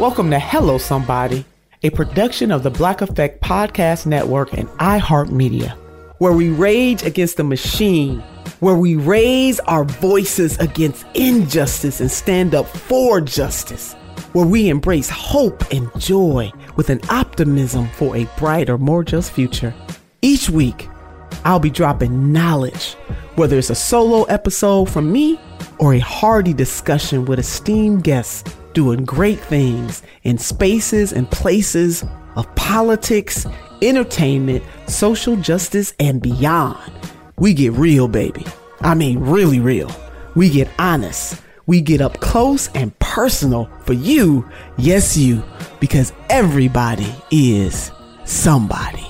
Welcome 0.00 0.30
to 0.30 0.38
Hello 0.38 0.78
Somebody, 0.78 1.44
a 1.82 1.90
production 1.90 2.50
of 2.50 2.62
the 2.62 2.70
Black 2.70 3.02
Effect 3.02 3.42
Podcast 3.42 4.06
Network 4.06 4.54
and 4.54 4.66
iHeartMedia, 4.78 5.72
where 6.16 6.32
we 6.32 6.48
rage 6.48 7.02
against 7.02 7.36
the 7.36 7.44
machine, 7.44 8.20
where 8.60 8.76
we 8.76 8.96
raise 8.96 9.60
our 9.60 9.84
voices 9.84 10.56
against 10.56 11.04
injustice 11.12 12.00
and 12.00 12.10
stand 12.10 12.54
up 12.54 12.66
for 12.66 13.20
justice, 13.20 13.92
where 14.32 14.46
we 14.46 14.70
embrace 14.70 15.10
hope 15.10 15.70
and 15.70 15.90
joy 16.00 16.50
with 16.76 16.88
an 16.88 17.00
optimism 17.10 17.86
for 17.90 18.16
a 18.16 18.26
brighter, 18.38 18.78
more 18.78 19.04
just 19.04 19.30
future. 19.30 19.74
Each 20.22 20.48
week, 20.48 20.88
I'll 21.44 21.60
be 21.60 21.68
dropping 21.68 22.32
knowledge, 22.32 22.94
whether 23.34 23.58
it's 23.58 23.68
a 23.68 23.74
solo 23.74 24.22
episode 24.24 24.88
from 24.88 25.12
me 25.12 25.38
or 25.78 25.92
a 25.92 25.98
hearty 25.98 26.54
discussion 26.54 27.26
with 27.26 27.38
esteemed 27.38 28.02
guests 28.02 28.56
doing 28.72 29.04
great 29.04 29.40
things 29.40 30.02
in 30.22 30.38
spaces 30.38 31.12
and 31.12 31.30
places 31.30 32.04
of 32.36 32.54
politics, 32.54 33.46
entertainment, 33.82 34.62
social 34.86 35.36
justice, 35.36 35.94
and 35.98 36.22
beyond. 36.22 36.92
We 37.38 37.54
get 37.54 37.72
real, 37.72 38.08
baby. 38.08 38.44
I 38.80 38.94
mean, 38.94 39.18
really 39.18 39.60
real. 39.60 39.90
We 40.34 40.50
get 40.50 40.68
honest. 40.78 41.40
We 41.66 41.80
get 41.80 42.00
up 42.00 42.20
close 42.20 42.68
and 42.74 42.96
personal 42.98 43.70
for 43.84 43.92
you, 43.92 44.48
yes, 44.76 45.16
you, 45.16 45.42
because 45.78 46.12
everybody 46.28 47.12
is 47.30 47.90
somebody. 48.24 49.06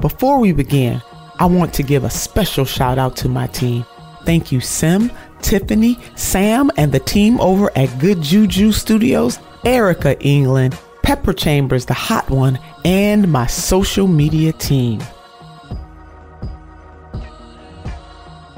Before 0.00 0.38
we 0.38 0.52
begin, 0.52 1.02
I 1.38 1.46
want 1.46 1.74
to 1.74 1.82
give 1.82 2.04
a 2.04 2.10
special 2.10 2.64
shout 2.64 2.98
out 2.98 3.16
to 3.16 3.28
my 3.28 3.46
team. 3.48 3.84
Thank 4.24 4.52
you, 4.52 4.60
Sim, 4.60 5.10
Tiffany, 5.42 5.98
Sam, 6.14 6.70
and 6.76 6.92
the 6.92 7.00
team 7.00 7.40
over 7.40 7.70
at 7.76 7.98
Good 7.98 8.22
Juju 8.22 8.72
Studios, 8.72 9.38
Erica 9.64 10.20
England, 10.20 10.78
Pepper 11.02 11.32
Chambers, 11.32 11.86
the 11.86 11.94
hot 11.94 12.30
one, 12.30 12.58
and 12.84 13.30
my 13.30 13.46
social 13.46 14.06
media 14.06 14.52
team. 14.52 15.02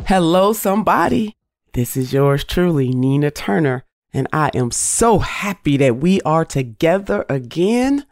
Hello, 0.07 0.53
somebody. 0.53 1.37
This 1.73 1.97
is 1.97 2.13
yours 2.13 2.45
truly, 2.45 2.91
Nina 2.91 3.31
Turner, 3.31 3.85
and 4.13 4.29
I 4.33 4.51
am 4.55 4.71
so 4.71 5.21
happy 5.21 5.79
that 5.79 5.97
we 5.97 6.21
are 6.23 6.45
together 6.45 7.25
again. 7.29 8.05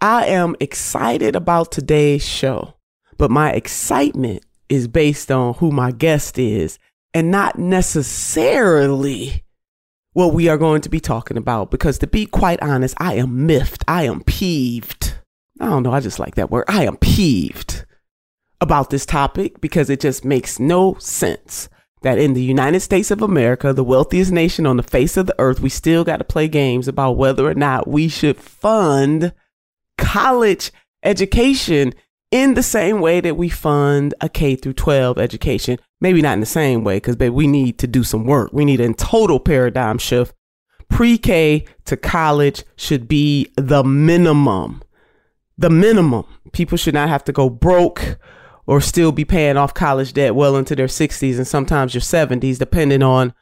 I 0.00 0.26
am 0.26 0.54
excited 0.60 1.34
about 1.34 1.72
today's 1.72 2.24
show, 2.24 2.74
but 3.18 3.30
my 3.30 3.50
excitement 3.50 4.44
is 4.68 4.86
based 4.86 5.30
on 5.32 5.54
who 5.54 5.70
my 5.70 5.90
guest 5.90 6.38
is 6.38 6.78
and 7.14 7.30
not 7.30 7.58
necessarily 7.58 9.44
what 10.12 10.34
we 10.34 10.48
are 10.48 10.58
going 10.58 10.80
to 10.82 10.88
be 10.88 11.00
talking 11.00 11.36
about. 11.36 11.70
Because 11.70 11.98
to 11.98 12.06
be 12.06 12.26
quite 12.26 12.62
honest, 12.62 12.94
I 12.98 13.14
am 13.14 13.46
miffed. 13.46 13.84
I 13.88 14.04
am 14.04 14.22
peeved. 14.24 15.14
I 15.60 15.66
don't 15.66 15.82
know. 15.82 15.92
I 15.92 16.00
just 16.00 16.18
like 16.18 16.34
that 16.34 16.50
word. 16.50 16.64
I 16.68 16.84
am 16.84 16.96
peeved 16.96 17.84
about 18.60 18.90
this 18.90 19.06
topic 19.06 19.60
because 19.60 19.90
it 19.90 20.00
just 20.00 20.24
makes 20.24 20.58
no 20.58 20.94
sense 20.94 21.68
that 22.02 22.18
in 22.18 22.34
the 22.34 22.42
United 22.42 22.80
States 22.80 23.10
of 23.10 23.22
America, 23.22 23.72
the 23.72 23.84
wealthiest 23.84 24.32
nation 24.32 24.66
on 24.66 24.76
the 24.76 24.82
face 24.82 25.16
of 25.16 25.26
the 25.26 25.34
earth, 25.38 25.60
we 25.60 25.68
still 25.68 26.04
got 26.04 26.16
to 26.18 26.24
play 26.24 26.48
games 26.48 26.88
about 26.88 27.12
whether 27.12 27.46
or 27.46 27.54
not 27.54 27.88
we 27.88 28.08
should 28.08 28.36
fund 28.36 29.32
college 29.98 30.72
education 31.02 31.94
in 32.32 32.54
the 32.54 32.62
same 32.62 33.00
way 33.00 33.20
that 33.20 33.36
we 33.36 33.48
fund 33.48 34.14
a 34.20 34.28
K 34.28 34.56
through 34.56 34.72
12 34.72 35.18
education. 35.18 35.78
Maybe 36.00 36.22
not 36.22 36.32
in 36.32 36.40
the 36.40 36.46
same 36.46 36.82
way, 36.82 36.96
because 36.96 37.16
we 37.16 37.46
need 37.46 37.78
to 37.78 37.86
do 37.86 38.02
some 38.02 38.24
work. 38.24 38.50
We 38.52 38.64
need 38.64 38.80
a 38.80 38.92
total 38.94 39.38
paradigm 39.38 39.98
shift. 39.98 40.34
Pre 40.88 41.18
K 41.18 41.64
to 41.84 41.96
college 41.96 42.64
should 42.74 43.06
be 43.06 43.52
the 43.56 43.84
minimum. 43.84 44.82
The 45.56 45.70
minimum. 45.70 46.24
People 46.52 46.78
should 46.78 46.94
not 46.94 47.08
have 47.08 47.22
to 47.24 47.32
go 47.32 47.48
broke 47.48 48.18
or 48.66 48.80
still 48.80 49.12
be 49.12 49.24
paying 49.24 49.56
off 49.56 49.74
college 49.74 50.12
debt 50.12 50.34
well 50.34 50.56
into 50.56 50.74
their 50.74 50.86
60s 50.86 51.36
and 51.36 51.46
sometimes 51.46 51.94
your 51.94 52.00
70s, 52.00 52.58
depending 52.58 53.02
on 53.02 53.34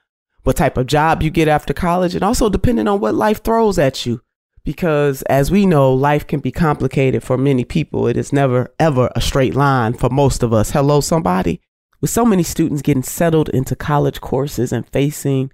what 0.42 0.56
type 0.56 0.76
of 0.76 0.86
job 0.86 1.22
you 1.22 1.30
get 1.30 1.48
after 1.48 1.72
college 1.72 2.14
and 2.14 2.24
also 2.24 2.48
depending 2.48 2.88
on 2.88 2.98
what 2.98 3.14
life 3.14 3.42
throws 3.44 3.78
at 3.78 4.06
you 4.06 4.22
because 4.64 5.22
as 5.22 5.50
we 5.50 5.66
know, 5.66 5.92
life 5.92 6.26
can 6.26 6.40
be 6.40 6.52
complicated 6.52 7.22
for 7.22 7.38
many 7.38 7.64
people. 7.64 8.06
It 8.06 8.16
is 8.16 8.32
never, 8.32 8.72
ever 8.78 9.10
a 9.16 9.20
straight 9.20 9.54
line 9.54 9.94
for 9.94 10.10
most 10.10 10.42
of 10.42 10.52
us. 10.52 10.70
Hello, 10.70 11.00
somebody. 11.00 11.60
With 12.00 12.10
so 12.10 12.24
many 12.24 12.42
students 12.42 12.82
getting 12.82 13.02
settled 13.02 13.48
into 13.50 13.76
college 13.76 14.20
courses 14.20 14.72
and 14.72 14.88
facing 14.88 15.52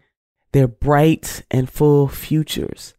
their 0.53 0.69
bright 0.69 1.45
and 1.51 1.69
full 1.69 2.09
futures. 2.09 2.95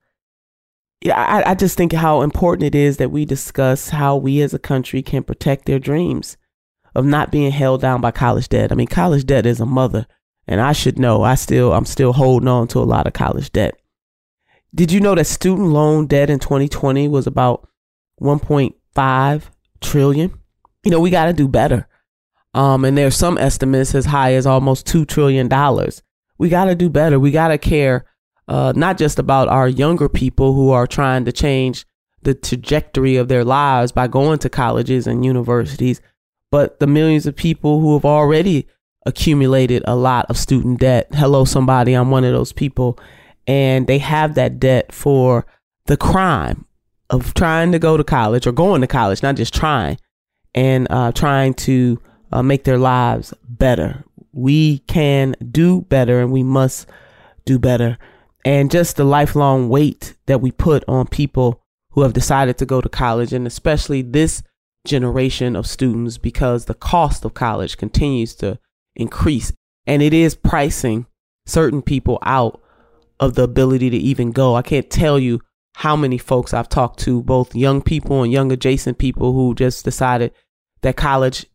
Yeah, 1.02 1.16
I, 1.16 1.52
I 1.52 1.56
just 1.56 1.78
think 1.78 1.94
how 1.94 2.22
important 2.22 2.64
it 2.64 2.76
is 2.76 2.98
that 2.98 3.12
we 3.12 3.26
discuss 3.26 3.90
how 3.90 4.18
we 4.18 4.42
as 4.42 4.54
a 4.54 4.60
country 4.60 5.02
can 5.02 5.24
protect 5.24 5.66
their 5.66 5.80
dreams 5.80 6.38
of 6.96 7.06
not 7.06 7.32
being 7.32 7.52
held 7.52 7.82
down 7.82 8.02
by 8.02 8.12
college 8.12 8.50
debt. 8.50 8.72
I 8.72 8.76
mean, 8.76 8.88
college 8.88 9.26
debt 9.26 9.46
is 9.46 9.60
a 9.60 9.66
mother, 9.66 10.08
and 10.48 10.60
I 10.60 10.72
should 10.72 10.98
know. 10.98 11.22
I 11.22 11.36
still, 11.36 11.74
I'm 11.74 11.86
still 11.86 12.14
holding 12.14 12.48
on 12.48 12.68
to 12.70 12.80
a 12.80 12.82
lot 12.82 13.06
of 13.06 13.14
college 13.14 13.52
debt. 13.52 13.80
Did 14.74 14.92
you 14.92 15.00
know 15.00 15.16
that 15.16 15.26
student 15.26 15.70
loan 15.70 16.08
debt 16.08 16.30
in 16.30 16.40
2020 16.40 17.08
was 17.08 17.28
about 17.28 17.68
1.5 18.22 19.44
trillion? 19.82 20.40
You 20.84 20.92
know, 20.92 21.00
we 21.00 21.10
got 21.10 21.26
to 21.26 21.34
do 21.34 21.48
better. 21.48 21.88
Um, 22.54 22.86
and 22.86 22.98
there's 22.98 23.16
some 23.16 23.38
estimates 23.38 23.94
as 23.94 24.06
high 24.06 24.34
as 24.34 24.46
almost 24.46 24.88
$2 24.88 25.08
trillion. 25.08 25.48
We 26.38 26.50
got 26.50 26.66
to 26.66 26.76
do 26.76 26.90
better. 26.90 27.20
We 27.20 27.32
got 27.32 27.50
to 27.50 27.58
care 27.58 28.06
uh, 28.48 28.74
not 28.76 28.98
just 28.98 29.20
about 29.20 29.48
our 29.48 29.68
younger 29.68 30.08
people 30.08 30.54
who 30.54 30.72
are 30.72 30.88
trying 30.88 31.26
to 31.26 31.32
change 31.32 31.86
the 32.22 32.34
trajectory 32.34 33.16
of 33.16 33.28
their 33.28 33.44
lives 33.44 33.92
by 33.92 34.08
going 34.08 34.40
to 34.40 34.50
colleges 34.50 35.08
and 35.08 35.26
universities, 35.26 36.02
but 36.52 36.80
the 36.80 36.88
millions 36.88 37.26
of 37.26 37.36
people 37.36 37.80
who 37.80 37.94
have 37.94 38.06
already 38.06 38.68
accumulated 39.06 39.84
a 39.86 39.96
lot 39.96 40.26
of 40.30 40.38
student 40.38 40.80
debt. 40.80 41.08
Hello, 41.14 41.46
somebody, 41.46 41.94
I'm 41.94 42.10
one 42.10 42.24
of 42.24 42.34
those 42.34 42.54
people. 42.54 43.00
And 43.48 43.88
they 43.88 44.00
have 44.00 44.36
that 44.36 44.60
debt 44.60 44.92
for 44.92 45.46
the 45.86 45.98
crime 45.98 46.66
of 47.10 47.34
trying 47.34 47.72
to 47.72 47.80
go 47.80 47.96
to 47.96 48.04
college 48.04 48.46
or 48.46 48.52
going 48.52 48.82
to 48.82 48.88
college, 48.88 49.24
not 49.24 49.36
just 49.36 49.54
trying, 49.54 49.98
and 50.54 50.88
uh, 50.90 51.12
trying 51.14 51.54
to 51.54 52.02
uh, 52.32 52.44
make 52.44 52.66
their 52.66 52.78
lives 52.78 53.34
better. 53.48 54.04
We 54.34 54.80
can 54.80 55.36
do 55.52 55.82
better 55.82 56.20
and 56.20 56.32
we 56.32 56.44
must 56.44 56.90
do 57.46 57.58
better. 57.58 57.98
And 58.44 58.70
just 58.70 58.98
the 58.98 59.06
lifelong 59.06 59.70
weight 59.70 60.14
that 60.26 60.42
we 60.42 60.52
put 60.52 60.84
on 60.88 61.08
people 61.08 61.64
who 61.92 62.02
have 62.02 62.14
decided 62.14 62.58
to 62.58 62.66
go 62.66 62.82
to 62.82 62.90
college, 62.90 63.34
and 63.34 63.48
especially 63.48 64.02
this 64.02 64.44
generation 64.86 65.56
of 65.56 65.66
students, 65.66 66.18
because 66.18 66.66
the 66.66 66.74
cost 66.74 67.26
of 67.26 67.34
college 67.34 67.78
continues 67.78 68.36
to 68.36 68.60
increase 68.96 69.54
and 69.88 70.02
it 70.04 70.14
is 70.14 70.36
pricing 70.36 71.08
certain 71.46 71.82
people 71.82 72.20
out 72.24 72.62
of 73.20 73.36
the 73.36 73.44
ability 73.44 73.90
to 73.90 73.98
even 73.98 74.32
go. 74.32 74.56
I 74.56 74.62
can't 74.62 74.90
tell 74.90 75.18
you 75.18 75.42
how 75.76 75.96
many 75.96 76.18
folks 76.18 76.54
I've 76.54 76.70
talked 76.70 77.00
to, 77.02 77.22
both 77.22 77.56
young 77.56 77.82
people 77.82 78.24
and 78.24 78.32
young 78.32 78.52
adjacent 78.52 78.98
people 78.98 79.34
who 79.34 79.54
just 79.54 79.86
decided 79.86 80.32
that 80.82 80.96
college 80.96 81.46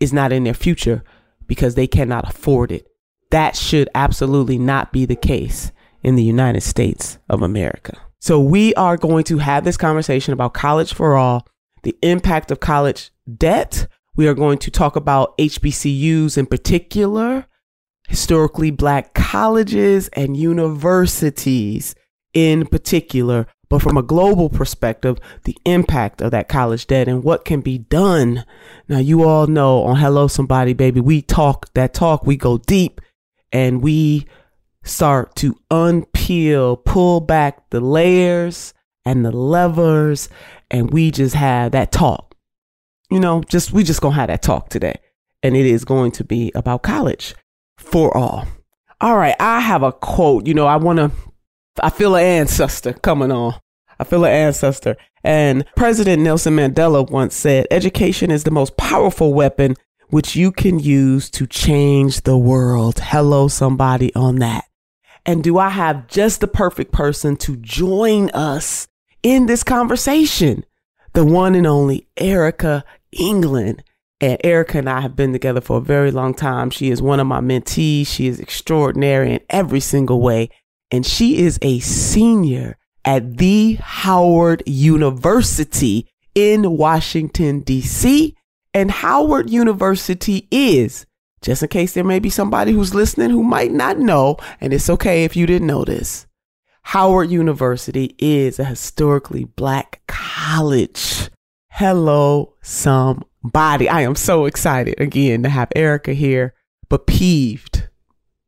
is 0.00 0.12
not 0.12 0.32
in 0.32 0.44
their 0.44 0.54
future 0.54 1.02
because 1.46 1.74
they 1.74 1.86
cannot 1.86 2.28
afford 2.28 2.70
it. 2.70 2.86
That 3.30 3.56
should 3.56 3.88
absolutely 3.94 4.58
not 4.58 4.92
be 4.92 5.04
the 5.04 5.16
case 5.16 5.72
in 6.02 6.16
the 6.16 6.22
United 6.22 6.60
States 6.62 7.18
of 7.28 7.42
America. 7.42 7.98
So 8.20 8.40
we 8.40 8.74
are 8.74 8.96
going 8.96 9.24
to 9.24 9.38
have 9.38 9.64
this 9.64 9.76
conversation 9.76 10.32
about 10.32 10.54
college 10.54 10.92
for 10.92 11.16
all, 11.16 11.46
the 11.82 11.96
impact 12.02 12.50
of 12.50 12.60
college 12.60 13.10
debt. 13.36 13.86
We 14.16 14.28
are 14.28 14.34
going 14.34 14.58
to 14.58 14.70
talk 14.70 14.96
about 14.96 15.36
HBCUs 15.38 16.36
in 16.38 16.46
particular, 16.46 17.46
historically 18.08 18.70
black 18.70 19.14
colleges 19.14 20.08
and 20.08 20.36
universities 20.36 21.94
in 22.34 22.66
particular, 22.66 23.46
but 23.68 23.82
from 23.82 23.96
a 23.96 24.02
global 24.02 24.48
perspective, 24.48 25.18
the 25.44 25.56
impact 25.64 26.20
of 26.20 26.30
that 26.30 26.48
college 26.48 26.86
debt 26.86 27.08
and 27.08 27.24
what 27.24 27.44
can 27.44 27.60
be 27.60 27.78
done. 27.78 28.44
Now, 28.88 28.98
you 28.98 29.24
all 29.24 29.46
know 29.46 29.82
on 29.82 29.96
Hello 29.96 30.28
Somebody 30.28 30.72
Baby, 30.72 31.00
we 31.00 31.22
talk 31.22 31.72
that 31.74 31.94
talk, 31.94 32.26
we 32.26 32.36
go 32.36 32.58
deep 32.58 33.00
and 33.50 33.82
we 33.82 34.26
start 34.84 35.34
to 35.36 35.58
unpeel, 35.70 36.84
pull 36.84 37.20
back 37.20 37.70
the 37.70 37.80
layers 37.80 38.72
and 39.04 39.24
the 39.24 39.32
levers, 39.32 40.28
and 40.70 40.92
we 40.92 41.10
just 41.10 41.34
have 41.34 41.72
that 41.72 41.90
talk. 41.90 42.34
You 43.10 43.20
know, 43.20 43.42
just 43.48 43.72
we 43.72 43.82
just 43.82 44.00
gonna 44.00 44.14
have 44.14 44.28
that 44.28 44.42
talk 44.42 44.68
today. 44.68 45.00
And 45.42 45.56
it 45.56 45.66
is 45.66 45.84
going 45.84 46.12
to 46.12 46.24
be 46.24 46.50
about 46.54 46.82
college 46.82 47.34
for 47.86 48.16
all. 48.16 48.46
All 49.00 49.16
right, 49.16 49.36
I 49.40 49.60
have 49.60 49.82
a 49.82 49.92
quote. 49.92 50.46
You 50.46 50.54
know, 50.54 50.66
I 50.66 50.76
wanna 50.76 51.10
I 51.82 51.90
feel 51.90 52.14
an 52.14 52.24
ancestor 52.24 52.94
coming 52.94 53.30
on. 53.30 53.54
I 53.98 54.04
feel 54.04 54.24
an 54.24 54.32
ancestor. 54.32 54.96
And 55.24 55.64
President 55.74 56.22
Nelson 56.22 56.56
Mandela 56.56 57.08
once 57.10 57.34
said, 57.34 57.66
education 57.70 58.30
is 58.30 58.44
the 58.44 58.50
most 58.50 58.76
powerful 58.76 59.34
weapon 59.34 59.74
which 60.08 60.36
you 60.36 60.52
can 60.52 60.78
use 60.78 61.28
to 61.30 61.46
change 61.46 62.22
the 62.22 62.38
world. 62.38 63.00
Hello, 63.02 63.48
somebody 63.48 64.14
on 64.14 64.36
that. 64.36 64.64
And 65.24 65.42
do 65.42 65.58
I 65.58 65.70
have 65.70 66.06
just 66.06 66.40
the 66.40 66.46
perfect 66.46 66.92
person 66.92 67.36
to 67.38 67.56
join 67.56 68.30
us 68.30 68.86
in 69.22 69.46
this 69.46 69.64
conversation? 69.64 70.64
The 71.14 71.24
one 71.24 71.54
and 71.56 71.66
only 71.66 72.06
Erica 72.16 72.84
England. 73.10 73.82
And 74.20 74.38
Erica 74.42 74.78
and 74.78 74.88
I 74.88 75.00
have 75.00 75.14
been 75.14 75.32
together 75.32 75.60
for 75.60 75.78
a 75.78 75.82
very 75.82 76.10
long 76.10 76.34
time. 76.34 76.70
She 76.70 76.90
is 76.90 77.02
one 77.02 77.20
of 77.20 77.26
my 77.26 77.40
mentees. 77.40 78.06
She 78.06 78.26
is 78.26 78.40
extraordinary 78.40 79.32
in 79.34 79.40
every 79.50 79.80
single 79.80 80.20
way. 80.20 80.48
And 80.90 81.04
she 81.04 81.38
is 81.38 81.58
a 81.62 81.80
senior 81.80 82.78
at 83.04 83.36
the 83.36 83.74
Howard 83.74 84.62
University 84.66 86.08
in 86.34 86.76
Washington, 86.76 87.60
D.C. 87.60 88.34
And 88.72 88.90
Howard 88.90 89.50
University 89.50 90.48
is 90.50 91.06
just 91.42 91.62
in 91.62 91.68
case 91.68 91.92
there 91.92 92.02
may 92.02 92.18
be 92.18 92.30
somebody 92.30 92.72
who's 92.72 92.94
listening 92.94 93.30
who 93.30 93.44
might 93.44 93.70
not 93.70 93.98
know, 93.98 94.36
and 94.60 94.72
it's 94.72 94.90
okay 94.90 95.24
if 95.24 95.36
you 95.36 95.46
didn't 95.46 95.68
know 95.68 95.84
this. 95.84 96.26
Howard 96.82 97.30
University 97.30 98.16
is 98.18 98.58
a 98.58 98.64
historically 98.64 99.44
black 99.44 100.00
college. 100.08 101.30
Hello, 101.70 102.54
somebody. 103.46 103.88
I 103.88 104.00
am 104.00 104.16
so 104.16 104.46
excited 104.46 105.00
again 105.00 105.44
to 105.44 105.48
have 105.48 105.68
Erica 105.76 106.12
here, 106.12 106.54
but 106.88 107.06
peeved 107.06 107.88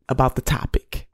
about 0.09 0.35
the 0.35 0.43
topic 0.43 1.06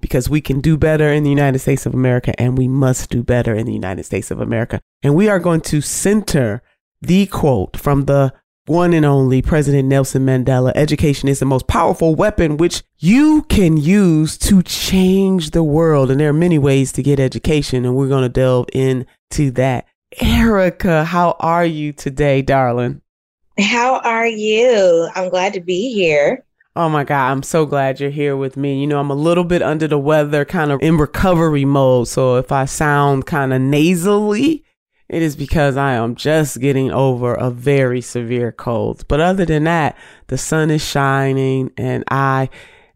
because 0.00 0.28
we 0.28 0.40
can 0.40 0.60
do 0.60 0.76
better 0.76 1.12
in 1.12 1.22
the 1.22 1.30
United 1.30 1.60
States 1.60 1.86
of 1.86 1.94
America 1.94 2.32
and 2.40 2.58
we 2.58 2.66
must 2.66 3.10
do 3.10 3.22
better 3.22 3.54
in 3.54 3.66
the 3.66 3.72
United 3.72 4.02
States 4.02 4.32
of 4.32 4.40
America. 4.40 4.80
And 5.04 5.14
we 5.14 5.28
are 5.28 5.38
going 5.38 5.60
to 5.62 5.80
center 5.80 6.62
the 7.00 7.26
quote 7.26 7.76
from 7.76 8.06
the 8.06 8.32
one 8.66 8.92
and 8.92 9.04
only 9.04 9.40
President 9.42 9.88
Nelson 9.88 10.26
Mandela, 10.26 10.72
education 10.74 11.28
is 11.28 11.38
the 11.38 11.46
most 11.46 11.66
powerful 11.68 12.14
weapon 12.16 12.56
which 12.56 12.82
you 12.98 13.42
can 13.48 13.76
use 13.76 14.38
to 14.38 14.62
change 14.62 15.50
the 15.50 15.64
world. 15.64 16.10
And 16.10 16.20
there 16.20 16.30
are 16.30 16.32
many 16.32 16.58
ways 16.58 16.92
to 16.92 17.02
get 17.02 17.18
education, 17.18 17.84
and 17.84 17.96
we're 17.96 18.06
going 18.08 18.22
to 18.22 18.28
delve 18.28 18.68
into 18.72 19.50
that. 19.52 19.86
Erica, 20.20 21.04
how 21.04 21.34
are 21.40 21.64
you 21.64 21.92
today, 21.92 22.40
darling? 22.40 23.01
How 23.62 24.00
are 24.00 24.26
you? 24.26 25.08
I'm 25.14 25.28
glad 25.30 25.54
to 25.54 25.60
be 25.60 25.92
here. 25.92 26.44
Oh 26.74 26.88
my 26.88 27.04
God, 27.04 27.30
I'm 27.30 27.42
so 27.42 27.66
glad 27.66 28.00
you're 28.00 28.10
here 28.10 28.36
with 28.36 28.56
me. 28.56 28.80
You 28.80 28.86
know, 28.86 28.98
I'm 28.98 29.10
a 29.10 29.14
little 29.14 29.44
bit 29.44 29.62
under 29.62 29.86
the 29.86 29.98
weather, 29.98 30.44
kind 30.44 30.72
of 30.72 30.80
in 30.82 30.96
recovery 30.96 31.66
mode. 31.66 32.08
So 32.08 32.36
if 32.36 32.50
I 32.50 32.64
sound 32.64 33.26
kind 33.26 33.52
of 33.52 33.60
nasally, 33.60 34.64
it 35.10 35.20
is 35.20 35.36
because 35.36 35.76
I 35.76 35.92
am 35.92 36.14
just 36.14 36.60
getting 36.60 36.90
over 36.90 37.34
a 37.34 37.50
very 37.50 38.00
severe 38.00 38.52
cold. 38.52 39.04
But 39.06 39.20
other 39.20 39.44
than 39.44 39.64
that, 39.64 39.98
the 40.28 40.38
sun 40.38 40.70
is 40.70 40.82
shining 40.82 41.70
and 41.76 42.04
I 42.10 42.48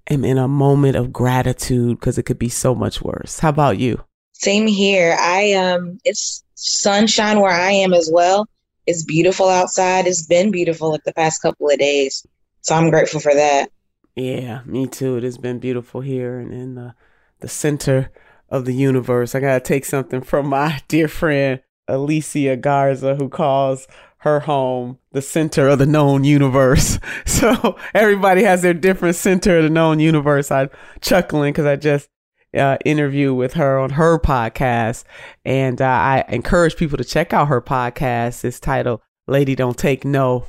am 0.08 0.24
in 0.24 0.38
a 0.38 0.48
moment 0.48 0.96
of 0.96 1.12
gratitude 1.12 2.00
because 2.00 2.16
it 2.16 2.22
could 2.22 2.38
be 2.38 2.48
so 2.48 2.74
much 2.74 3.02
worse. 3.02 3.40
How 3.40 3.50
about 3.50 3.76
you? 3.76 4.02
Same 4.32 4.66
here. 4.66 5.16
I 5.20 5.52
um 5.52 5.98
it's 6.04 6.42
sunshine 6.54 7.40
where 7.40 7.52
I 7.52 7.72
am 7.72 7.92
as 7.92 8.08
well. 8.10 8.48
It's 8.86 9.04
beautiful 9.04 9.48
outside. 9.48 10.06
It's 10.06 10.26
been 10.26 10.50
beautiful 10.50 10.90
like 10.90 11.04
the 11.04 11.12
past 11.12 11.42
couple 11.42 11.68
of 11.68 11.78
days. 11.78 12.24
So 12.60 12.74
I'm 12.74 12.90
grateful 12.90 13.20
for 13.20 13.34
that. 13.34 13.70
Yeah, 14.14 14.62
me 14.64 14.86
too. 14.86 15.16
It 15.16 15.24
has 15.24 15.38
been 15.38 15.58
beautiful 15.58 16.00
here 16.00 16.38
and 16.38 16.52
in 16.52 16.74
the 16.74 16.94
the 17.40 17.48
center 17.48 18.10
of 18.48 18.64
the 18.64 18.72
universe. 18.72 19.34
I 19.34 19.40
gotta 19.40 19.60
take 19.60 19.84
something 19.84 20.22
from 20.22 20.48
my 20.48 20.80
dear 20.88 21.08
friend 21.08 21.60
Alicia 21.88 22.56
Garza, 22.56 23.16
who 23.16 23.28
calls 23.28 23.86
her 24.18 24.40
home 24.40 24.98
the 25.12 25.22
center 25.22 25.68
of 25.68 25.78
the 25.78 25.86
known 25.86 26.24
universe. 26.24 26.98
So 27.26 27.76
everybody 27.94 28.42
has 28.44 28.62
their 28.62 28.72
different 28.72 29.14
center 29.14 29.58
of 29.58 29.64
the 29.64 29.70
known 29.70 30.00
universe. 30.00 30.50
I'm 30.50 30.70
chuckling 31.02 31.52
because 31.52 31.66
I 31.66 31.76
just 31.76 32.08
uh, 32.56 32.78
interview 32.84 33.34
with 33.34 33.54
her 33.54 33.78
on 33.78 33.90
her 33.90 34.18
podcast, 34.18 35.04
and 35.44 35.80
uh, 35.80 35.84
I 35.86 36.24
encourage 36.28 36.76
people 36.76 36.98
to 36.98 37.04
check 37.04 37.32
out 37.32 37.48
her 37.48 37.60
podcast. 37.60 38.44
It's 38.44 38.60
titled 38.60 39.00
"Lady 39.26 39.54
Don't 39.54 39.78
Take 39.78 40.04
No." 40.04 40.46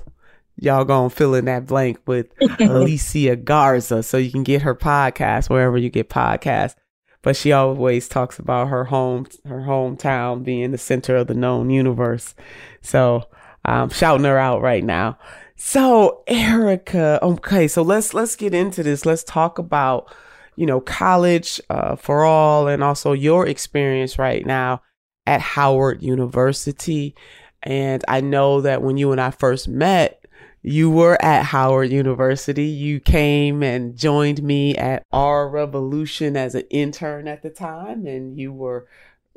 Y'all 0.59 0.85
gonna 0.85 1.09
fill 1.09 1.35
in 1.35 1.45
that 1.45 1.67
blank 1.67 1.99
with 2.07 2.27
Alicia 2.59 3.35
Garza, 3.35 4.01
so 4.01 4.17
you 4.17 4.31
can 4.31 4.43
get 4.43 4.63
her 4.63 4.73
podcast 4.73 5.49
wherever 5.49 5.77
you 5.77 5.89
get 5.89 6.09
podcasts. 6.09 6.75
But 7.21 7.35
she 7.35 7.51
always 7.51 8.07
talks 8.07 8.39
about 8.39 8.69
her 8.69 8.85
home 8.85 9.27
her 9.45 9.61
hometown 9.61 10.43
being 10.43 10.71
the 10.71 10.77
center 10.77 11.15
of 11.15 11.27
the 11.27 11.33
known 11.33 11.69
universe. 11.69 12.35
So 12.81 13.23
i'm 13.65 13.89
shouting 13.89 14.25
her 14.25 14.37
out 14.37 14.61
right 14.61 14.83
now. 14.83 15.17
So 15.57 16.23
erica 16.27 17.19
okay 17.21 17.67
so 17.67 17.81
let's 17.81 18.13
let's 18.13 18.35
get 18.35 18.53
into 18.53 18.81
this. 18.81 19.05
Let's 19.05 19.23
talk 19.23 19.59
about 19.59 20.13
you 20.57 20.65
know 20.65 20.81
college 20.81 21.61
uh, 21.69 21.95
for 21.95 22.25
all 22.25 22.67
and 22.67 22.83
also 22.83 23.13
your 23.13 23.47
experience 23.47 24.19
right 24.19 24.45
now 24.45 24.81
at 25.25 25.39
howard 25.39 26.03
university 26.03 27.15
and 27.63 28.03
i 28.09 28.19
know 28.19 28.59
that 28.59 28.81
when 28.81 28.97
you 28.97 29.13
and 29.13 29.21
i 29.21 29.31
first 29.31 29.69
met 29.69 30.17
you 30.67 30.89
were 30.89 31.17
at 31.23 31.45
Howard 31.45 31.91
University. 31.91 32.65
You 32.65 32.99
came 32.99 33.63
and 33.63 33.95
joined 33.95 34.43
me 34.43 34.75
at 34.75 35.03
our 35.13 35.47
revolution 35.47 36.35
as 36.35 36.55
an 36.55 36.65
intern 36.69 37.27
at 37.27 37.41
the 37.41 37.49
time, 37.49 38.05
and 38.05 38.37
you 38.37 38.51
were 38.51 38.87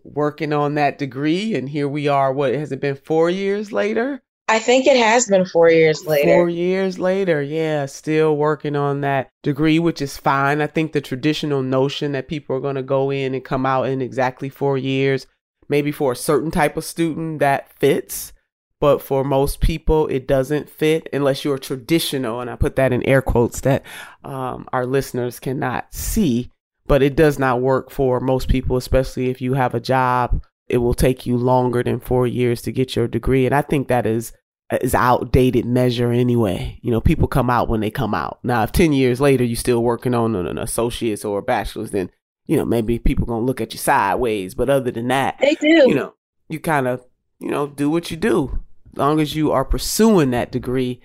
working 0.02 0.52
on 0.52 0.74
that 0.74 0.98
degree. 0.98 1.54
And 1.54 1.68
here 1.68 1.88
we 1.88 2.08
are. 2.08 2.32
What 2.32 2.54
has 2.54 2.72
it 2.72 2.80
been? 2.80 2.96
Four 2.96 3.30
years 3.30 3.70
later. 3.70 4.22
I 4.50 4.58
think 4.58 4.88
it 4.88 4.96
has 4.96 5.28
been 5.28 5.44
four 5.44 5.70
years 5.70 6.04
later. 6.06 6.34
Four 6.34 6.48
years 6.48 6.98
later, 6.98 7.40
yeah, 7.40 7.86
still 7.86 8.36
working 8.36 8.74
on 8.74 9.00
that 9.02 9.30
degree, 9.44 9.78
which 9.78 10.02
is 10.02 10.16
fine. 10.16 10.60
I 10.60 10.66
think 10.66 10.90
the 10.90 11.00
traditional 11.00 11.62
notion 11.62 12.10
that 12.12 12.26
people 12.26 12.56
are 12.56 12.60
going 12.60 12.74
to 12.74 12.82
go 12.82 13.12
in 13.12 13.32
and 13.32 13.44
come 13.44 13.64
out 13.64 13.84
in 13.84 14.02
exactly 14.02 14.48
four 14.48 14.76
years, 14.76 15.28
maybe 15.68 15.92
for 15.92 16.10
a 16.10 16.16
certain 16.16 16.50
type 16.50 16.76
of 16.76 16.84
student 16.84 17.38
that 17.38 17.72
fits, 17.78 18.32
but 18.80 19.00
for 19.00 19.22
most 19.22 19.60
people, 19.60 20.08
it 20.08 20.26
doesn't 20.26 20.68
fit 20.68 21.08
unless 21.12 21.44
you're 21.44 21.56
traditional. 21.56 22.40
And 22.40 22.50
I 22.50 22.56
put 22.56 22.74
that 22.74 22.92
in 22.92 23.06
air 23.06 23.22
quotes 23.22 23.60
that 23.60 23.84
um, 24.24 24.66
our 24.72 24.84
listeners 24.84 25.38
cannot 25.38 25.94
see, 25.94 26.50
but 26.88 27.04
it 27.04 27.14
does 27.14 27.38
not 27.38 27.60
work 27.60 27.88
for 27.88 28.18
most 28.18 28.48
people, 28.48 28.76
especially 28.76 29.28
if 29.28 29.40
you 29.40 29.54
have 29.54 29.76
a 29.76 29.80
job. 29.80 30.42
It 30.70 30.78
will 30.78 30.94
take 30.94 31.26
you 31.26 31.36
longer 31.36 31.82
than 31.82 32.00
four 32.00 32.26
years 32.26 32.62
to 32.62 32.72
get 32.72 32.96
your 32.96 33.08
degree. 33.08 33.46
And 33.46 33.54
I 33.54 33.62
think 33.62 33.88
that 33.88 34.06
is 34.06 34.32
is 34.80 34.94
outdated 34.94 35.64
measure 35.64 36.12
anyway. 36.12 36.78
You 36.82 36.90
know, 36.90 37.00
people 37.00 37.26
come 37.26 37.50
out 37.50 37.68
when 37.68 37.80
they 37.80 37.90
come 37.90 38.14
out. 38.14 38.38
Now, 38.44 38.62
if 38.62 38.72
10 38.72 38.92
years 38.92 39.20
later 39.20 39.42
you're 39.42 39.56
still 39.56 39.82
working 39.82 40.14
on 40.14 40.36
an 40.36 40.58
associate's 40.58 41.24
or 41.24 41.40
a 41.40 41.42
bachelor's, 41.42 41.90
then, 41.90 42.10
you 42.46 42.56
know, 42.56 42.64
maybe 42.64 42.98
people 42.98 43.26
going 43.26 43.42
to 43.42 43.46
look 43.46 43.60
at 43.60 43.72
you 43.72 43.78
sideways. 43.78 44.54
But 44.54 44.70
other 44.70 44.92
than 44.92 45.08
that, 45.08 45.38
they 45.40 45.56
do. 45.56 45.88
You 45.88 45.94
know, 45.94 46.14
you 46.48 46.60
kind 46.60 46.86
of, 46.86 47.04
you 47.40 47.50
know, 47.50 47.66
do 47.66 47.90
what 47.90 48.10
you 48.10 48.16
do. 48.16 48.60
As 48.92 48.98
long 48.98 49.20
as 49.20 49.34
you 49.34 49.50
are 49.50 49.64
pursuing 49.64 50.30
that 50.30 50.52
degree 50.52 51.00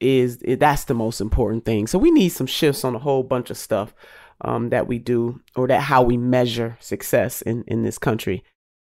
is 0.00 0.38
that's 0.38 0.84
the 0.84 0.94
most 0.94 1.20
important 1.20 1.64
thing. 1.64 1.86
So 1.86 1.98
we 1.98 2.10
need 2.10 2.30
some 2.30 2.46
shifts 2.46 2.84
on 2.84 2.94
a 2.94 2.98
whole 2.98 3.22
bunch 3.22 3.50
of 3.50 3.56
stuff 3.56 3.94
um, 4.40 4.70
that 4.70 4.86
we 4.86 4.98
do 4.98 5.40
or 5.54 5.68
that 5.68 5.82
how 5.82 6.02
we 6.02 6.16
measure 6.16 6.76
success 6.80 7.42
in, 7.42 7.64
in 7.66 7.82
this 7.82 7.98
country. 7.98 8.42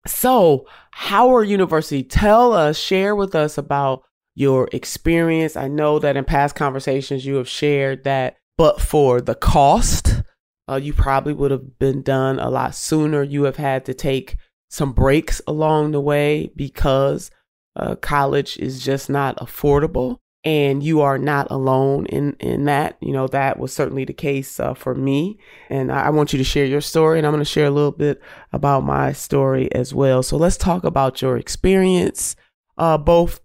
So 0.06 0.66
Howard 0.92 1.48
University, 1.48 2.02
tell 2.02 2.52
us, 2.52 2.78
share 2.78 3.16
with 3.16 3.34
us 3.34 3.58
about 3.58 4.02
your 4.34 4.68
experience. 4.72 5.56
I 5.56 5.68
know 5.68 5.98
that 5.98 6.16
in 6.16 6.24
past 6.24 6.54
conversations 6.56 7.24
you 7.24 7.36
have 7.36 7.48
shared 7.48 8.04
that, 8.04 8.36
but 8.58 8.80
for 8.80 9.20
the 9.20 9.34
cost, 9.34 10.22
uh, 10.68 10.76
you 10.76 10.92
probably 10.92 11.32
would 11.32 11.50
have 11.50 11.78
been 11.78 12.02
done 12.02 12.38
a 12.38 12.50
lot 12.50 12.74
sooner. 12.74 13.22
You 13.22 13.44
have 13.44 13.56
had 13.56 13.84
to 13.86 13.94
take 13.94 14.36
some 14.70 14.92
breaks 14.92 15.40
along 15.46 15.92
the 15.92 16.00
way 16.00 16.50
because 16.56 17.30
uh, 17.76 17.96
college 17.96 18.56
is 18.58 18.84
just 18.84 19.08
not 19.08 19.36
affordable. 19.38 20.18
And 20.44 20.82
you 20.82 21.00
are 21.00 21.16
not 21.16 21.46
alone 21.50 22.04
in, 22.06 22.34
in 22.38 22.64
that. 22.64 22.98
You 23.00 23.12
know, 23.12 23.26
that 23.28 23.58
was 23.58 23.72
certainly 23.72 24.04
the 24.04 24.12
case 24.12 24.60
uh, 24.60 24.74
for 24.74 24.94
me. 24.94 25.38
And 25.70 25.90
I, 25.90 26.06
I 26.06 26.10
want 26.10 26.32
you 26.32 26.38
to 26.38 26.44
share 26.44 26.66
your 26.66 26.82
story, 26.82 27.18
and 27.18 27.26
I'm 27.26 27.32
going 27.32 27.40
to 27.40 27.50
share 27.50 27.66
a 27.66 27.70
little 27.70 27.92
bit 27.92 28.20
about 28.52 28.84
my 28.84 29.12
story 29.12 29.72
as 29.72 29.94
well. 29.94 30.22
So 30.22 30.36
let's 30.36 30.58
talk 30.58 30.84
about 30.84 31.22
your 31.22 31.38
experience, 31.38 32.36
uh, 32.76 32.98
both 32.98 33.40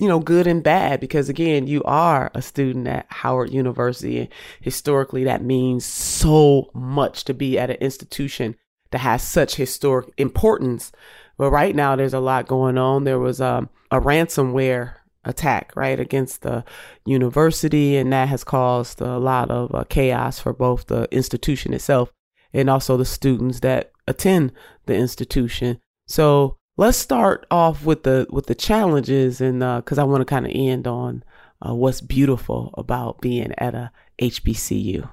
you 0.00 0.08
know, 0.08 0.18
good 0.18 0.46
and 0.46 0.62
bad 0.62 0.98
because 0.98 1.28
again, 1.28 1.66
you 1.66 1.82
are 1.84 2.30
a 2.34 2.40
student 2.40 2.88
at 2.88 3.04
Howard 3.10 3.52
University. 3.52 4.18
And 4.18 4.28
historically, 4.62 5.24
that 5.24 5.44
means 5.44 5.84
so 5.84 6.70
much 6.72 7.24
to 7.24 7.34
be 7.34 7.58
at 7.58 7.68
an 7.68 7.76
institution 7.76 8.56
that 8.92 8.98
has 8.98 9.22
such 9.22 9.56
historic 9.56 10.08
importance. 10.16 10.90
But 11.36 11.50
right 11.50 11.76
now, 11.76 11.96
there's 11.96 12.14
a 12.14 12.20
lot 12.20 12.48
going 12.48 12.78
on. 12.78 13.04
There 13.04 13.18
was 13.18 13.42
um, 13.42 13.68
a 13.90 14.00
ransomware 14.00 14.94
attack, 15.24 15.72
right, 15.76 15.98
against 15.98 16.42
the 16.42 16.64
university, 17.04 17.96
and 17.96 18.12
that 18.12 18.28
has 18.28 18.44
caused 18.44 19.00
a 19.00 19.18
lot 19.18 19.50
of 19.50 19.74
uh, 19.74 19.84
chaos 19.88 20.38
for 20.38 20.52
both 20.52 20.86
the 20.86 21.08
institution 21.12 21.72
itself 21.72 22.12
and 22.52 22.68
also 22.68 22.96
the 22.96 23.04
students 23.04 23.60
that 23.60 23.92
attend 24.06 24.52
the 24.86 24.94
institution. 24.94 25.78
So 26.06 26.56
let's 26.76 26.98
start 26.98 27.46
off 27.50 27.84
with 27.84 28.02
the 28.04 28.26
with 28.30 28.46
the 28.46 28.54
challenges 28.54 29.40
and 29.40 29.60
because 29.60 29.98
uh, 29.98 30.02
I 30.02 30.04
want 30.04 30.22
to 30.22 30.24
kind 30.24 30.46
of 30.46 30.52
end 30.54 30.86
on 30.86 31.22
uh, 31.66 31.74
what's 31.74 32.00
beautiful 32.00 32.74
about 32.76 33.20
being 33.20 33.52
at 33.58 33.74
a 33.74 33.90
HBCU. 34.20 35.08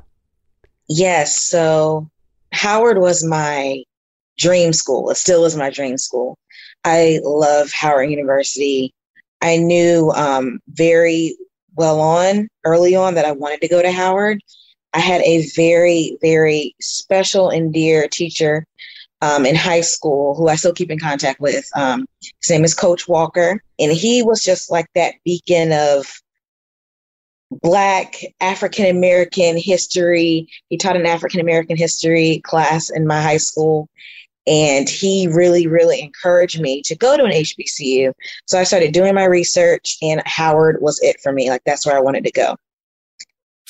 Yes, 0.90 1.36
so 1.36 2.10
Howard 2.54 2.98
was 2.98 3.24
my 3.24 3.84
dream 4.38 4.74
school. 4.74 5.10
It 5.10 5.18
still 5.18 5.46
is 5.46 5.58
my 5.58 5.70
dream 5.70 5.98
school. 5.98 6.38
I 6.86 7.20
love 7.24 7.72
Howard 7.72 8.10
University. 8.10 8.94
I 9.41 9.58
knew 9.58 10.12
um, 10.12 10.60
very 10.70 11.38
well 11.75 12.00
on 12.00 12.50
early 12.65 12.96
on 12.96 13.13
that 13.15 13.25
I 13.25 13.32
wanted 13.32 13.62
to 13.62 13.67
go 13.67 13.82
to 13.82 13.91
Howard. 13.91 14.41
I 14.94 15.00
had 15.00 15.22
a 15.22 15.48
very, 15.56 16.17
very 16.22 16.75
special 16.82 17.50
and 17.50 17.72
dear 17.74 18.08
teacher 18.08 18.65
um, 19.22 19.46
in 19.46 19.56
high 19.56 19.82
school 19.82 20.36
who 20.36 20.48
I 20.48 20.56
still 20.56 20.74
keep 20.74 20.91
in 20.91 21.00
contact 21.00 21.39
with. 21.39 21.67
Um, 21.75 22.08
his 22.41 22.50
name 22.50 22.63
is 22.63 22.74
Coach 22.74 23.08
Walker, 23.08 23.62
and 23.79 23.91
he 23.91 24.24
was 24.24 24.44
just 24.44 24.72
like 24.72 24.88
that 24.96 25.15
beacon 25.24 25.72
of 25.72 26.08
Black 27.51 28.15
African 28.41 28.86
American 28.86 29.58
history. 29.58 30.48
He 30.70 30.77
taught 30.77 30.98
an 30.98 31.06
African 31.06 31.39
American 31.39 31.77
history 31.77 32.41
class 32.44 32.89
in 32.89 33.08
my 33.08 33.22
high 33.22 33.38
school. 33.38 33.89
And 34.48 34.89
he 34.89 35.27
really, 35.27 35.68
really 35.68 36.01
encouraged 36.01 36.60
me 36.60 36.82
to 36.84 36.96
go 36.96 37.18
to 37.18 37.24
an 37.25 37.32
HBCU. 37.32 38.13
So 38.46 38.58
I 38.58 38.63
started 38.63 38.94
doing 38.94 39.13
my 39.13 39.25
research, 39.25 39.98
and 40.01 40.24
Howard 40.25 40.77
was 40.82 41.00
it 41.01 41.20
for 41.22 41.32
me. 41.32 41.50
Like, 41.50 41.63
that's 41.66 41.86
where 41.86 41.98
I 41.98 42.01
wanted 42.01 42.24
to 42.24 42.32
go. 42.32 42.56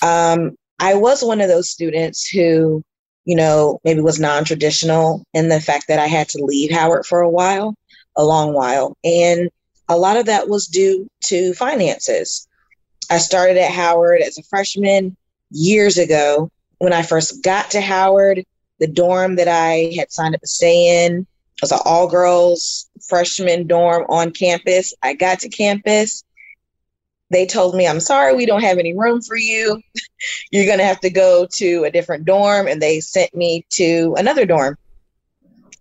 Um, 0.04 0.56
I 0.80 0.94
was 0.94 1.24
one 1.24 1.42
of 1.42 1.48
those 1.48 1.70
students 1.70 2.30
who 2.30 2.84
you 3.28 3.36
know, 3.36 3.80
maybe 3.84 4.00
was 4.00 4.22
non 4.22 4.46
traditional 4.46 5.26
in 5.34 5.50
the 5.50 5.60
fact 5.60 5.90
that 5.90 6.00
I 6.00 6.08
had 6.08 6.30
to 6.30 6.44
leave 6.44 6.72
Howard 6.72 7.06
for 7.06 7.20
a 7.20 7.30
while, 7.30 7.76
a 8.16 8.24
long 8.24 8.54
while. 8.54 8.98
And 9.04 9.50
a 9.90 9.98
lot 9.98 10.16
of 10.16 10.28
that 10.28 10.48
was 10.48 10.66
due 10.66 11.10
to 11.26 11.54
finances. 11.54 12.48
I 13.12 13.18
started 13.18 13.58
at 13.58 13.72
Howard 13.72 14.22
as 14.22 14.38
a 14.38 14.44
freshman 14.44 15.18
years 15.52 15.98
ago. 15.98 16.50
When 16.78 16.94
I 16.94 17.02
first 17.02 17.44
got 17.44 17.72
to 17.72 17.82
Howard, 17.82 18.46
the 18.80 18.88
dorm 18.88 19.36
that 19.36 19.48
I 19.48 19.94
had 19.98 20.12
signed 20.12 20.36
up 20.36 20.42
to 20.42 20.48
stay 20.48 21.06
in 21.06 21.22
It 21.22 21.62
was 21.62 21.72
an 21.72 21.80
all 21.86 22.08
girls 22.08 22.90
freshman 23.08 23.68
dorm 23.68 24.06
on 24.10 24.32
campus. 24.32 24.94
I 25.02 25.14
got 25.14 25.40
to 25.40 25.50
campus 25.50 26.24
they 27.30 27.46
told 27.46 27.76
me, 27.76 27.88
I'm 27.88 28.00
sorry, 28.00 28.36
we 28.36 28.46
don't 28.46 28.64
have 28.64 28.78
any 28.78 28.96
room 28.96 29.22
for 29.22 29.36
you. 29.36 29.82
You're 30.52 30.66
going 30.66 30.80
to 30.80 30.86
have 30.86 31.00
to 31.02 31.10
go 31.10 31.48
to 31.56 31.84
a 31.84 31.92
different 31.92 32.26
dorm. 32.26 32.68
And 32.68 32.82
they 32.82 33.00
sent 33.00 33.36
me 33.36 33.66
to 33.72 34.16
another 34.18 34.46
dorm, 34.46 34.78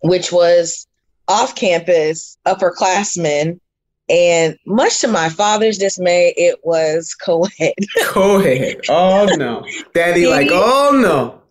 which 0.03 0.33
was 0.33 0.87
off 1.29 1.55
campus, 1.55 2.37
upperclassmen. 2.47 3.61
And 4.09 4.57
much 4.67 5.01
to 5.01 5.09
my 5.09 5.29
father's 5.29 5.79
dismay, 5.79 6.33
it 6.37 6.61
was 6.63 7.15
co 7.15 7.47
ed. 7.59 7.75
Co 8.05 8.39
ed. 8.39 8.81
Oh, 8.89 9.27
no. 9.37 9.65
Daddy, 9.95 10.21
he, 10.21 10.29
like, 10.29 10.49
oh, 10.51 10.99
no. 11.03 11.43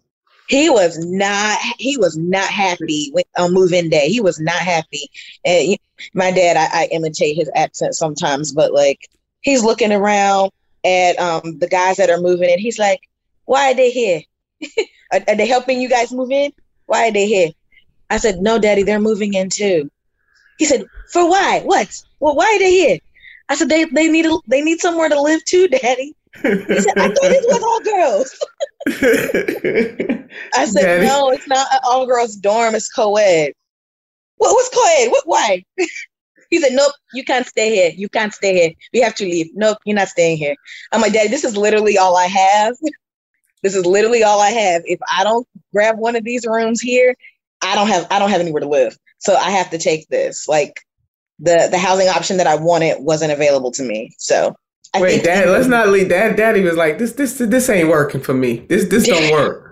He 0.48 0.70
was 0.70 0.98
not. 1.00 1.60
He 1.80 1.98
was 1.98 2.18
not 2.18 2.50
happy 2.50 3.12
on 3.38 3.54
move-in 3.54 3.90
day. 3.90 4.10
He 4.10 4.22
was 4.22 4.40
not 4.40 4.60
happy. 4.60 5.10
And 5.44 5.78
my 6.14 6.32
dad, 6.32 6.58
I, 6.58 6.84
I 6.84 6.88
imitate 6.92 7.36
his 7.36 7.50
accent 7.56 7.96
sometimes, 7.96 8.54
but 8.54 8.74
like 8.74 9.10
he's 9.42 9.64
looking 9.64 9.92
around 9.92 10.52
at 10.86 11.18
um, 11.20 11.58
the 11.60 11.68
guys 11.68 11.98
that 11.98 12.10
are 12.10 12.22
moving 12.22 12.50
in. 12.50 12.60
He's 12.60 12.80
like, 12.80 13.02
why 13.46 13.72
are 13.72 13.74
they 13.74 13.92
here? 13.92 14.22
are, 15.12 15.22
are, 15.28 15.36
they 15.36 15.48
helping 15.48 15.82
you 15.82 15.90
guys 15.90 16.12
move 16.12 16.32
in? 16.32 16.52
Why 16.86 17.08
are 17.08 17.12
they 17.12 17.28
here? 17.28 17.50
I 18.10 18.18
said, 18.18 18.38
no, 18.38 18.60
daddy, 18.60 18.84
they're 18.84 19.00
moving 19.00 19.34
in 19.34 19.50
too. 19.50 19.90
He 20.60 20.66
said, 20.66 20.86
for 21.12 21.28
why? 21.28 21.62
What? 21.64 21.90
Well, 22.20 22.36
why 22.36 22.56
are 22.56 22.60
they 22.60 22.72
here? 22.72 23.00
I 23.50 23.56
said, 23.56 23.70
they, 23.70 23.86
they 23.86 24.08
need 24.08 24.26
a, 24.26 24.38
they 24.48 24.62
need 24.62 24.80
somewhere 24.80 25.10
to 25.10 25.22
live 25.22 25.44
too, 25.46 25.68
daddy. 25.68 26.16
He 26.42 26.80
said, 26.80 26.94
I 26.98 27.08
thought 27.08 27.32
it 27.32 27.46
was 27.48 27.64
all 27.64 27.82
girls. 27.82 28.40
I 30.54 30.66
said, 30.66 30.82
daddy. 30.82 31.06
no, 31.06 31.30
it's 31.32 31.48
not 31.48 31.68
an 31.74 31.80
all 31.84 32.06
girls 32.06 32.36
dorm. 32.36 32.76
It's 32.76 32.92
co-ed. 32.92 33.54
What, 34.38 34.54
what's 34.54 34.70
co-ed? 34.70 35.12
What, 35.12 35.28
why? 35.28 35.64
He 36.52 36.62
said, 36.62 36.74
Nope, 36.74 36.94
you 37.12 37.24
can't 37.24 37.48
stay 37.48 37.74
here. 37.74 37.92
You 37.96 38.08
can't 38.08 38.32
stay 38.32 38.54
here. 38.54 38.72
We 38.94 39.02
have 39.02 39.16
to 39.16 39.26
leave. 39.26 39.48
Nope, 39.56 39.80
you're 39.84 39.96
not 39.96 40.10
staying 40.10 40.38
here. 40.38 40.56
I'm 40.92 41.02
like, 41.02 41.12
Daddy, 41.12 41.28
this 41.28 41.44
is 41.44 41.58
literally 41.58 41.98
all 41.98 42.16
I 42.16 42.28
have. 42.28 42.76
This 43.64 43.76
is 43.76 43.84
literally 43.84 44.22
all 44.22 44.42
I 44.42 44.52
have. 44.52 44.84
If 44.86 45.00
I 45.12 45.24
don't 45.24 45.48
grab 45.74 45.98
one 45.98 46.16
of 46.16 46.24
these 46.24 46.46
rooms 46.46 46.80
here, 46.80 47.16
I 47.64 47.74
don't 47.74 47.88
have 47.88 48.06
I 48.12 48.20
don't 48.20 48.30
have 48.30 48.40
anywhere 48.40 48.60
to 48.60 48.70
live. 48.70 48.96
So 49.18 49.36
I 49.36 49.50
have 49.50 49.72
to 49.72 49.80
take 49.80 50.08
this. 50.08 50.48
Like 50.48 50.82
the 51.40 51.68
the 51.72 51.80
housing 51.80 52.08
option 52.08 52.38
that 52.38 52.46
I 52.46 52.58
wanted 52.58 52.98
wasn't 53.00 53.32
available 53.32 53.72
to 53.72 53.82
me. 53.82 54.14
So 54.20 54.56
I 54.94 55.02
Wait, 55.02 55.24
Dad, 55.24 55.50
let's 55.50 55.68
not 55.68 55.90
leave. 55.90 56.10
Dad, 56.10 56.36
Daddy 56.36 56.62
was 56.62 56.78
like, 56.78 56.98
this, 56.98 57.14
this, 57.14 57.38
this 57.38 57.70
ain't 57.70 57.90
working 57.90 58.22
for 58.22 58.34
me. 58.34 58.66
This, 58.70 58.88
this 58.90 59.08
don't 59.08 59.32
work. 59.32 59.66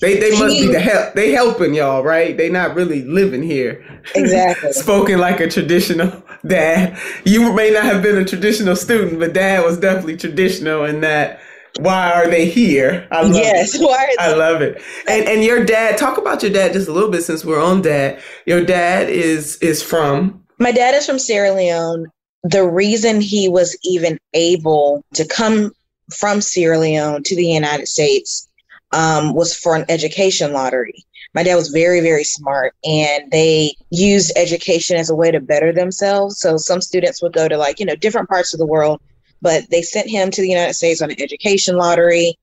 They 0.00 0.18
they 0.18 0.30
must 0.38 0.56
be 0.56 0.68
the 0.68 0.78
help. 0.78 1.14
They 1.14 1.32
helping 1.32 1.74
y'all, 1.74 2.02
right? 2.02 2.36
They 2.36 2.48
not 2.48 2.74
really 2.74 3.02
living 3.02 3.42
here. 3.42 4.02
Exactly. 4.14 4.72
Spoken 4.72 5.18
like 5.18 5.40
a 5.40 5.48
traditional 5.48 6.22
dad. 6.46 6.98
You 7.24 7.52
may 7.52 7.70
not 7.70 7.84
have 7.84 8.02
been 8.02 8.16
a 8.16 8.24
traditional 8.24 8.76
student, 8.76 9.18
but 9.18 9.34
dad 9.34 9.64
was 9.64 9.78
definitely 9.78 10.16
traditional 10.16 10.84
in 10.84 11.00
that. 11.00 11.40
Why 11.80 12.12
are 12.12 12.28
they 12.28 12.46
here? 12.46 13.06
I 13.12 13.22
love 13.22 13.34
yes, 13.34 13.74
it. 13.74 13.82
why 13.82 14.14
I 14.18 14.32
love 14.34 14.62
it. 14.62 14.80
And 15.08 15.28
and 15.28 15.44
your 15.44 15.64
dad, 15.64 15.98
talk 15.98 16.18
about 16.18 16.42
your 16.42 16.52
dad 16.52 16.72
just 16.72 16.88
a 16.88 16.92
little 16.92 17.10
bit 17.10 17.22
since 17.22 17.44
we're 17.44 17.62
on 17.62 17.82
dad. 17.82 18.20
Your 18.46 18.64
dad 18.64 19.10
is 19.10 19.56
is 19.58 19.82
from 19.82 20.42
My 20.58 20.72
dad 20.72 20.94
is 20.94 21.04
from 21.04 21.18
Sierra 21.18 21.52
Leone. 21.52 22.06
The 22.42 22.66
reason 22.66 23.20
he 23.20 23.48
was 23.48 23.76
even 23.84 24.18
able 24.34 25.04
to 25.14 25.26
come 25.26 25.72
from 26.14 26.40
Sierra 26.40 26.78
Leone 26.78 27.22
to 27.24 27.36
the 27.36 27.46
United 27.46 27.86
States 27.86 28.48
um, 28.92 29.34
was 29.34 29.54
for 29.54 29.76
an 29.76 29.84
education 29.88 30.52
lottery. 30.52 31.04
My 31.32 31.44
dad 31.44 31.54
was 31.54 31.68
very, 31.68 32.00
very 32.00 32.24
smart, 32.24 32.74
and 32.84 33.30
they 33.30 33.74
used 33.90 34.32
education 34.36 34.96
as 34.96 35.10
a 35.10 35.14
way 35.14 35.30
to 35.30 35.38
better 35.38 35.72
themselves. 35.72 36.40
So 36.40 36.56
some 36.56 36.80
students 36.80 37.22
would 37.22 37.32
go 37.32 37.46
to 37.46 37.56
like, 37.56 37.78
you 37.78 37.86
know, 37.86 37.94
different 37.94 38.28
parts 38.28 38.52
of 38.52 38.58
the 38.58 38.66
world, 38.66 39.00
but 39.40 39.70
they 39.70 39.82
sent 39.82 40.10
him 40.10 40.30
to 40.30 40.40
the 40.40 40.48
United 40.48 40.74
States 40.74 41.02
on 41.02 41.10
an 41.10 41.22
education 41.22 41.76
lottery. 41.76 42.36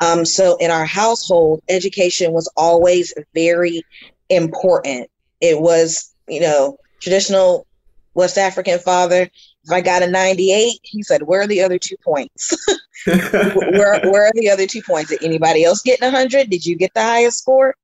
Um, 0.00 0.24
so 0.24 0.56
in 0.56 0.70
our 0.70 0.86
household, 0.86 1.62
education 1.68 2.32
was 2.32 2.50
always 2.56 3.12
very 3.34 3.82
important. 4.30 5.10
It 5.42 5.60
was, 5.60 6.14
you 6.26 6.40
know, 6.40 6.78
traditional 7.02 7.66
West 8.14 8.38
African 8.38 8.78
father. 8.78 9.30
If 9.64 9.72
I 9.72 9.80
got 9.80 10.02
a 10.02 10.06
98, 10.06 10.80
he 10.82 11.02
said, 11.02 11.22
Where 11.22 11.42
are 11.42 11.46
the 11.46 11.62
other 11.62 11.78
two 11.78 11.96
points? 12.04 12.56
where, 13.06 14.00
where 14.10 14.26
are 14.26 14.32
the 14.34 14.50
other 14.50 14.66
two 14.66 14.82
points? 14.82 15.10
Did 15.10 15.22
anybody 15.22 15.64
else 15.64 15.82
get 15.82 16.00
100? 16.00 16.50
Did 16.50 16.64
you 16.64 16.76
get 16.76 16.92
the 16.94 17.02
highest 17.02 17.38
score? 17.38 17.74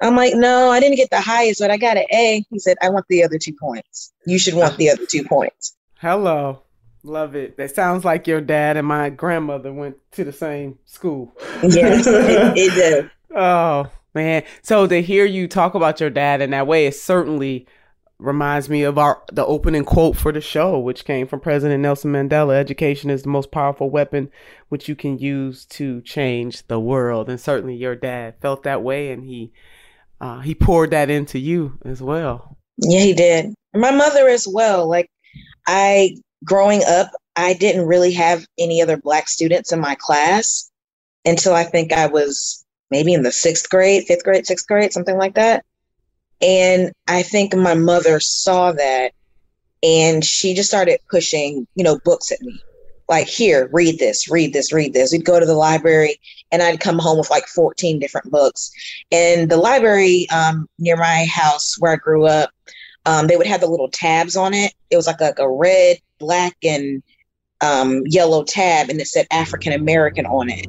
I'm 0.00 0.16
like, 0.16 0.34
No, 0.34 0.70
I 0.70 0.80
didn't 0.80 0.96
get 0.96 1.10
the 1.10 1.20
highest, 1.20 1.60
but 1.60 1.70
I 1.70 1.76
got 1.76 1.96
an 1.96 2.06
A. 2.12 2.44
He 2.50 2.58
said, 2.58 2.76
I 2.82 2.88
want 2.90 3.06
the 3.08 3.22
other 3.22 3.38
two 3.38 3.54
points. 3.54 4.12
You 4.26 4.38
should 4.38 4.54
want 4.54 4.76
the 4.76 4.90
other 4.90 5.06
two 5.06 5.24
points. 5.24 5.76
Hello. 5.98 6.62
Love 7.04 7.34
it. 7.34 7.56
That 7.56 7.74
sounds 7.74 8.04
like 8.04 8.28
your 8.28 8.40
dad 8.40 8.76
and 8.76 8.86
my 8.86 9.10
grandmother 9.10 9.72
went 9.72 9.96
to 10.12 10.24
the 10.24 10.32
same 10.32 10.78
school. 10.84 11.32
Yes, 11.62 12.06
it, 12.06 12.56
it 12.56 12.74
did. 12.74 13.10
Oh, 13.34 13.90
man. 14.14 14.44
So 14.62 14.86
to 14.86 15.02
hear 15.02 15.24
you 15.24 15.48
talk 15.48 15.74
about 15.74 15.98
your 15.98 16.10
dad 16.10 16.40
in 16.40 16.50
that 16.50 16.68
way, 16.68 16.86
is 16.86 17.02
certainly 17.02 17.66
reminds 18.22 18.68
me 18.68 18.82
of 18.82 18.98
our 18.98 19.22
the 19.32 19.44
opening 19.44 19.84
quote 19.84 20.16
for 20.16 20.32
the 20.32 20.40
show, 20.40 20.78
which 20.78 21.04
came 21.04 21.26
from 21.26 21.40
President 21.40 21.82
Nelson 21.82 22.12
Mandela. 22.12 22.54
Education 22.54 23.10
is 23.10 23.22
the 23.22 23.28
most 23.28 23.50
powerful 23.50 23.90
weapon 23.90 24.30
which 24.68 24.88
you 24.88 24.94
can 24.96 25.18
use 25.18 25.64
to 25.66 26.00
change 26.02 26.66
the 26.68 26.80
world. 26.80 27.28
And 27.28 27.40
certainly 27.40 27.74
your 27.74 27.96
dad 27.96 28.36
felt 28.40 28.62
that 28.62 28.82
way 28.82 29.10
and 29.10 29.24
he 29.24 29.52
uh, 30.20 30.40
he 30.40 30.54
poured 30.54 30.90
that 30.92 31.10
into 31.10 31.38
you 31.38 31.78
as 31.84 32.00
well. 32.00 32.56
Yeah, 32.78 33.00
he 33.00 33.12
did. 33.12 33.54
My 33.74 33.90
mother 33.90 34.28
as 34.28 34.46
well. 34.48 34.88
Like 34.88 35.10
I 35.66 36.16
growing 36.44 36.82
up, 36.86 37.10
I 37.36 37.54
didn't 37.54 37.86
really 37.86 38.12
have 38.12 38.46
any 38.58 38.82
other 38.82 38.96
black 38.96 39.28
students 39.28 39.72
in 39.72 39.80
my 39.80 39.96
class 39.98 40.70
until 41.24 41.54
I 41.54 41.64
think 41.64 41.92
I 41.92 42.06
was 42.06 42.64
maybe 42.90 43.14
in 43.14 43.22
the 43.22 43.32
sixth 43.32 43.68
grade, 43.68 44.04
fifth 44.04 44.24
grade, 44.24 44.46
sixth 44.46 44.66
grade, 44.66 44.92
something 44.92 45.16
like 45.16 45.34
that. 45.34 45.64
And 46.42 46.92
I 47.06 47.22
think 47.22 47.54
my 47.54 47.74
mother 47.74 48.18
saw 48.18 48.72
that 48.72 49.12
and 49.82 50.24
she 50.24 50.54
just 50.54 50.68
started 50.68 50.98
pushing, 51.10 51.66
you 51.74 51.84
know, 51.84 51.98
books 52.04 52.32
at 52.32 52.42
me. 52.42 52.60
Like, 53.08 53.28
here, 53.28 53.68
read 53.72 53.98
this, 53.98 54.28
read 54.30 54.52
this, 54.52 54.72
read 54.72 54.92
this. 54.92 55.12
We'd 55.12 55.24
go 55.24 55.38
to 55.38 55.46
the 55.46 55.54
library 55.54 56.18
and 56.50 56.62
I'd 56.62 56.80
come 56.80 56.98
home 56.98 57.18
with 57.18 57.30
like 57.30 57.46
14 57.46 57.98
different 57.98 58.30
books. 58.30 58.70
And 59.10 59.50
the 59.50 59.56
library 59.56 60.26
um, 60.30 60.68
near 60.78 60.96
my 60.96 61.26
house 61.26 61.76
where 61.78 61.92
I 61.92 61.96
grew 61.96 62.26
up, 62.26 62.50
um, 63.04 63.26
they 63.26 63.36
would 63.36 63.46
have 63.46 63.60
the 63.60 63.66
little 63.66 63.90
tabs 63.90 64.36
on 64.36 64.54
it. 64.54 64.72
It 64.90 64.96
was 64.96 65.06
like 65.06 65.20
a, 65.20 65.34
a 65.38 65.48
red, 65.48 65.98
black, 66.18 66.56
and 66.62 67.02
um, 67.60 68.02
yellow 68.06 68.44
tab, 68.44 68.88
and 68.88 69.00
it 69.00 69.08
said 69.08 69.26
African 69.30 69.72
American 69.72 70.26
on 70.26 70.50
it 70.50 70.66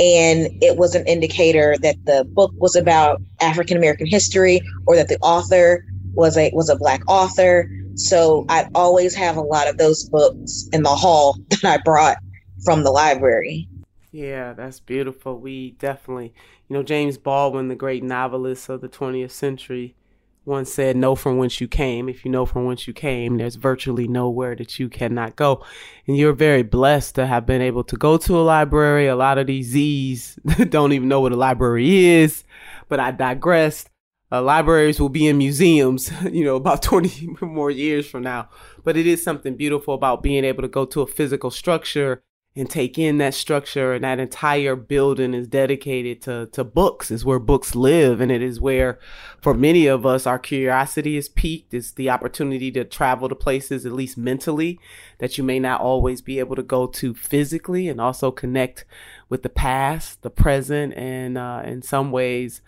and 0.00 0.48
it 0.62 0.78
was 0.78 0.94
an 0.94 1.06
indicator 1.06 1.76
that 1.82 1.96
the 2.06 2.24
book 2.32 2.52
was 2.56 2.74
about 2.74 3.20
African 3.42 3.76
American 3.76 4.06
history 4.06 4.62
or 4.86 4.96
that 4.96 5.08
the 5.08 5.18
author 5.20 5.84
was 6.14 6.38
a 6.38 6.50
was 6.54 6.70
a 6.70 6.76
black 6.76 7.02
author. 7.06 7.70
So 7.96 8.46
I 8.48 8.66
always 8.74 9.14
have 9.14 9.36
a 9.36 9.42
lot 9.42 9.68
of 9.68 9.76
those 9.76 10.08
books 10.08 10.68
in 10.72 10.84
the 10.84 10.94
hall 10.94 11.36
that 11.50 11.64
I 11.64 11.78
brought 11.84 12.16
from 12.64 12.82
the 12.82 12.90
library. 12.90 13.68
Yeah, 14.10 14.54
that's 14.54 14.80
beautiful. 14.80 15.38
We 15.38 15.72
definitely, 15.72 16.32
you 16.68 16.74
know, 16.74 16.82
James 16.82 17.18
Baldwin, 17.18 17.68
the 17.68 17.76
great 17.76 18.02
novelist 18.02 18.70
of 18.70 18.80
the 18.80 18.88
20th 18.88 19.30
century, 19.30 19.94
once 20.44 20.72
said, 20.72 20.96
Know 20.96 21.14
from 21.14 21.36
whence 21.36 21.60
you 21.60 21.68
came. 21.68 22.08
If 22.08 22.24
you 22.24 22.30
know 22.30 22.46
from 22.46 22.64
whence 22.64 22.86
you 22.86 22.92
came, 22.92 23.36
there's 23.36 23.56
virtually 23.56 24.08
nowhere 24.08 24.56
that 24.56 24.78
you 24.78 24.88
cannot 24.88 25.36
go. 25.36 25.64
And 26.06 26.16
you're 26.16 26.32
very 26.32 26.62
blessed 26.62 27.14
to 27.16 27.26
have 27.26 27.46
been 27.46 27.60
able 27.60 27.84
to 27.84 27.96
go 27.96 28.16
to 28.18 28.38
a 28.38 28.42
library. 28.42 29.06
A 29.06 29.16
lot 29.16 29.38
of 29.38 29.46
these 29.46 29.68
Z's 29.68 30.38
don't 30.68 30.92
even 30.92 31.08
know 31.08 31.20
what 31.20 31.32
a 31.32 31.36
library 31.36 32.06
is, 32.06 32.44
but 32.88 33.00
I 33.00 33.10
digressed. 33.10 33.90
Uh, 34.32 34.40
libraries 34.40 35.00
will 35.00 35.08
be 35.08 35.26
in 35.26 35.38
museums, 35.38 36.12
you 36.30 36.44
know, 36.44 36.56
about 36.56 36.82
20 36.82 37.36
more 37.42 37.70
years 37.70 38.08
from 38.08 38.22
now. 38.22 38.48
But 38.84 38.96
it 38.96 39.06
is 39.06 39.22
something 39.22 39.56
beautiful 39.56 39.94
about 39.94 40.22
being 40.22 40.44
able 40.44 40.62
to 40.62 40.68
go 40.68 40.84
to 40.86 41.02
a 41.02 41.06
physical 41.06 41.50
structure 41.50 42.22
and 42.60 42.68
take 42.68 42.98
in 42.98 43.18
that 43.18 43.32
structure 43.32 43.94
and 43.94 44.04
that 44.04 44.20
entire 44.20 44.76
building 44.76 45.32
is 45.32 45.48
dedicated 45.48 46.20
to 46.22 46.46
to 46.52 46.62
books 46.62 47.10
is 47.10 47.24
where 47.24 47.38
books 47.38 47.74
live 47.74 48.20
and 48.20 48.30
it 48.30 48.42
is 48.42 48.60
where 48.60 48.98
for 49.40 49.54
many 49.54 49.86
of 49.86 50.04
us 50.04 50.26
our 50.26 50.38
curiosity 50.38 51.16
is 51.16 51.28
piqued. 51.28 51.72
It's 51.72 51.92
the 51.92 52.10
opportunity 52.10 52.70
to 52.72 52.84
travel 52.84 53.28
to 53.30 53.34
places 53.34 53.86
at 53.86 53.92
least 53.92 54.18
mentally 54.18 54.78
that 55.18 55.38
you 55.38 55.44
may 55.44 55.58
not 55.58 55.80
always 55.80 56.20
be 56.20 56.38
able 56.38 56.54
to 56.56 56.62
go 56.62 56.86
to 56.86 57.14
physically 57.14 57.88
and 57.88 58.00
also 58.00 58.30
connect 58.30 58.84
with 59.30 59.42
the 59.42 59.48
past 59.48 60.20
the 60.22 60.30
present 60.30 60.92
and 60.94 61.38
uh, 61.38 61.62
in 61.64 61.80
some 61.80 62.12
ways 62.12 62.60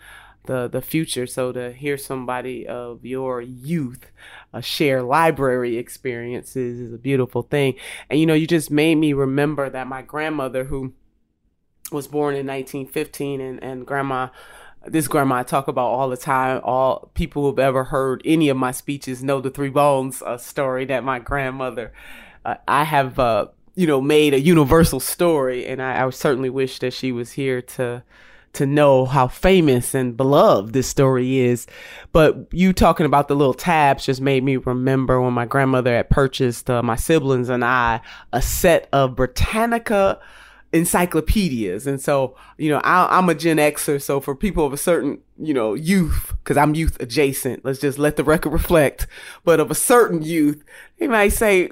the 0.45 0.67
the 0.67 0.81
future. 0.81 1.25
So 1.25 1.51
to 1.51 1.71
hear 1.71 1.97
somebody 1.97 2.67
of 2.67 3.05
your 3.05 3.41
youth 3.41 4.11
uh, 4.53 4.61
share 4.61 5.01
library 5.01 5.77
experiences 5.77 6.79
is 6.79 6.93
a 6.93 6.97
beautiful 6.97 7.43
thing. 7.43 7.75
And 8.09 8.19
you 8.19 8.25
know, 8.25 8.33
you 8.33 8.47
just 8.47 8.71
made 8.71 8.95
me 8.95 9.13
remember 9.13 9.69
that 9.69 9.87
my 9.87 10.01
grandmother, 10.01 10.65
who 10.65 10.93
was 11.91 12.07
born 12.07 12.35
in 12.35 12.47
1915, 12.47 13.41
and 13.41 13.63
and 13.63 13.85
grandma. 13.85 14.29
This 14.85 15.07
grandma 15.07 15.37
I 15.37 15.43
talk 15.43 15.69
about 15.69 15.87
all 15.87 16.09
the 16.09 16.17
time. 16.17 16.59
All 16.61 17.09
people 17.13 17.43
who've 17.43 17.59
ever 17.59 17.85
heard 17.85 18.21
any 18.25 18.49
of 18.49 18.57
my 18.57 18.71
speeches 18.71 19.23
know 19.23 19.39
the 19.39 19.49
Three 19.49 19.69
Bones 19.69 20.21
uh, 20.21 20.37
story 20.37 20.83
that 20.85 21.05
my 21.05 21.19
grandmother. 21.19 21.93
Uh, 22.43 22.55
I 22.67 22.83
have, 22.83 23.17
uh, 23.17 23.47
you 23.75 23.87
know, 23.87 24.01
made 24.01 24.33
a 24.33 24.41
universal 24.41 24.99
story, 24.99 25.65
and 25.65 25.81
I, 25.81 26.05
I 26.05 26.09
certainly 26.09 26.49
wish 26.49 26.79
that 26.79 26.91
she 26.91 27.13
was 27.13 27.31
here 27.31 27.61
to 27.61 28.03
to 28.53 28.65
know 28.65 29.05
how 29.05 29.27
famous 29.27 29.93
and 29.93 30.15
beloved 30.15 30.73
this 30.73 30.87
story 30.87 31.39
is. 31.39 31.67
But 32.11 32.47
you 32.51 32.71
talking 32.73 33.05
about 33.05 33.27
the 33.27 33.35
little 33.35 33.53
tabs 33.53 34.05
just 34.05 34.21
made 34.21 34.43
me 34.43 34.57
remember 34.57 35.19
when 35.21 35.33
my 35.33 35.45
grandmother 35.45 35.95
had 35.95 36.09
purchased 36.09 36.69
uh, 36.69 36.83
my 36.83 36.95
siblings 36.95 37.49
and 37.49 37.65
I 37.65 38.01
a 38.31 38.41
set 38.41 38.87
of 38.93 39.15
Britannica 39.15 40.19
encyclopedias. 40.73 41.85
And 41.87 42.01
so, 42.01 42.35
you 42.57 42.69
know, 42.69 42.79
I, 42.79 43.19
am 43.19 43.29
a 43.29 43.35
Gen 43.35 43.57
Xer. 43.57 44.01
So 44.01 44.19
for 44.19 44.35
people 44.35 44.65
of 44.65 44.73
a 44.73 44.77
certain, 44.77 45.19
you 45.37 45.53
know, 45.53 45.75
youth, 45.75 46.33
cause 46.43 46.57
I'm 46.57 46.75
youth 46.75 46.97
adjacent, 46.99 47.63
let's 47.63 47.79
just 47.79 47.99
let 47.99 48.17
the 48.17 48.23
record 48.23 48.49
reflect, 48.53 49.07
but 49.43 49.59
of 49.59 49.71
a 49.71 49.75
certain 49.75 50.23
youth, 50.23 50.63
they 50.97 51.07
might 51.07 51.29
say, 51.29 51.69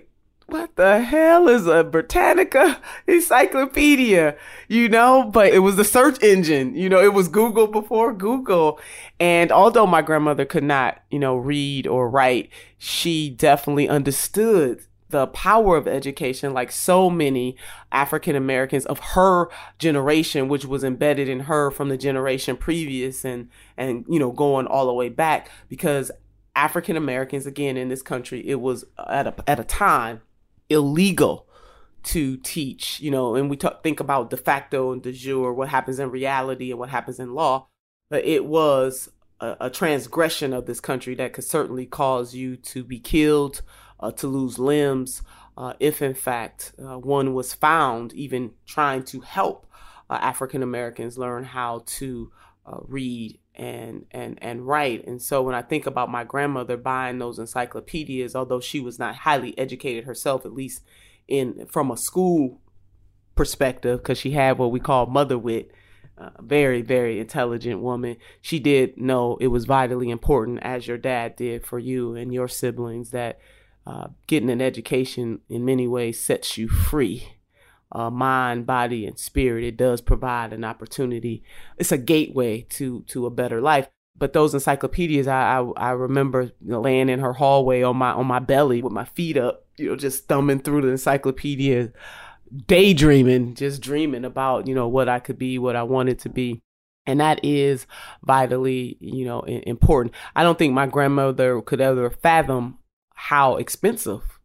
what 0.52 0.76
the 0.76 1.02
hell 1.02 1.48
is 1.48 1.66
a 1.66 1.84
Britannica 1.84 2.82
encyclopedia? 3.08 4.36
You 4.68 4.90
know, 4.90 5.30
but 5.32 5.54
it 5.54 5.60
was 5.60 5.78
the 5.78 5.86
search 5.86 6.22
engine. 6.22 6.76
You 6.76 6.90
know, 6.90 7.02
it 7.02 7.14
was 7.14 7.28
Google 7.28 7.68
before 7.68 8.14
Google. 8.14 8.80
And 9.20 9.52
although 9.52 9.88
my 9.88 10.02
grandmother 10.02 10.46
could 10.46 10.64
not, 10.64 11.02
you 11.10 11.20
know, 11.20 11.36
read 11.38 11.88
or 11.88 12.10
write, 12.10 12.50
she 12.78 13.30
definitely 13.30 13.88
understood 13.88 14.86
the 15.10 15.28
power 15.28 15.78
of 15.78 15.88
education 15.88 16.54
like 16.54 16.72
so 16.72 17.10
many 17.10 17.58
African 17.92 18.36
Americans 18.36 18.86
of 18.86 19.00
her 19.00 19.50
generation, 19.78 20.48
which 20.48 20.66
was 20.66 20.84
embedded 20.84 21.30
in 21.30 21.42
her 21.42 21.70
from 21.72 21.90
the 21.90 21.98
generation 21.98 22.58
previous 22.58 23.24
and, 23.24 23.50
and, 23.78 24.06
you 24.10 24.20
know, 24.20 24.32
going 24.32 24.68
all 24.68 24.88
the 24.88 24.94
way 24.94 25.10
back 25.10 25.50
because 25.70 26.12
African 26.56 26.98
Americans, 26.98 27.46
again, 27.46 27.78
in 27.78 27.90
this 27.90 28.02
country, 28.02 28.46
it 28.48 28.60
was 28.60 28.86
at 29.08 29.28
a, 29.28 29.34
at 29.48 29.60
a 29.60 29.64
time 29.64 30.22
illegal 30.72 31.48
to 32.04 32.38
teach, 32.38 33.00
you 33.00 33.12
know, 33.12 33.36
and 33.36 33.50
we 33.50 33.58
talk, 33.58 33.84
think 33.84 34.00
about 34.00 34.30
de 34.30 34.38
facto 34.38 34.92
and 34.92 35.04
de 35.04 35.12
jure, 35.12 35.54
what 35.54 35.70
happens 35.70 36.00
in 36.00 36.10
reality 36.10 36.72
and 36.72 36.80
what 36.80 36.90
happens 36.90 37.20
in 37.20 37.34
law, 37.34 37.68
but 38.10 38.26
it 38.26 38.46
was 38.46 39.10
a, 39.40 39.58
a 39.62 39.70
transgression 39.70 40.54
of 40.54 40.66
this 40.66 40.80
country 40.80 41.14
that 41.16 41.34
could 41.34 41.44
certainly 41.44 41.86
cause 41.86 42.34
you 42.34 42.56
to 42.56 42.84
be 42.84 43.00
killed, 43.00 43.62
uh, 44.00 44.12
to 44.12 44.28
lose 44.28 44.58
limbs, 44.58 45.22
uh, 45.58 45.74
if 45.80 46.02
in 46.02 46.14
fact 46.14 46.74
uh, 46.84 46.98
one 46.98 47.34
was 47.34 47.54
found 47.54 48.14
even 48.14 48.52
trying 48.66 49.04
to 49.04 49.22
help 49.22 49.68
uh, 50.10 50.18
African 50.22 50.64
Americans 50.64 51.18
learn 51.18 51.44
how 51.44 51.84
to 51.86 52.32
uh, 52.66 52.80
read 52.88 53.38
and 53.56 54.06
and 54.12 54.38
and 54.42 54.66
write. 54.68 55.06
And 55.06 55.22
so 55.22 55.42
when 55.42 55.56
I 55.56 55.62
think 55.62 55.86
about 55.86 56.10
my 56.10 56.24
grandmother 56.24 56.78
buying 56.78 57.20
those 57.20 57.40
encyclopedias, 57.40 58.36
although 58.36 58.60
she 58.60 58.80
was 58.80 58.98
not 58.98 59.16
highly 59.16 59.58
educated 59.58 60.06
herself, 60.06 60.46
at 60.46 60.54
least 60.54 60.84
in 61.28 61.66
from 61.68 61.92
a 61.92 61.98
school 61.98 62.62
perspective, 63.36 64.02
because 64.02 64.18
she 64.18 64.32
had 64.32 64.58
what 64.58 64.72
we 64.72 64.80
call 64.80 65.06
mother 65.06 65.38
wit, 65.38 65.72
a 66.18 66.42
very 66.42 66.82
very 66.82 67.20
intelligent 67.20 67.82
woman. 67.82 68.18
She 68.42 68.60
did 68.60 68.98
know 68.98 69.38
it 69.42 69.48
was 69.48 69.66
vitally 69.66 70.10
important, 70.10 70.60
as 70.62 70.88
your 70.88 70.98
dad 70.98 71.36
did 71.36 71.66
for 71.66 71.80
you 71.80 72.16
and 72.16 72.34
your 72.34 72.48
siblings, 72.48 73.12
that 73.12 73.40
uh, 73.86 74.08
getting 74.28 74.50
an 74.50 74.62
education 74.62 75.40
in 75.50 75.66
many 75.66 75.88
ways 75.88 76.20
sets 76.20 76.58
you 76.58 76.68
free. 76.68 77.34
Uh, 77.92 78.10
mind, 78.10 78.66
body, 78.66 79.06
and 79.06 79.20
spirit. 79.20 79.64
It 79.64 79.78
does 79.78 80.02
provide 80.02 80.54
an 80.54 80.64
opportunity. 80.64 81.44
It's 81.78 81.92
a 81.92 81.98
gateway 81.98 82.62
to 82.72 83.02
to 83.08 83.26
a 83.26 83.30
better 83.30 83.62
life. 83.62 83.90
But 84.18 84.34
those 84.34 84.54
encyclopedias, 84.54 85.28
I 85.28 85.60
I, 85.60 85.72
I 85.78 85.92
remember 85.92 86.52
laying 86.62 87.10
in 87.10 87.20
her 87.20 87.34
hallway 87.34 87.82
on 87.84 87.98
my 87.98 88.12
on 88.12 88.28
my 88.28 88.40
belly 88.40 88.82
with 88.82 88.94
my 88.94 89.06
feet 89.06 89.38
up, 89.38 89.66
you 89.78 89.90
know, 89.90 89.96
just 89.96 90.28
thumbing 90.28 90.60
through 90.60 90.82
the 90.82 90.90
encyclopedia, 90.90 91.92
daydreaming, 92.68 93.56
just 93.56 93.82
dreaming 93.82 94.26
about 94.26 94.68
you 94.68 94.76
know 94.76 94.88
what 94.88 95.10
I 95.10 95.20
could 95.20 95.38
be, 95.38 95.58
what 95.58 95.76
I 95.76 95.84
wanted 95.84 96.20
to 96.20 96.30
be 96.30 96.62
and 97.06 97.20
that 97.20 97.44
is 97.44 97.88
vitally 98.24 98.98
you 99.00 99.26
know 99.26 99.42
important 99.42 100.14
i 100.36 100.44
don't 100.44 100.60
think 100.60 100.74
my 100.74 100.86
grandmother 100.86 101.60
could 101.62 101.82
ever 101.82 102.10
fathom 102.10 102.78
how 103.16 103.56
expensive 103.58 104.40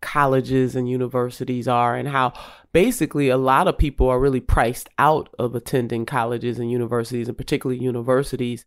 colleges 0.00 0.76
and 0.76 0.88
universities 0.88 1.66
are 1.66 1.96
and 1.96 2.08
how 2.08 2.32
basically 2.72 3.28
a 3.28 3.36
lot 3.36 3.68
of 3.68 3.78
people 3.78 4.08
are 4.08 4.20
really 4.20 4.40
priced 4.40 4.88
out 4.98 5.28
of 5.38 5.54
attending 5.54 6.06
colleges 6.06 6.58
and 6.58 6.70
universities 6.70 7.28
and 7.28 7.36
particularly 7.36 7.82
universities 7.82 8.64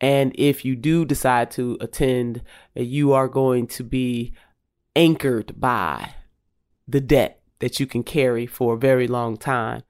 and 0.00 0.34
if 0.36 0.64
you 0.64 0.76
do 0.76 1.04
decide 1.04 1.50
to 1.52 1.78
attend, 1.80 2.42
you 2.74 3.12
are 3.12 3.28
going 3.28 3.66
to 3.68 3.84
be 3.84 4.34
anchored 4.96 5.58
by 5.58 6.14
the 6.86 7.00
debt 7.00 7.40
that 7.60 7.80
you 7.80 7.86
can 7.86 8.02
carry 8.02 8.46
for 8.46 8.74
a 8.74 8.78
very 8.78 9.06
long 9.08 9.36
time, 9.36 9.82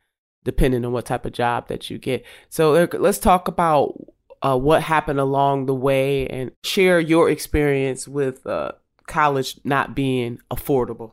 depending 0.45 0.85
on 0.85 0.93
what 0.93 1.07
type 1.07 1.25
of 1.25 1.33
job 1.33 1.69
that 1.69 1.91
you 1.91 1.99
get. 1.99 2.25
So 2.49 2.89
let's 2.93 3.19
talk 3.19 3.49
about 3.49 3.95
uh, 4.43 4.57
what 4.57 4.83
happened 4.83 5.19
along 5.19 5.67
the 5.67 5.75
way 5.75 6.29
and 6.29 6.53
share 6.63 7.01
your 7.01 7.31
experience 7.31 8.07
with 8.07 8.47
uh, 8.47 8.73
college 9.07 9.59
not 9.65 9.95
being 9.95 10.39
affordable. 10.51 11.13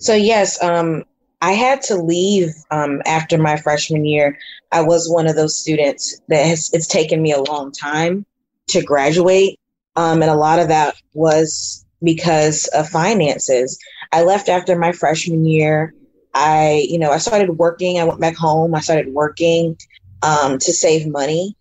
So 0.00 0.14
yes, 0.14 0.62
um, 0.62 1.04
I 1.40 1.52
had 1.52 1.82
to 1.82 1.96
leave 1.96 2.54
um, 2.70 3.02
after 3.06 3.38
my 3.38 3.56
freshman 3.56 4.04
year. 4.04 4.38
I 4.72 4.80
was 4.82 5.10
one 5.10 5.26
of 5.26 5.36
those 5.36 5.56
students 5.58 6.20
that 6.28 6.46
has 6.46 6.70
it's 6.72 6.86
taken 6.86 7.22
me 7.22 7.32
a 7.32 7.42
long 7.42 7.72
time 7.72 8.24
to 8.68 8.82
graduate. 8.82 9.58
Um, 9.96 10.22
and 10.22 10.30
a 10.30 10.36
lot 10.36 10.58
of 10.58 10.68
that 10.68 10.96
was 11.12 11.84
because 12.02 12.66
of 12.68 12.88
finances. 12.88 13.78
I 14.12 14.22
left 14.22 14.48
after 14.48 14.76
my 14.76 14.92
freshman 14.92 15.44
year. 15.44 15.94
I, 16.34 16.86
you 16.88 16.98
know, 16.98 17.10
I 17.10 17.18
started 17.18 17.58
working. 17.58 17.98
I 17.98 18.04
went 18.04 18.20
back 18.20 18.36
home. 18.36 18.74
I 18.74 18.80
started 18.80 19.12
working 19.12 19.76
um, 20.22 20.58
to 20.58 20.72
save 20.72 21.06
money. 21.06 21.56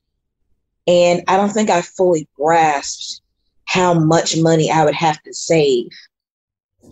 And 0.88 1.23
I 1.27 1.38
don't 1.38 1.51
think 1.51 1.69
I 1.69 1.81
fully 1.81 2.27
grasped 2.36 3.21
how 3.65 3.93
much 3.93 4.38
money 4.38 4.71
I 4.71 4.83
would 4.83 4.95
have 4.95 5.21
to 5.23 5.33
save, 5.33 5.89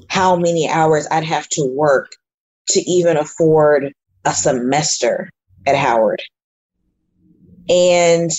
how 0.08 0.36
many 0.36 0.70
hours 0.70 1.08
I'd 1.12 1.26
have 1.26 1.50
to 1.50 1.65
work 1.65 2.12
to 2.69 2.82
even 2.82 3.17
afford 3.17 3.93
a 4.26 4.34
semester 4.34 5.30
at 5.65 5.76
Howard. 5.76 6.21
And 7.69 8.32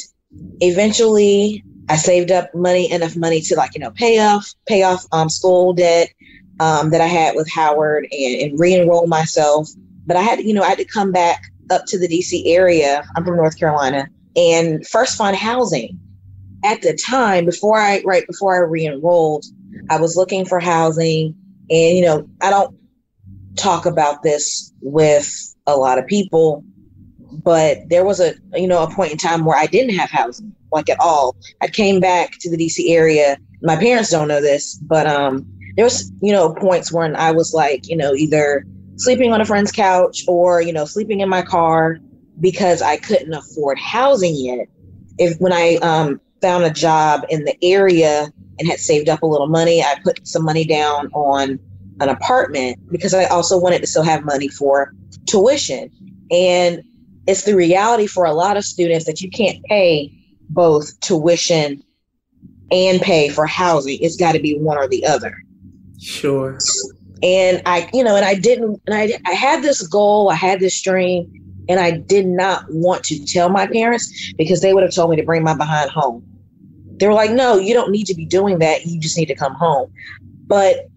eventually 0.61 1.65
I 1.89 1.97
saved 1.97 2.31
up 2.31 2.55
money, 2.55 2.91
enough 2.91 3.17
money 3.17 3.41
to 3.43 3.57
like, 3.57 3.75
you 3.75 3.81
know, 3.81 3.91
pay 3.91 4.19
off, 4.21 4.53
pay 4.67 4.83
off 4.83 5.05
um, 5.13 5.29
school 5.29 5.73
debt 5.73 6.09
um, 6.61 6.91
that 6.91 7.01
I 7.01 7.07
had 7.07 7.35
with 7.35 7.51
Howard 7.51 8.07
and, 8.11 8.41
and 8.43 8.59
re-enroll 8.59 9.07
myself. 9.07 9.69
But 10.07 10.17
I 10.17 10.23
had, 10.23 10.41
you 10.41 10.55
know, 10.55 10.63
I 10.63 10.71
had 10.71 10.79
to 10.79 10.85
come 10.85 11.13
back 11.13 11.43
up 11.71 11.87
to 11.87 11.99
the 11.99 12.09
DC 12.09 12.43
area. 12.47 13.05
I'm 13.17 13.25
from 13.25 13.37
North 13.37 13.59
Carolina 13.59 14.09
and 14.37 14.87
first 14.87 15.17
find 15.17 15.37
housing. 15.37 15.99
At 16.65 16.83
the 16.83 16.95
time, 16.95 17.45
before 17.45 17.79
I 17.79 18.03
right 18.05 18.25
before 18.27 18.55
I 18.55 18.59
re-enrolled, 18.59 19.45
I 19.91 20.01
was 20.01 20.17
looking 20.17 20.45
for 20.45 20.61
housing, 20.61 21.35
and 21.69 21.97
you 21.97 22.03
know, 22.03 22.29
I 22.41 22.51
don't 22.51 22.77
talk 23.57 23.87
about 23.87 24.23
this 24.23 24.73
with 24.81 25.55
a 25.67 25.77
lot 25.77 25.99
of 25.99 26.07
people 26.07 26.65
but 27.43 27.89
there 27.89 28.05
was 28.05 28.21
a 28.21 28.35
you 28.55 28.67
know 28.67 28.83
a 28.83 28.95
point 28.95 29.13
in 29.13 29.19
time 29.19 29.45
where 29.45 29.59
I 29.59 29.67
didn't 29.67 29.95
have 29.97 30.11
housing 30.11 30.55
like 30.73 30.89
at 30.89 31.01
all. 31.01 31.37
I 31.61 31.69
came 31.69 32.01
back 32.01 32.39
to 32.41 32.51
the 32.51 32.57
DC 32.57 32.91
area. 32.91 33.37
My 33.63 33.77
parents 33.77 34.11
don't 34.11 34.29
know 34.29 34.41
this, 34.41 34.77
but 34.77 35.07
um 35.07 35.47
there 35.77 35.85
was 35.85 36.13
you 36.21 36.33
know 36.33 36.55
points 36.55 36.93
when 36.93 37.17
I 37.17 37.31
was 37.33 37.55
like 37.55 37.89
you 37.89 37.97
know 37.97 38.15
either 38.15 38.65
sleeping 38.97 39.33
on 39.33 39.41
a 39.41 39.45
friend's 39.45 39.73
couch 39.73 40.25
or 40.29 40.61
you 40.61 40.73
know 40.73 40.85
sleeping 40.85 41.21
in 41.21 41.29
my 41.29 41.43
car 41.43 41.99
because 42.41 42.83
I 42.83 42.97
couldn't 42.97 43.33
afford 43.33 43.79
housing 43.79 44.35
yet. 44.37 44.69
If 45.19 45.39
when 45.39 45.53
I 45.53 45.77
um 45.77 46.21
found 46.41 46.65
a 46.65 46.71
job 46.71 47.25
in 47.29 47.45
the 47.45 47.57
area 47.63 48.31
and 48.59 48.69
had 48.69 48.79
saved 48.79 49.09
up 49.09 49.23
a 49.23 49.27
little 49.27 49.47
money, 49.47 49.83
I 49.83 49.97
put 50.03 50.27
some 50.27 50.45
money 50.45 50.65
down 50.65 51.09
on 51.13 51.59
an 52.03 52.09
apartment 52.09 52.79
because 52.91 53.15
I 53.15 53.25
also 53.25 53.59
wanted 53.59 53.81
to 53.81 53.87
still 53.87 54.03
have 54.03 54.25
money 54.25 54.49
for 54.49 54.93
tuition. 55.27 55.91
And 56.31 56.83
it's 57.27 57.45
the 57.45 57.55
reality 57.55 58.07
for 58.07 58.25
a 58.25 58.33
lot 58.33 58.57
of 58.57 58.65
students 58.65 59.07
that 59.07 59.21
you 59.21 59.31
can't 59.31 59.63
pay 59.65 60.13
both 60.51 60.99
tuition 61.01 61.83
and 62.71 63.01
pay 63.01 63.29
for 63.29 63.47
housing. 63.47 63.99
It's 64.01 64.17
got 64.17 64.33
to 64.33 64.41
be 64.41 64.59
one 64.59 64.79
or 64.79 64.89
the 64.89 65.07
other. 65.07 65.37
Sure. 66.01 66.59
And 67.23 67.63
I, 67.67 67.89
you 67.93 68.03
know, 68.03 68.17
and 68.17 68.25
I 68.25 68.35
didn't, 68.35 68.81
and 68.87 68.97
I, 68.97 69.19
I 69.27 69.33
had 69.33 69.63
this 69.63 69.87
goal, 69.87 70.31
I 70.31 70.35
had 70.35 70.59
this 70.59 70.81
dream, 70.83 71.31
and 71.69 71.79
I 71.79 71.93
did 71.93 72.27
not 72.27 72.65
want 72.71 73.05
to 73.05 73.25
tell 73.25 73.49
my 73.49 73.67
parents 73.67 74.33
because 74.37 74.61
they 74.61 74.75
would 74.75 74.83
have 74.83 74.93
told 74.93 75.11
me 75.11 75.17
to 75.17 75.23
bring 75.23 75.45
my 75.45 75.55
behind 75.55 75.91
home. 75.91 76.25
They 76.97 77.07
were 77.07 77.15
like, 77.15 77.31
no, 77.31 77.57
you 77.57 77.75
don't 77.75 77.91
need 77.91 78.07
to 78.07 78.15
be 78.15 78.25
doing 78.25 78.59
that. 78.59 78.87
You 78.87 79.01
just 79.01 79.17
need 79.17 79.27
to 79.27 79.35
come 79.35 79.55
home. 79.55 79.93
But 80.47 80.89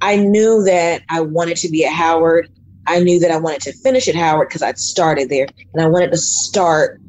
I 0.00 0.16
knew 0.16 0.62
that 0.64 1.02
I 1.08 1.20
wanted 1.20 1.56
to 1.58 1.68
be 1.68 1.84
at 1.84 1.92
Howard. 1.92 2.50
I 2.86 3.00
knew 3.00 3.20
that 3.20 3.30
I 3.30 3.36
wanted 3.36 3.60
to 3.62 3.72
finish 3.72 4.08
at 4.08 4.14
Howard 4.14 4.48
because 4.48 4.62
I'd 4.62 4.78
started 4.78 5.28
there 5.28 5.46
and 5.74 5.82
I 5.82 5.86
wanted 5.86 6.10
to 6.12 6.16
start 6.16 7.00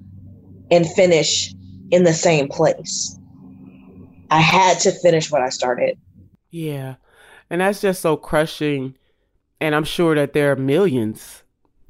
and 0.69 0.85
finish 0.91 1.53
in 1.91 2.03
the 2.03 2.13
same 2.13 2.47
place. 2.47 3.17
I 4.29 4.39
had 4.39 4.79
to 4.79 4.91
finish 4.91 5.31
what 5.31 5.41
I 5.41 5.49
started. 5.49 5.97
Yeah. 6.49 6.95
And 7.49 7.61
that's 7.61 7.81
just 7.81 8.01
so 8.01 8.15
crushing. 8.15 8.95
And 9.59 9.75
I'm 9.75 9.83
sure 9.83 10.15
that 10.15 10.33
there 10.33 10.51
are 10.51 10.55
millions 10.55 11.43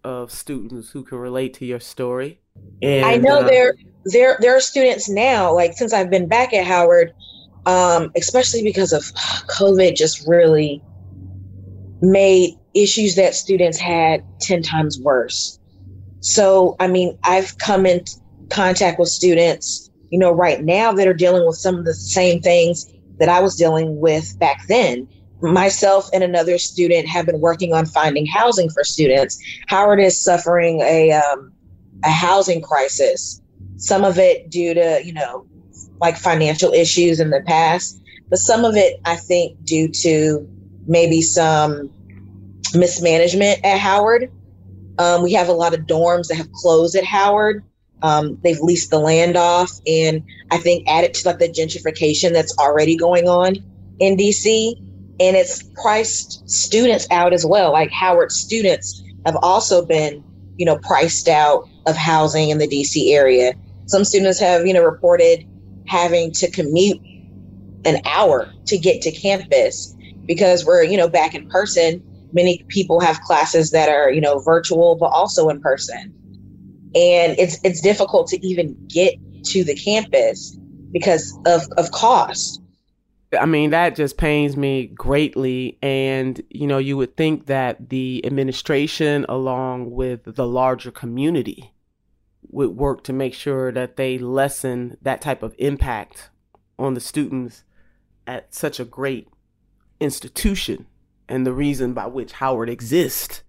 of 0.04 0.32
students 0.32 0.90
who 0.90 1.04
can 1.04 1.20
relate 1.20 1.54
to 1.56 1.66
your 1.66 1.80
story. 1.80 2.40
And 2.82 3.06
I 3.06 3.18
know 3.18 3.42
uh, 3.42 3.48
there 3.48 3.76
there 4.06 4.38
there 4.42 4.56
are 4.56 4.60
students 4.60 5.08
now, 5.08 5.54
like 5.54 5.74
since 5.74 5.94
I've 5.94 6.10
been 6.10 6.28
back 6.28 6.54
at 6.54 6.66
Howard, 6.66 7.14
um, 7.66 8.12
especially 8.16 8.64
because 8.64 8.94
of 8.94 9.04
COVID 9.48 9.96
just 9.96 10.28
really 10.28 10.82
made 12.02 12.58
issues 12.74 13.16
that 13.16 13.36
students 13.36 13.78
had 13.78 14.24
10 14.42 14.64
times 14.64 15.00
worse. 15.00 15.60
So, 16.22 16.76
I 16.80 16.88
mean, 16.88 17.18
I've 17.24 17.58
come 17.58 17.86
in 17.86 18.04
contact 18.50 19.00
with 19.00 19.10
students, 19.10 19.90
you 20.10 20.20
know, 20.20 20.32
right 20.32 20.64
now 20.64 20.92
that 20.92 21.08
are 21.08 21.14
dealing 21.14 21.46
with 21.46 21.56
some 21.56 21.76
of 21.76 21.86
the 21.86 21.94
same 21.94 22.42
things 22.42 22.92
that 23.20 23.30
I 23.30 23.40
was 23.40 23.56
dealing 23.56 24.00
with 24.00 24.38
back 24.40 24.68
then. 24.68 25.08
Myself 25.42 26.10
and 26.14 26.24
another 26.24 26.58
student 26.60 27.08
have 27.08 27.26
been 27.26 27.40
working 27.40 27.74
on 27.74 27.86
finding 27.86 28.28
housing 28.28 28.70
for 28.70 28.84
students. 28.84 29.40
Howard 29.68 30.00
is 30.00 30.24
suffering 30.24 30.82
a 30.82 31.12
um, 31.12 31.52
a 32.04 32.12
housing 32.12 32.62
crisis. 32.62 33.42
Some 33.78 34.04
of 34.04 34.20
it 34.20 34.52
due 34.52 34.76
to 34.76 35.02
you 35.04 35.14
know 35.14 35.48
like 36.00 36.18
financial 36.18 36.72
issues 36.74 37.20
in 37.20 37.32
the 37.32 37.42
past, 37.42 38.00
but 38.30 38.38
some 38.38 38.66
of 38.66 38.76
it 38.76 39.00
I 39.06 39.16
think 39.16 39.64
due 39.64 39.88
to 39.88 40.48
maybe 40.88 41.22
some 41.22 41.90
mismanagement 42.74 43.60
at 43.64 43.80
Howard. 43.80 44.32
Um, 44.98 45.24
we 45.24 45.34
have 45.34 45.48
a 45.48 45.54
lot 45.54 45.74
of 45.74 45.82
dorms 45.82 46.28
that 46.28 46.36
have 46.36 46.52
closed 46.52 46.96
at 46.96 47.04
Howard. 47.04 47.64
Um, 48.04 48.40
they've 48.44 48.60
leased 48.60 48.90
the 48.90 49.00
land 49.00 49.38
off, 49.38 49.72
and 49.86 50.24
I 50.50 50.58
think 50.58 50.88
added 50.88 51.14
to 51.16 51.28
like 51.28 51.40
the 51.40 51.48
gentrification 51.48 52.34
that's 52.34 52.58
already 52.58 52.96
going 52.96 53.28
on 53.28 53.58
in 54.00 54.18
DC, 54.18 54.76
and 55.20 55.38
it's 55.38 55.64
priced 55.82 56.50
students 56.50 57.08
out 57.12 57.34
as 57.34 57.46
well. 57.46 57.72
Like 57.72 57.92
Howard 57.92 58.32
students 58.32 59.04
have 59.26 59.38
also 59.44 59.86
been, 59.86 60.24
you 60.58 60.66
know, 60.66 60.78
priced 60.80 61.28
out 61.28 61.68
of 61.86 61.96
housing 61.96 62.50
in 62.50 62.58
the 62.58 62.68
DC 62.68 63.14
area. 63.14 63.54
Some 63.86 64.04
students 64.04 64.40
have, 64.40 64.66
you 64.66 64.74
know, 64.74 64.84
reported 64.84 65.48
having 65.86 66.32
to 66.32 66.50
commute 66.50 67.00
an 67.86 68.02
hour 68.06 68.52
to 68.66 68.78
get 68.78 69.02
to 69.04 69.12
campus 69.12 69.96
because 70.34 70.64
we're, 70.66 70.82
you 70.84 70.96
know, 70.96 71.10
back 71.10 71.36
in 71.36 71.50
person 71.50 72.02
many 72.34 72.64
people 72.70 73.02
have 73.02 73.20
classes 73.22 73.72
that 73.72 73.90
are 73.90 74.10
you 74.10 74.22
know 74.22 74.40
virtual 74.40 74.96
but 74.96 75.08
also 75.08 75.50
in 75.50 75.60
person 75.60 76.14
and 76.96 77.38
it's 77.38 77.60
it's 77.66 77.82
difficult 77.82 78.28
to 78.28 78.46
even 78.46 78.74
get 78.88 79.14
to 79.44 79.66
the 79.66 79.76
campus 79.76 80.58
because 80.94 81.38
of 81.46 81.62
of 81.78 81.92
cost 81.92 82.60
I 83.40 83.46
mean, 83.46 83.70
that 83.70 83.96
just 83.96 84.18
pains 84.18 84.58
me 84.58 84.88
greatly. 84.88 85.78
And, 85.82 86.42
you 86.50 86.68
know, 86.68 86.80
you 86.80 86.98
would 86.98 87.16
think 87.16 87.46
that 87.46 87.88
the 87.88 88.22
administration, 88.26 89.26
along 89.30 89.92
with 89.92 90.36
the 90.36 90.46
larger 90.46 90.92
community, 90.92 91.74
would 92.50 92.72
work 92.72 93.06
to 93.06 93.14
make 93.14 93.34
sure 93.34 93.72
that 93.72 93.96
they 93.96 94.18
lessen 94.18 94.98
that 95.02 95.22
type 95.22 95.44
of 95.44 95.56
impact 95.58 96.30
on 96.78 96.94
the 96.94 97.00
students 97.00 97.64
at 98.28 98.54
such 98.54 98.82
a 98.82 98.84
great 98.84 99.30
institution 100.02 100.88
and 101.30 101.46
the 101.46 101.54
reason 101.54 101.94
by 101.94 102.08
which 102.08 102.34
Howard 102.34 102.70
exists 102.70 103.44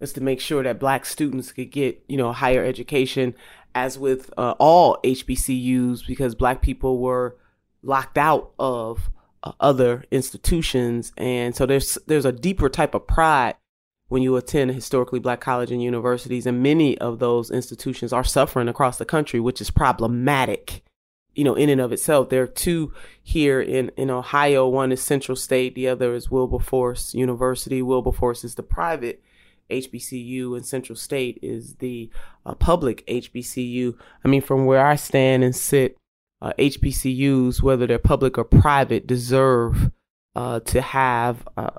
is 0.00 0.12
to 0.12 0.20
make 0.20 0.40
sure 0.40 0.62
that 0.62 0.78
black 0.78 1.06
students 1.06 1.52
could 1.52 1.70
get, 1.70 2.02
you 2.08 2.16
know, 2.16 2.32
higher 2.32 2.64
education 2.64 3.34
as 3.74 3.98
with 3.98 4.30
uh, 4.36 4.54
all 4.58 4.98
HBCUs 5.04 6.06
because 6.06 6.34
black 6.34 6.60
people 6.60 6.98
were 6.98 7.36
locked 7.82 8.18
out 8.18 8.52
of 8.58 9.10
uh, 9.42 9.52
other 9.60 10.04
institutions. 10.10 11.12
And 11.16 11.54
so 11.54 11.66
there's 11.66 11.96
there's 12.06 12.24
a 12.24 12.32
deeper 12.32 12.68
type 12.68 12.94
of 12.94 13.06
pride 13.06 13.54
when 14.08 14.22
you 14.22 14.36
attend 14.36 14.72
historically 14.72 15.20
black 15.20 15.40
college 15.40 15.70
and 15.70 15.82
universities. 15.82 16.46
And 16.46 16.62
many 16.62 16.98
of 16.98 17.18
those 17.18 17.50
institutions 17.50 18.12
are 18.12 18.24
suffering 18.24 18.68
across 18.68 18.98
the 18.98 19.04
country 19.04 19.40
which 19.40 19.60
is 19.60 19.70
problematic 19.70 20.82
you 21.34 21.44
know 21.44 21.54
in 21.54 21.68
and 21.68 21.80
of 21.80 21.92
itself. 21.92 22.28
There 22.28 22.42
are 22.42 22.48
two 22.48 22.92
here 23.22 23.60
in 23.60 23.90
in 23.96 24.10
ohio. 24.10 24.68
One 24.68 24.92
is 24.92 25.02
central 25.02 25.36
state. 25.36 25.74
The 25.74 25.88
other 25.88 26.14
is 26.14 26.30
wilberforce 26.30 27.14
university. 27.14 27.82
Wilberforce 27.82 28.44
is 28.44 28.54
the 28.54 28.62
private 28.62 29.22
hbcu 29.70 30.56
and 30.56 30.66
central 30.66 30.96
state 30.96 31.38
is 31.42 31.76
the 31.76 32.10
uh, 32.44 32.54
public 32.54 33.06
hbcu 33.06 33.94
i 34.24 34.28
mean 34.28 34.42
from 34.42 34.66
where 34.66 34.84
i 34.84 34.96
stand 34.96 35.44
and 35.44 35.54
sit 35.54 35.96
uh, 36.42 36.52
hbcus 36.58 37.62
whether 37.62 37.86
they're 37.86 37.98
public 37.98 38.36
or 38.36 38.42
private 38.42 39.06
deserve 39.06 39.90
uh, 40.34 40.60
to 40.60 40.80
have 40.80 41.46
uh, 41.56 41.70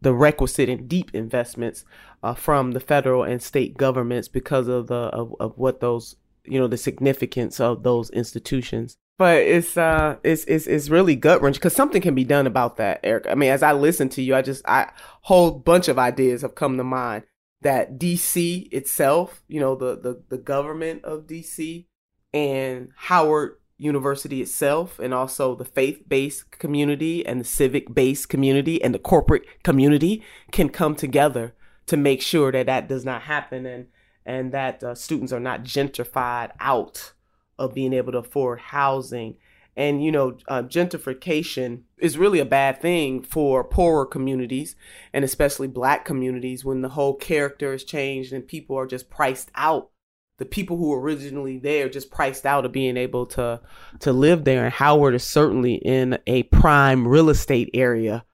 the 0.00 0.14
requisite 0.14 0.68
and 0.68 0.88
deep 0.88 1.10
investments 1.14 1.84
uh, 2.22 2.34
from 2.34 2.72
the 2.72 2.80
federal 2.80 3.22
and 3.22 3.42
state 3.42 3.76
governments 3.76 4.28
because 4.28 4.68
of 4.68 4.86
the 4.88 4.94
of, 4.94 5.34
of 5.40 5.56
what 5.56 5.80
those 5.80 6.16
you 6.50 6.58
know 6.58 6.66
the 6.66 6.76
significance 6.76 7.60
of 7.60 7.82
those 7.82 8.10
institutions. 8.10 8.96
But 9.18 9.38
it's 9.38 9.76
uh 9.76 10.16
it's 10.22 10.44
it's, 10.44 10.66
it's 10.66 10.88
really 10.88 11.16
gut 11.16 11.42
wrenching 11.42 11.58
because 11.58 11.74
something 11.74 12.02
can 12.02 12.14
be 12.14 12.22
done 12.22 12.46
about 12.46 12.76
that 12.76 13.00
eric 13.02 13.26
i 13.28 13.34
mean 13.34 13.50
as 13.50 13.64
i 13.64 13.72
listen 13.72 14.08
to 14.10 14.22
you 14.22 14.36
i 14.36 14.42
just 14.42 14.64
i 14.68 14.88
whole 15.22 15.50
bunch 15.50 15.88
of 15.88 15.98
ideas 15.98 16.42
have 16.42 16.54
come 16.54 16.76
to 16.76 16.84
mind 16.84 17.24
that 17.62 17.98
dc 17.98 18.72
itself 18.72 19.42
you 19.48 19.58
know 19.58 19.74
the 19.74 19.98
the, 19.98 20.22
the 20.28 20.38
government 20.38 21.04
of 21.04 21.26
dc 21.26 21.84
and 22.32 22.90
howard 22.94 23.56
university 23.78 24.42
itself 24.42 24.98
and 24.98 25.14
also 25.14 25.54
the 25.54 25.64
faith-based 25.64 26.50
community 26.50 27.24
and 27.24 27.40
the 27.40 27.44
civic-based 27.44 28.28
community 28.28 28.82
and 28.82 28.92
the 28.92 28.98
corporate 28.98 29.44
community 29.62 30.22
can 30.50 30.68
come 30.68 30.94
together 30.94 31.54
to 31.86 31.96
make 31.96 32.20
sure 32.20 32.52
that 32.52 32.66
that 32.66 32.88
does 32.88 33.04
not 33.04 33.22
happen. 33.22 33.64
And 33.64 33.86
and 34.28 34.52
that 34.52 34.84
uh, 34.84 34.94
students 34.94 35.32
are 35.32 35.40
not 35.40 35.64
gentrified 35.64 36.50
out 36.60 37.14
of 37.58 37.74
being 37.74 37.94
able 37.94 38.12
to 38.12 38.18
afford 38.18 38.60
housing. 38.60 39.36
And 39.74 40.04
you 40.04 40.12
know 40.12 40.36
uh, 40.48 40.62
gentrification 40.62 41.82
is 41.96 42.18
really 42.18 42.38
a 42.38 42.44
bad 42.44 42.80
thing 42.80 43.22
for 43.22 43.64
poorer 43.64 44.04
communities 44.04 44.76
and 45.12 45.24
especially 45.24 45.66
black 45.66 46.04
communities 46.04 46.64
when 46.64 46.82
the 46.82 46.90
whole 46.90 47.14
character 47.14 47.72
is 47.72 47.84
changed 47.84 48.32
and 48.32 48.46
people 48.46 48.76
are 48.76 48.86
just 48.86 49.08
priced 49.08 49.50
out. 49.54 49.90
The 50.36 50.44
people 50.44 50.76
who 50.76 50.90
were 50.90 51.00
originally 51.00 51.58
there 51.58 51.88
just 51.88 52.10
priced 52.10 52.44
out 52.44 52.66
of 52.66 52.70
being 52.70 52.98
able 52.98 53.24
to 53.26 53.62
to 54.00 54.12
live 54.12 54.44
there. 54.44 54.64
And 54.64 54.74
howard 54.74 55.14
is 55.14 55.24
certainly 55.24 55.76
in 55.76 56.18
a 56.26 56.42
prime 56.44 57.08
real 57.08 57.30
estate 57.30 57.70
area 57.72 58.24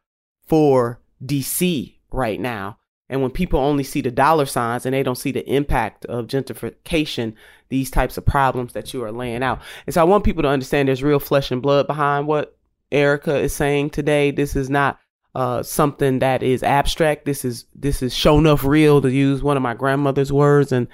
for 0.47 1.01
dc 1.25 1.95
right 2.11 2.41
now 2.41 2.79
and 3.09 3.21
when 3.21 3.31
people 3.31 3.61
only 3.61 3.85
see 3.85 4.01
the 4.01 4.11
dollar 4.11 4.47
signs 4.47 4.87
and 4.87 4.95
they 4.95 5.03
don't 5.03 5.19
see 5.19 5.33
the 5.33 5.49
impact 5.49 6.05
of 6.07 6.27
gentrification 6.27 7.35
these 7.69 7.91
types 7.91 8.17
of 8.17 8.25
problems 8.25 8.73
that 8.73 8.93
you 8.93 9.03
are 9.03 9.13
laying 9.13 9.43
out 9.43 9.61
and 9.87 9.95
so 9.95 10.01
i 10.01 10.05
want 10.05 10.25
people 10.25 10.43
to 10.43 10.49
understand 10.49 10.89
there's 10.89 11.03
real 11.03 11.21
flesh 11.21 11.51
and 11.51 11.63
blood 11.63 11.87
behind 11.87 12.27
what 12.27 12.57
erica 12.93 13.37
is 13.39 13.55
saying 13.55 13.91
today 13.91 14.31
this 14.31 14.57
is 14.57 14.71
not 14.71 14.99
uh, 15.35 15.63
something 15.63 16.21
that 16.21 16.43
is 16.43 16.63
abstract. 16.63 17.25
This 17.25 17.45
is 17.45 17.65
this 17.75 18.03
is 18.03 18.15
show 18.15 18.39
enough 18.39 18.65
real 18.65 19.03
to 19.03 19.11
use 19.11 19.43
one 19.43 19.57
of 19.57 19.63
my 19.63 19.75
grandmother's 19.75 20.33
words, 20.33 20.71
and 20.71 20.87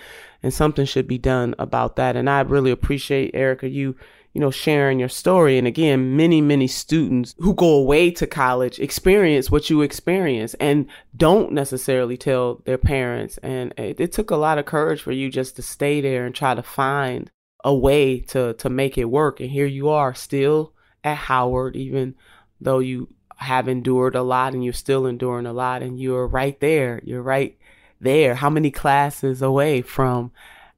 and 0.43 0.53
something 0.53 0.87
should 0.87 1.07
be 1.07 1.19
done 1.19 1.55
about 1.59 1.97
that. 1.97 2.17
And 2.17 2.29
I 2.31 2.41
really 2.41 2.71
appreciate 2.71 3.35
Erica 3.35 3.69
you 3.69 3.97
you 4.33 4.41
know 4.41 4.51
sharing 4.51 4.99
your 4.99 5.09
story. 5.09 5.59
And 5.59 5.67
again, 5.67 6.17
many 6.17 6.41
many 6.41 6.67
students 6.67 7.35
who 7.39 7.55
go 7.55 7.75
away 7.75 8.11
to 8.13 8.27
college 8.27 8.79
experience 8.79 9.51
what 9.51 9.71
you 9.71 9.83
experience 9.83 10.55
and 10.55 10.87
don't 11.17 11.53
necessarily 11.53 12.17
tell 12.17 12.63
their 12.65 12.79
parents. 12.79 13.39
And 13.39 13.73
it, 13.77 14.01
it 14.01 14.13
took 14.13 14.31
a 14.31 14.37
lot 14.37 14.59
of 14.59 14.67
courage 14.67 15.03
for 15.03 15.13
you 15.13 15.31
just 15.31 15.57
to 15.57 15.63
stay 15.63 16.01
there 16.01 16.25
and 16.25 16.35
try 16.35 16.55
to 16.55 16.63
find 16.63 17.31
a 17.65 17.75
way 17.75 18.21
to 18.21 18.55
to 18.55 18.71
make 18.71 18.97
it 18.97 19.07
work. 19.07 19.41
And 19.41 19.51
here 19.51 19.67
you 19.67 19.89
are 19.89 20.15
still 20.15 20.73
at 21.03 21.17
Howard, 21.17 21.77
even 21.77 22.15
though 22.61 22.79
you 22.79 23.09
have 23.37 23.69
endured 23.69 24.15
a 24.15 24.23
lot 24.23 24.53
and 24.53 24.63
you're 24.63 24.73
still 24.73 25.07
enduring 25.07 25.47
a 25.47 25.53
lot 25.53 25.83
and 25.83 25.99
you're 25.99 26.27
right 26.27 26.61
there. 26.61 27.01
You're 27.05 27.23
right 27.23 27.59
there. 28.01 28.35
How 28.35 28.51
many 28.51 28.71
classes 28.71 29.41
away 29.41 29.81
from 29.83 30.31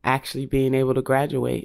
actually 0.04 0.46
being 0.46 0.74
able 0.74 0.94
to 0.94 1.02
graduate? 1.02 1.64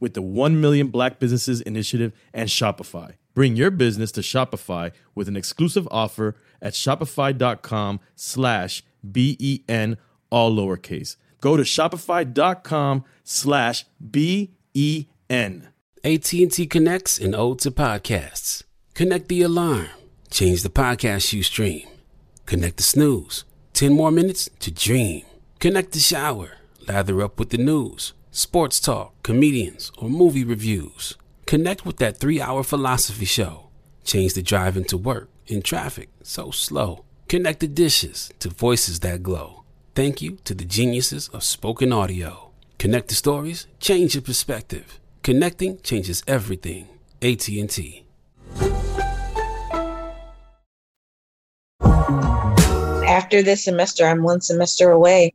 with 0.00 0.14
the 0.14 0.22
1 0.22 0.60
Million 0.60 0.88
Black 0.88 1.18
Businesses 1.18 1.60
Initiative 1.60 2.12
and 2.32 2.48
Shopify. 2.48 3.14
Bring 3.34 3.56
your 3.56 3.70
business 3.70 4.10
to 4.12 4.22
Shopify 4.22 4.92
with 5.14 5.28
an 5.28 5.36
exclusive 5.36 5.86
offer 5.90 6.36
at 6.62 6.72
shopify.com 6.72 8.00
slash 8.14 8.82
B-E-N, 9.10 9.98
all 10.30 10.56
lowercase. 10.56 11.16
Go 11.40 11.56
to 11.56 11.62
shopify.com 11.62 13.04
slash 13.24 13.84
B-E-N. 14.10 15.68
AT&T 16.02 16.66
connects 16.66 17.18
and 17.18 17.34
ode 17.34 17.58
to 17.58 17.70
podcasts. 17.70 18.62
Connect 18.94 19.28
the 19.28 19.42
alarm. 19.42 19.88
Change 20.30 20.62
the 20.62 20.70
podcast 20.70 21.32
you 21.32 21.42
stream. 21.42 21.86
Connect 22.46 22.76
the 22.78 22.82
snooze. 22.82 23.44
10 23.74 23.92
more 23.92 24.10
minutes 24.10 24.48
to 24.60 24.70
dream. 24.70 25.22
Connect 25.58 25.92
the 25.92 25.98
shower. 25.98 26.52
Lather 26.88 27.20
up 27.22 27.38
with 27.38 27.50
the 27.50 27.58
news, 27.58 28.12
sports 28.36 28.78
talk, 28.78 29.14
comedians, 29.22 29.90
or 29.96 30.10
movie 30.10 30.44
reviews. 30.44 31.16
Connect 31.46 31.86
with 31.86 31.96
that 31.96 32.18
three 32.18 32.38
hour 32.38 32.62
philosophy 32.62 33.24
show. 33.24 33.70
Change 34.04 34.34
the 34.34 34.42
drive 34.42 34.76
into 34.76 34.98
work 34.98 35.30
in 35.46 35.62
traffic 35.62 36.10
so 36.22 36.50
slow. 36.50 37.04
Connect 37.28 37.60
the 37.60 37.66
dishes 37.66 38.30
to 38.40 38.50
voices 38.50 39.00
that 39.00 39.22
glow. 39.22 39.64
Thank 39.94 40.20
you 40.20 40.36
to 40.44 40.54
the 40.54 40.66
geniuses 40.66 41.28
of 41.28 41.44
spoken 41.44 41.94
audio. 41.94 42.50
Connect 42.78 43.08
the 43.08 43.14
stories, 43.14 43.66
change 43.80 44.14
your 44.14 44.22
perspective. 44.22 45.00
Connecting 45.22 45.80
changes 45.80 46.22
everything. 46.28 46.88
AT&T. 47.22 48.04
After 53.08 53.42
this 53.42 53.64
semester, 53.64 54.04
I'm 54.04 54.22
one 54.22 54.42
semester 54.42 54.90
away, 54.90 55.32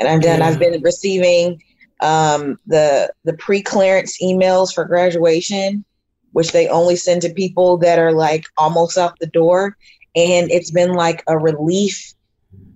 and 0.00 0.08
I'm 0.08 0.18
done. 0.18 0.40
Yeah. 0.40 0.48
I've 0.48 0.58
been 0.58 0.82
receiving 0.82 1.62
um, 2.02 2.58
the 2.66 3.12
the 3.24 3.32
pre 3.34 3.62
clearance 3.62 4.20
emails 4.22 4.74
for 4.74 4.84
graduation, 4.84 5.84
which 6.32 6.52
they 6.52 6.68
only 6.68 6.96
send 6.96 7.22
to 7.22 7.32
people 7.32 7.78
that 7.78 7.98
are 7.98 8.12
like 8.12 8.44
almost 8.58 8.98
out 8.98 9.18
the 9.18 9.26
door, 9.26 9.76
and 10.14 10.50
it's 10.50 10.70
been 10.70 10.92
like 10.92 11.22
a 11.28 11.38
relief, 11.38 12.12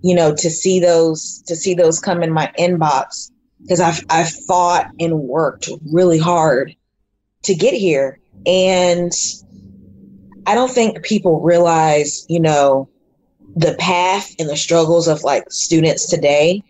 you 0.02 0.14
know, 0.14 0.34
to 0.34 0.48
see 0.48 0.80
those 0.80 1.42
to 1.46 1.56
see 1.56 1.74
those 1.74 1.98
come 1.98 2.22
in 2.22 2.32
my 2.32 2.50
inbox 2.58 3.30
because 3.60 3.80
I've 3.80 4.04
I've 4.08 4.32
fought 4.46 4.90
and 5.00 5.18
worked 5.20 5.68
really 5.92 6.18
hard 6.18 6.74
to 7.42 7.54
get 7.54 7.74
here, 7.74 8.20
and 8.46 9.12
I 10.46 10.54
don't 10.54 10.70
think 10.70 11.02
people 11.02 11.40
realize, 11.40 12.24
you 12.28 12.38
know, 12.38 12.88
the 13.56 13.74
path 13.78 14.32
and 14.38 14.48
the 14.48 14.56
struggles 14.56 15.08
of 15.08 15.24
like 15.24 15.50
students 15.50 16.08
today. 16.08 16.62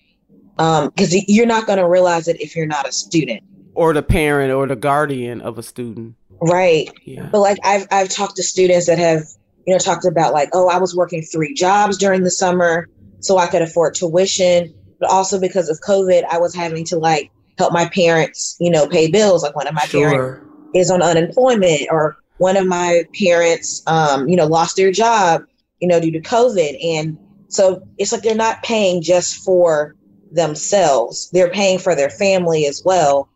Because 0.56 1.14
you're 1.28 1.46
not 1.46 1.66
going 1.66 1.78
to 1.78 1.88
realize 1.88 2.28
it 2.28 2.40
if 2.40 2.56
you're 2.56 2.66
not 2.66 2.88
a 2.88 2.92
student, 2.92 3.42
Or 3.74 3.92
the 3.92 4.02
parent 4.02 4.52
or 4.52 4.66
the 4.66 4.76
guardian 4.76 5.40
of 5.42 5.58
a 5.58 5.62
student. 5.62 6.14
right? 6.40 6.90
Yeah. 7.04 7.28
But 7.30 7.40
like 7.40 7.58
I've 7.64 7.86
I've 7.90 8.08
talked 8.08 8.36
to 8.36 8.42
students 8.42 8.86
that 8.86 8.98
have 8.98 9.22
you 9.66 9.72
know 9.74 9.78
talked 9.78 10.04
about 10.06 10.32
like 10.32 10.48
oh 10.52 10.68
I 10.68 10.78
was 10.78 10.94
working 10.94 11.22
three 11.22 11.54
jobs 11.54 11.98
during 11.98 12.22
the 12.22 12.30
summer 12.30 12.88
so 13.20 13.38
I 13.38 13.46
could 13.48 13.62
afford 13.62 13.94
tuition, 13.94 14.72
but 15.00 15.10
also 15.10 15.38
because 15.40 15.68
of 15.68 15.78
COVID 15.80 16.24
I 16.30 16.38
was 16.38 16.54
having 16.54 16.84
to 16.86 16.96
like 16.98 17.30
help 17.58 17.72
my 17.72 17.88
parents 17.88 18.56
you 18.60 18.70
know 18.70 18.86
pay 18.86 19.10
bills. 19.10 19.42
Like 19.42 19.56
one 19.56 19.66
of 19.66 19.74
my 19.74 19.86
parents 19.90 20.42
is 20.74 20.90
on 20.90 21.02
unemployment 21.02 21.88
or 21.90 22.16
one 22.38 22.56
of 22.56 22.66
my 22.66 23.04
parents 23.18 23.82
um, 23.86 24.28
you 24.28 24.36
know 24.36 24.46
lost 24.46 24.76
their 24.76 24.92
job 24.92 25.42
you 25.80 25.88
know 25.88 25.98
due 26.00 26.10
to 26.10 26.20
covid 26.20 26.76
and 26.84 27.18
so 27.48 27.82
it's 27.98 28.12
like 28.12 28.22
they're 28.22 28.34
not 28.34 28.62
paying 28.62 29.00
just 29.02 29.36
for 29.44 29.94
themselves. 30.32 31.30
They're 31.30 31.50
paying 31.50 31.78
for 31.78 31.94
their 31.94 32.10
family 32.10 32.66
as 32.66 32.82
well. 32.84 33.28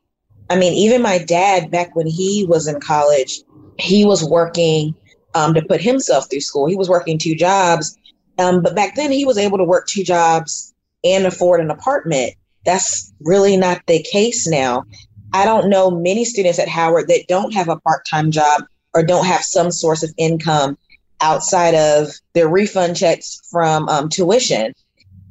I 0.48 0.56
mean 0.56 0.72
even 0.72 1.02
my 1.02 1.18
dad 1.18 1.70
back 1.70 1.94
when 1.94 2.06
he 2.06 2.44
was 2.48 2.66
in 2.66 2.80
college 2.80 3.42
he 3.80 4.04
was 4.04 4.24
working 4.24 4.94
um, 5.34 5.54
to 5.54 5.62
put 5.62 5.80
himself 5.80 6.28
through 6.30 6.40
school. 6.40 6.66
He 6.66 6.76
was 6.76 6.88
working 6.88 7.18
two 7.18 7.34
jobs. 7.34 7.96
Um, 8.38 8.62
but 8.62 8.74
back 8.74 8.94
then 8.94 9.12
he 9.12 9.24
was 9.24 9.38
able 9.38 9.58
to 9.58 9.64
work 9.64 9.86
two 9.86 10.04
jobs 10.04 10.74
and 11.04 11.26
afford 11.26 11.60
an 11.60 11.70
apartment. 11.70 12.34
That's 12.64 13.12
really 13.20 13.56
not 13.56 13.82
the 13.86 14.02
case 14.02 14.46
now. 14.46 14.84
I 15.32 15.44
don't 15.44 15.70
know 15.70 15.90
many 15.90 16.24
students 16.24 16.58
at 16.58 16.68
Howard 16.68 17.08
that 17.08 17.26
don't 17.28 17.54
have 17.54 17.68
a 17.68 17.78
part 17.80 18.06
time 18.06 18.30
job 18.30 18.64
or 18.94 19.02
don't 19.02 19.26
have 19.26 19.42
some 19.42 19.70
source 19.70 20.02
of 20.02 20.12
income 20.16 20.76
outside 21.20 21.74
of 21.74 22.08
their 22.34 22.48
refund 22.48 22.96
checks 22.96 23.40
from 23.50 23.88
um, 23.88 24.08
tuition. 24.08 24.74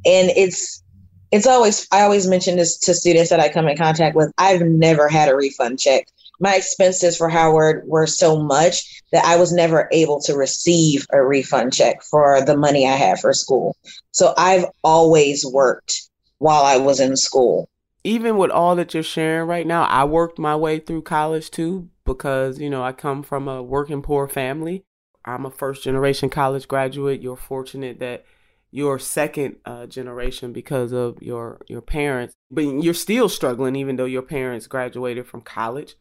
And 0.05 0.31
it's 0.35 0.83
it's 1.31 1.47
always 1.47 1.87
I 1.91 2.01
always 2.01 2.27
mention 2.27 2.57
this 2.57 2.77
to 2.79 2.93
students 2.93 3.29
that 3.29 3.39
I 3.39 3.49
come 3.49 3.67
in 3.67 3.77
contact 3.77 4.15
with. 4.15 4.31
I've 4.37 4.61
never 4.61 5.07
had 5.07 5.29
a 5.29 5.35
refund 5.35 5.79
check. 5.79 6.07
My 6.39 6.55
expenses 6.55 7.17
for 7.17 7.27
Howard 7.29 7.83
were 7.85 8.07
so 8.07 8.41
much 8.41 9.01
that 9.11 9.25
I 9.25 9.35
was 9.35 9.51
never 9.51 9.89
able 9.91 10.21
to 10.21 10.35
receive 10.35 11.05
a 11.11 11.21
refund 11.21 11.73
check 11.73 12.01
for 12.01 12.41
the 12.45 12.55
money 12.55 12.87
I 12.87 12.95
had 12.95 13.19
for 13.19 13.33
school. 13.33 13.75
So 14.11 14.33
I've 14.37 14.65
always 14.83 15.45
worked 15.45 16.09
while 16.37 16.63
I 16.63 16.77
was 16.77 16.99
in 16.99 17.17
school. 17.17 17.67
even 18.03 18.37
with 18.37 18.49
all 18.51 18.75
that 18.77 18.93
you're 18.93 19.03
sharing 19.03 19.47
right 19.47 19.67
now, 19.67 19.83
I 19.83 20.05
worked 20.05 20.39
my 20.39 20.55
way 20.55 20.79
through 20.79 21.01
college 21.03 21.51
too 21.51 21.89
because, 22.05 22.59
you 22.59 22.69
know, 22.69 22.81
I 22.83 22.93
come 22.93 23.23
from 23.23 23.47
a 23.47 23.61
working 23.61 24.01
poor 24.01 24.27
family. 24.27 24.83
I'm 25.25 25.45
a 25.45 25.51
first 25.51 25.83
generation 25.83 26.29
college 26.29 26.67
graduate. 26.67 27.21
You're 27.21 27.35
fortunate 27.35 27.99
that 27.99 28.25
you're 28.71 28.99
second 28.99 29.55
uh, 29.65 29.85
generation 29.87 30.53
because 30.53 30.91
of 30.91 31.21
your 31.21 31.61
your 31.67 31.81
parents, 31.81 32.35
but 32.51 32.61
you're 32.61 32.93
still 32.93 33.29
struggling 33.29 33.75
even 33.75 33.95
though 33.95 34.05
your 34.05 34.21
parents 34.21 34.67
graduated 34.67 35.27
from 35.27 35.41
college. 35.41 35.95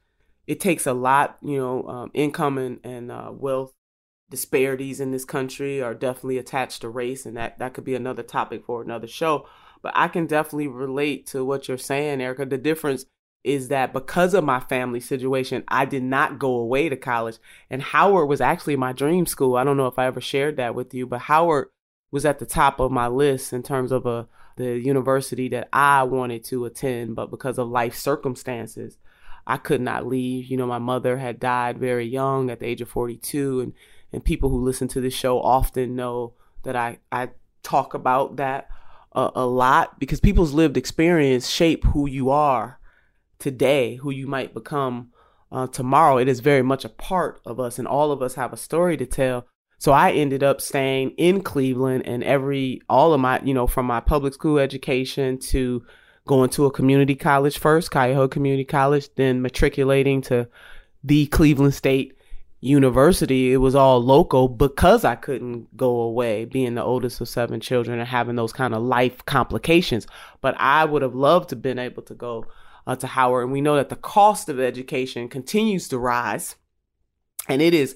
It 0.46 0.60
takes 0.60 0.86
a 0.86 0.94
lot, 0.94 1.38
you 1.42 1.58
know, 1.58 1.86
um, 1.88 2.10
income 2.14 2.56
and, 2.58 2.80
and 2.82 3.10
uh, 3.12 3.30
wealth 3.32 3.72
disparities 4.30 5.00
in 5.00 5.10
this 5.10 5.24
country 5.24 5.82
are 5.82 5.94
definitely 5.94 6.38
attached 6.38 6.82
to 6.82 6.88
race, 6.88 7.24
and 7.24 7.36
that 7.36 7.58
that 7.58 7.74
could 7.74 7.84
be 7.84 7.94
another 7.94 8.22
topic 8.22 8.64
for 8.64 8.82
another 8.82 9.06
show. 9.06 9.46
But 9.80 9.92
I 9.94 10.08
can 10.08 10.26
definitely 10.26 10.68
relate 10.68 11.26
to 11.28 11.44
what 11.44 11.68
you're 11.68 11.78
saying, 11.78 12.20
Erica. 12.20 12.44
The 12.44 12.58
difference 12.58 13.06
is 13.44 13.68
that 13.68 13.92
because 13.92 14.34
of 14.34 14.44
my 14.44 14.60
family 14.60 15.00
situation, 15.00 15.64
I 15.68 15.84
did 15.84 16.02
not 16.02 16.38
go 16.38 16.56
away 16.56 16.88
to 16.90 16.96
college, 16.96 17.38
and 17.70 17.80
Howard 17.80 18.28
was 18.28 18.42
actually 18.42 18.76
my 18.76 18.92
dream 18.92 19.24
school. 19.24 19.56
I 19.56 19.64
don't 19.64 19.76
know 19.76 19.86
if 19.86 19.98
I 19.98 20.06
ever 20.06 20.20
shared 20.20 20.56
that 20.56 20.74
with 20.74 20.92
you, 20.92 21.06
but 21.06 21.22
Howard 21.22 21.68
was 22.10 22.24
at 22.24 22.38
the 22.38 22.46
top 22.46 22.80
of 22.80 22.90
my 22.90 23.06
list 23.06 23.52
in 23.52 23.62
terms 23.62 23.92
of 23.92 24.06
a 24.06 24.28
the 24.56 24.78
university 24.78 25.48
that 25.48 25.68
I 25.72 26.02
wanted 26.02 26.42
to 26.46 26.64
attend, 26.64 27.14
but 27.14 27.30
because 27.30 27.58
of 27.58 27.68
life 27.68 27.94
circumstances, 27.94 28.98
I 29.46 29.56
could 29.56 29.80
not 29.80 30.04
leave. 30.04 30.46
You 30.46 30.56
know, 30.56 30.66
my 30.66 30.80
mother 30.80 31.18
had 31.18 31.38
died 31.38 31.78
very 31.78 32.06
young 32.06 32.50
at 32.50 32.58
the 32.58 32.66
age 32.66 32.80
of 32.80 32.88
42, 32.88 33.60
and 33.60 33.72
and 34.12 34.24
people 34.24 34.48
who 34.50 34.60
listen 34.60 34.88
to 34.88 35.00
this 35.00 35.14
show 35.14 35.40
often 35.40 35.94
know 35.94 36.34
that 36.64 36.76
I 36.76 36.98
I 37.12 37.30
talk 37.62 37.94
about 37.94 38.36
that 38.36 38.68
a, 39.12 39.30
a 39.36 39.46
lot 39.46 39.98
because 39.98 40.20
people's 40.20 40.52
lived 40.52 40.76
experience 40.76 41.48
shape 41.48 41.84
who 41.84 42.08
you 42.08 42.30
are 42.30 42.78
today, 43.38 43.96
who 43.96 44.10
you 44.10 44.26
might 44.26 44.54
become 44.54 45.10
uh, 45.52 45.66
tomorrow. 45.66 46.18
It 46.18 46.28
is 46.28 46.40
very 46.40 46.62
much 46.62 46.84
a 46.84 46.88
part 46.90 47.40
of 47.44 47.60
us, 47.60 47.78
and 47.78 47.86
all 47.88 48.12
of 48.12 48.22
us 48.22 48.34
have 48.34 48.52
a 48.52 48.56
story 48.56 48.96
to 48.96 49.06
tell. 49.06 49.46
So 49.78 49.92
I 49.92 50.10
ended 50.10 50.42
up 50.42 50.60
staying 50.60 51.10
in 51.12 51.40
Cleveland, 51.42 52.06
and 52.06 52.24
every 52.24 52.82
all 52.88 53.14
of 53.14 53.20
my 53.20 53.40
you 53.42 53.54
know 53.54 53.66
from 53.66 53.86
my 53.86 54.00
public 54.00 54.34
school 54.34 54.58
education 54.58 55.38
to 55.38 55.84
going 56.26 56.50
to 56.50 56.66
a 56.66 56.70
community 56.70 57.14
college 57.14 57.58
first, 57.58 57.90
Cuyahoga 57.90 58.28
Community 58.28 58.64
College, 58.64 59.08
then 59.14 59.40
matriculating 59.40 60.20
to 60.22 60.48
the 61.02 61.26
Cleveland 61.26 61.74
State 61.74 62.18
University. 62.60 63.52
It 63.52 63.58
was 63.58 63.74
all 63.74 64.02
local 64.02 64.48
because 64.48 65.04
I 65.04 65.14
couldn't 65.14 65.76
go 65.76 66.00
away, 66.00 66.44
being 66.44 66.74
the 66.74 66.82
oldest 66.82 67.20
of 67.20 67.28
seven 67.28 67.60
children 67.60 67.98
and 67.98 68.08
having 68.08 68.36
those 68.36 68.52
kind 68.52 68.74
of 68.74 68.82
life 68.82 69.24
complications. 69.26 70.06
But 70.40 70.56
I 70.58 70.84
would 70.84 71.02
have 71.02 71.14
loved 71.14 71.50
to 71.50 71.56
been 71.56 71.78
able 71.78 72.02
to 72.02 72.14
go 72.14 72.46
uh, 72.86 72.96
to 72.96 73.06
Howard, 73.06 73.44
and 73.44 73.52
we 73.52 73.60
know 73.60 73.76
that 73.76 73.90
the 73.90 73.96
cost 73.96 74.48
of 74.48 74.58
education 74.58 75.28
continues 75.28 75.88
to 75.88 75.98
rise, 75.98 76.56
and 77.48 77.62
it 77.62 77.74
is 77.74 77.94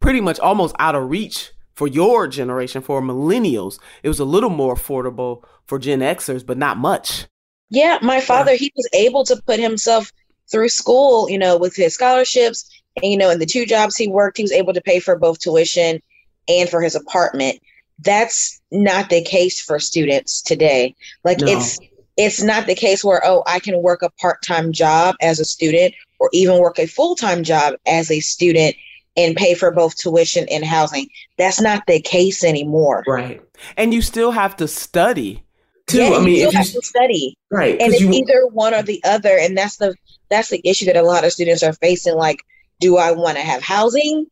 pretty 0.00 0.20
much 0.20 0.38
almost 0.40 0.74
out 0.78 0.94
of 0.94 1.10
reach 1.10 1.52
for 1.74 1.86
your 1.86 2.26
generation, 2.26 2.82
for 2.82 3.00
millennials. 3.00 3.78
It 4.02 4.08
was 4.08 4.20
a 4.20 4.24
little 4.24 4.50
more 4.50 4.74
affordable 4.74 5.44
for 5.66 5.78
Gen 5.78 6.00
Xers, 6.00 6.44
but 6.44 6.58
not 6.58 6.76
much. 6.76 7.26
Yeah, 7.70 7.98
my 8.02 8.20
father, 8.20 8.54
he 8.54 8.72
was 8.76 8.88
able 8.92 9.24
to 9.24 9.40
put 9.46 9.60
himself 9.60 10.12
through 10.50 10.68
school, 10.68 11.30
you 11.30 11.38
know, 11.38 11.56
with 11.56 11.76
his 11.76 11.94
scholarships 11.94 12.68
and, 12.96 13.10
you 13.10 13.16
know, 13.16 13.30
in 13.30 13.38
the 13.38 13.46
two 13.46 13.64
jobs 13.64 13.96
he 13.96 14.08
worked, 14.08 14.36
he 14.36 14.42
was 14.42 14.52
able 14.52 14.72
to 14.72 14.80
pay 14.80 14.98
for 14.98 15.16
both 15.16 15.38
tuition 15.38 16.00
and 16.48 16.68
for 16.68 16.82
his 16.82 16.94
apartment. 16.94 17.60
That's 18.00 18.60
not 18.72 19.10
the 19.10 19.22
case 19.22 19.60
for 19.60 19.78
students 19.78 20.42
today. 20.42 20.94
Like 21.24 21.40
No. 21.40 21.46
it's 21.46 21.78
it's 22.16 22.42
not 22.42 22.66
the 22.66 22.74
case 22.74 23.04
where 23.04 23.22
oh, 23.24 23.42
I 23.46 23.60
can 23.60 23.80
work 23.80 24.02
a 24.02 24.10
part-time 24.10 24.72
job 24.72 25.14
as 25.22 25.38
a 25.38 25.44
student 25.44 25.94
or 26.18 26.28
even 26.32 26.58
work 26.58 26.78
a 26.78 26.86
full-time 26.86 27.44
job 27.44 27.74
as 27.86 28.10
a 28.10 28.20
student 28.20 28.74
and 29.16 29.36
pay 29.36 29.54
for 29.54 29.70
both 29.70 29.96
tuition 29.96 30.46
and 30.50 30.64
housing. 30.64 31.08
That's 31.36 31.60
not 31.60 31.82
the 31.86 32.00
case 32.00 32.44
anymore. 32.44 33.04
Right. 33.06 33.42
And 33.76 33.92
you 33.92 34.02
still 34.02 34.30
have 34.30 34.56
to 34.56 34.68
study 34.68 35.44
too. 35.86 35.98
Yeah, 35.98 36.10
I 36.10 36.18
you 36.18 36.24
mean, 36.24 36.36
you, 36.36 36.50
have 36.50 36.70
to 36.70 36.82
study. 36.82 37.36
right. 37.50 37.80
And 37.80 37.92
it's 37.92 38.00
you, 38.00 38.10
either 38.10 38.46
one 38.46 38.74
or 38.74 38.82
the 38.82 39.02
other 39.04 39.36
and 39.36 39.56
that's 39.56 39.76
the 39.76 39.94
that's 40.28 40.48
the 40.48 40.60
issue 40.64 40.86
that 40.86 40.96
a 40.96 41.02
lot 41.02 41.24
of 41.24 41.32
students 41.32 41.62
are 41.62 41.72
facing 41.74 42.14
like 42.16 42.38
do 42.78 42.96
i 42.96 43.10
want 43.10 43.36
to 43.36 43.42
have 43.42 43.62
housing 43.62 44.26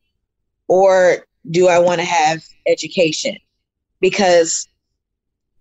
or 0.67 1.25
do 1.51 1.67
i 1.67 1.77
want 1.77 1.99
to 1.99 2.05
have 2.05 2.41
education 2.67 3.37
because 3.99 4.67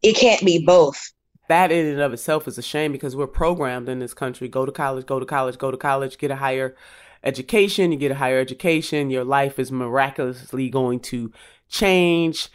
it 0.03 0.15
can't 0.15 0.45
be 0.47 0.65
both 0.65 1.13
that 1.49 1.73
in 1.73 1.87
and 1.87 2.01
of 2.01 2.13
itself 2.13 2.47
is 2.47 2.59
a 2.59 2.63
shame 2.63 2.93
because 2.93 3.17
we're 3.17 3.27
programmed 3.27 3.89
in 3.89 3.99
this 3.99 4.15
country 4.15 4.49
go 4.49 4.65
to 4.65 4.73
college, 4.73 5.07
go 5.07 5.19
to 5.19 5.27
college, 5.27 5.59
go 5.59 5.71
to 5.71 5.77
college, 5.77 6.19
get 6.19 6.31
a 6.31 6.37
higher 6.37 6.77
education. 7.25 7.93
You 7.93 7.99
get 7.99 8.11
a 8.11 8.17
higher 8.17 8.39
education, 8.39 9.11
your 9.11 9.25
life 9.25 9.59
is 9.59 9.71
miraculously 9.73 10.69
going 10.71 11.01
to 11.01 11.33
change. 11.69 12.49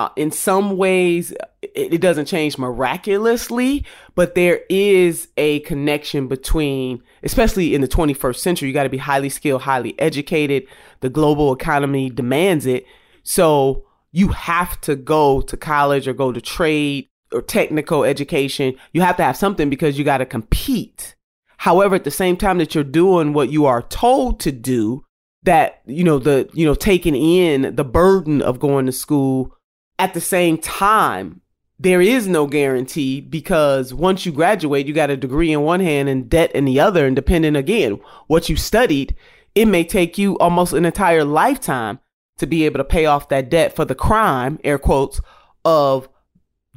uh, 0.00 0.08
in 0.16 0.30
some 0.30 0.78
ways 0.78 1.30
it, 1.60 1.92
it 1.94 2.00
doesn't 2.00 2.24
change 2.24 2.56
miraculously, 2.56 3.84
but 4.14 4.34
there 4.34 4.62
is 4.70 5.28
a 5.36 5.60
connection 5.60 6.26
between, 6.26 7.02
especially 7.22 7.74
in 7.74 7.82
the 7.82 7.88
21st 7.88 8.36
century, 8.36 8.68
you 8.68 8.72
got 8.72 8.84
to 8.84 8.88
be 8.88 8.96
highly 8.96 9.28
skilled, 9.28 9.60
highly 9.60 9.98
educated. 10.00 10.66
The 11.00 11.10
global 11.10 11.52
economy 11.52 12.08
demands 12.08 12.64
it. 12.64 12.86
So 13.24 13.84
you 14.10 14.28
have 14.28 14.80
to 14.82 14.96
go 14.96 15.42
to 15.42 15.56
college 15.58 16.08
or 16.08 16.14
go 16.14 16.32
to 16.32 16.40
trade 16.40 17.06
or 17.30 17.42
technical 17.42 18.02
education. 18.04 18.74
You 18.94 19.02
have 19.02 19.18
to 19.18 19.22
have 19.22 19.36
something 19.36 19.68
because 19.68 19.98
you 19.98 20.04
got 20.04 20.18
to 20.18 20.26
compete. 20.26 21.14
However, 21.60 21.94
at 21.94 22.04
the 22.04 22.10
same 22.10 22.38
time 22.38 22.56
that 22.56 22.74
you're 22.74 22.82
doing 22.82 23.34
what 23.34 23.50
you 23.50 23.66
are 23.66 23.82
told 23.82 24.40
to 24.40 24.50
do, 24.50 25.04
that, 25.42 25.82
you 25.84 26.02
know, 26.02 26.18
the, 26.18 26.48
you 26.54 26.64
know, 26.64 26.74
taking 26.74 27.14
in 27.14 27.76
the 27.76 27.84
burden 27.84 28.40
of 28.40 28.58
going 28.58 28.86
to 28.86 28.92
school 28.92 29.54
at 29.98 30.14
the 30.14 30.22
same 30.22 30.56
time, 30.56 31.42
there 31.78 32.00
is 32.00 32.26
no 32.26 32.46
guarantee 32.46 33.20
because 33.20 33.92
once 33.92 34.24
you 34.24 34.32
graduate, 34.32 34.86
you 34.86 34.94
got 34.94 35.10
a 35.10 35.18
degree 35.18 35.52
in 35.52 35.60
one 35.60 35.80
hand 35.80 36.08
and 36.08 36.30
debt 36.30 36.50
in 36.52 36.64
the 36.64 36.80
other. 36.80 37.06
And 37.06 37.14
depending 37.14 37.56
again, 37.56 38.00
what 38.26 38.48
you 38.48 38.56
studied, 38.56 39.14
it 39.54 39.66
may 39.66 39.84
take 39.84 40.16
you 40.16 40.38
almost 40.38 40.72
an 40.72 40.86
entire 40.86 41.24
lifetime 41.24 41.98
to 42.38 42.46
be 42.46 42.64
able 42.64 42.78
to 42.78 42.84
pay 42.84 43.04
off 43.04 43.28
that 43.28 43.50
debt 43.50 43.76
for 43.76 43.84
the 43.84 43.94
crime, 43.94 44.58
air 44.64 44.78
quotes, 44.78 45.20
of 45.66 46.08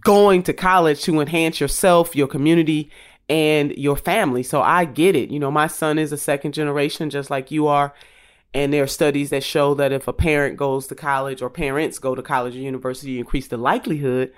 going 0.01 0.43
to 0.43 0.51
college 0.51 1.01
to 1.03 1.21
enhance 1.21 1.61
yourself, 1.61 2.17
your 2.17 2.27
community, 2.27 2.91
and 3.33 3.75
your 3.75 3.97
family. 3.97 4.43
So 4.43 4.61
I 4.61 4.85
get 4.85 5.15
it. 5.15 5.31
You 5.31 5.39
know, 5.39 5.49
my 5.49 5.65
son 5.65 5.97
is 5.97 6.11
a 6.11 6.17
second 6.17 6.53
generation, 6.53 7.09
just 7.09 7.31
like 7.31 7.49
you 7.49 7.65
are. 7.65 7.91
And 8.53 8.71
there 8.71 8.83
are 8.83 8.87
studies 8.87 9.31
that 9.31 9.43
show 9.43 9.73
that 9.73 9.91
if 9.91 10.07
a 10.07 10.13
parent 10.13 10.55
goes 10.55 10.85
to 10.85 10.95
college 10.95 11.41
or 11.41 11.49
parents 11.49 11.97
go 11.97 12.13
to 12.13 12.21
college 12.21 12.55
or 12.55 12.59
university, 12.59 13.17
increase 13.17 13.47
the 13.47 13.57
likelihood 13.57 14.31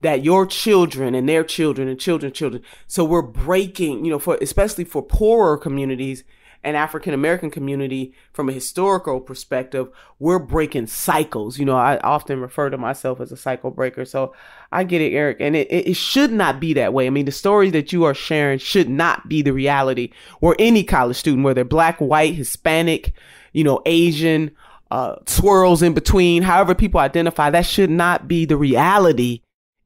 that 0.00 0.24
your 0.24 0.46
children 0.46 1.14
and 1.14 1.28
their 1.28 1.44
children 1.44 1.86
and 1.86 2.00
children 2.00 2.32
children. 2.32 2.62
So 2.86 3.04
we're 3.04 3.20
breaking, 3.20 4.06
you 4.06 4.10
know, 4.10 4.18
for 4.18 4.38
especially 4.40 4.84
for 4.84 5.02
poorer 5.02 5.58
communities 5.58 6.24
and 6.62 6.76
African 6.76 7.14
American 7.14 7.50
community 7.50 8.12
from 8.32 8.48
a 8.48 8.52
historical 8.52 9.20
perspective, 9.20 9.88
we're 10.18 10.38
breaking 10.38 10.86
cycles. 10.86 11.58
You 11.58 11.64
know, 11.64 11.76
I 11.76 11.98
often 11.98 12.40
refer 12.40 12.70
to 12.70 12.76
myself 12.76 13.20
as 13.20 13.32
a 13.32 13.36
cycle 13.36 13.70
breaker. 13.70 14.04
So 14.04 14.34
I 14.70 14.84
get 14.84 15.00
it, 15.00 15.12
Eric. 15.14 15.38
And 15.40 15.56
it, 15.56 15.68
it 15.70 15.94
should 15.94 16.32
not 16.32 16.60
be 16.60 16.74
that 16.74 16.92
way. 16.92 17.06
I 17.06 17.10
mean, 17.10 17.24
the 17.24 17.32
stories 17.32 17.72
that 17.72 17.92
you 17.92 18.04
are 18.04 18.14
sharing 18.14 18.58
should 18.58 18.88
not 18.88 19.28
be 19.28 19.42
the 19.42 19.52
reality 19.52 20.12
where 20.40 20.56
any 20.58 20.84
college 20.84 21.16
student, 21.16 21.44
whether 21.44 21.64
black, 21.64 21.98
white, 21.98 22.34
Hispanic, 22.34 23.14
you 23.52 23.64
know, 23.64 23.80
Asian, 23.86 24.50
uh, 24.90 25.16
swirls 25.26 25.82
in 25.82 25.94
between, 25.94 26.42
however 26.42 26.74
people 26.74 27.00
identify, 27.00 27.48
that 27.48 27.64
should 27.64 27.90
not 27.90 28.26
be 28.26 28.44
the 28.44 28.56
reality 28.56 29.40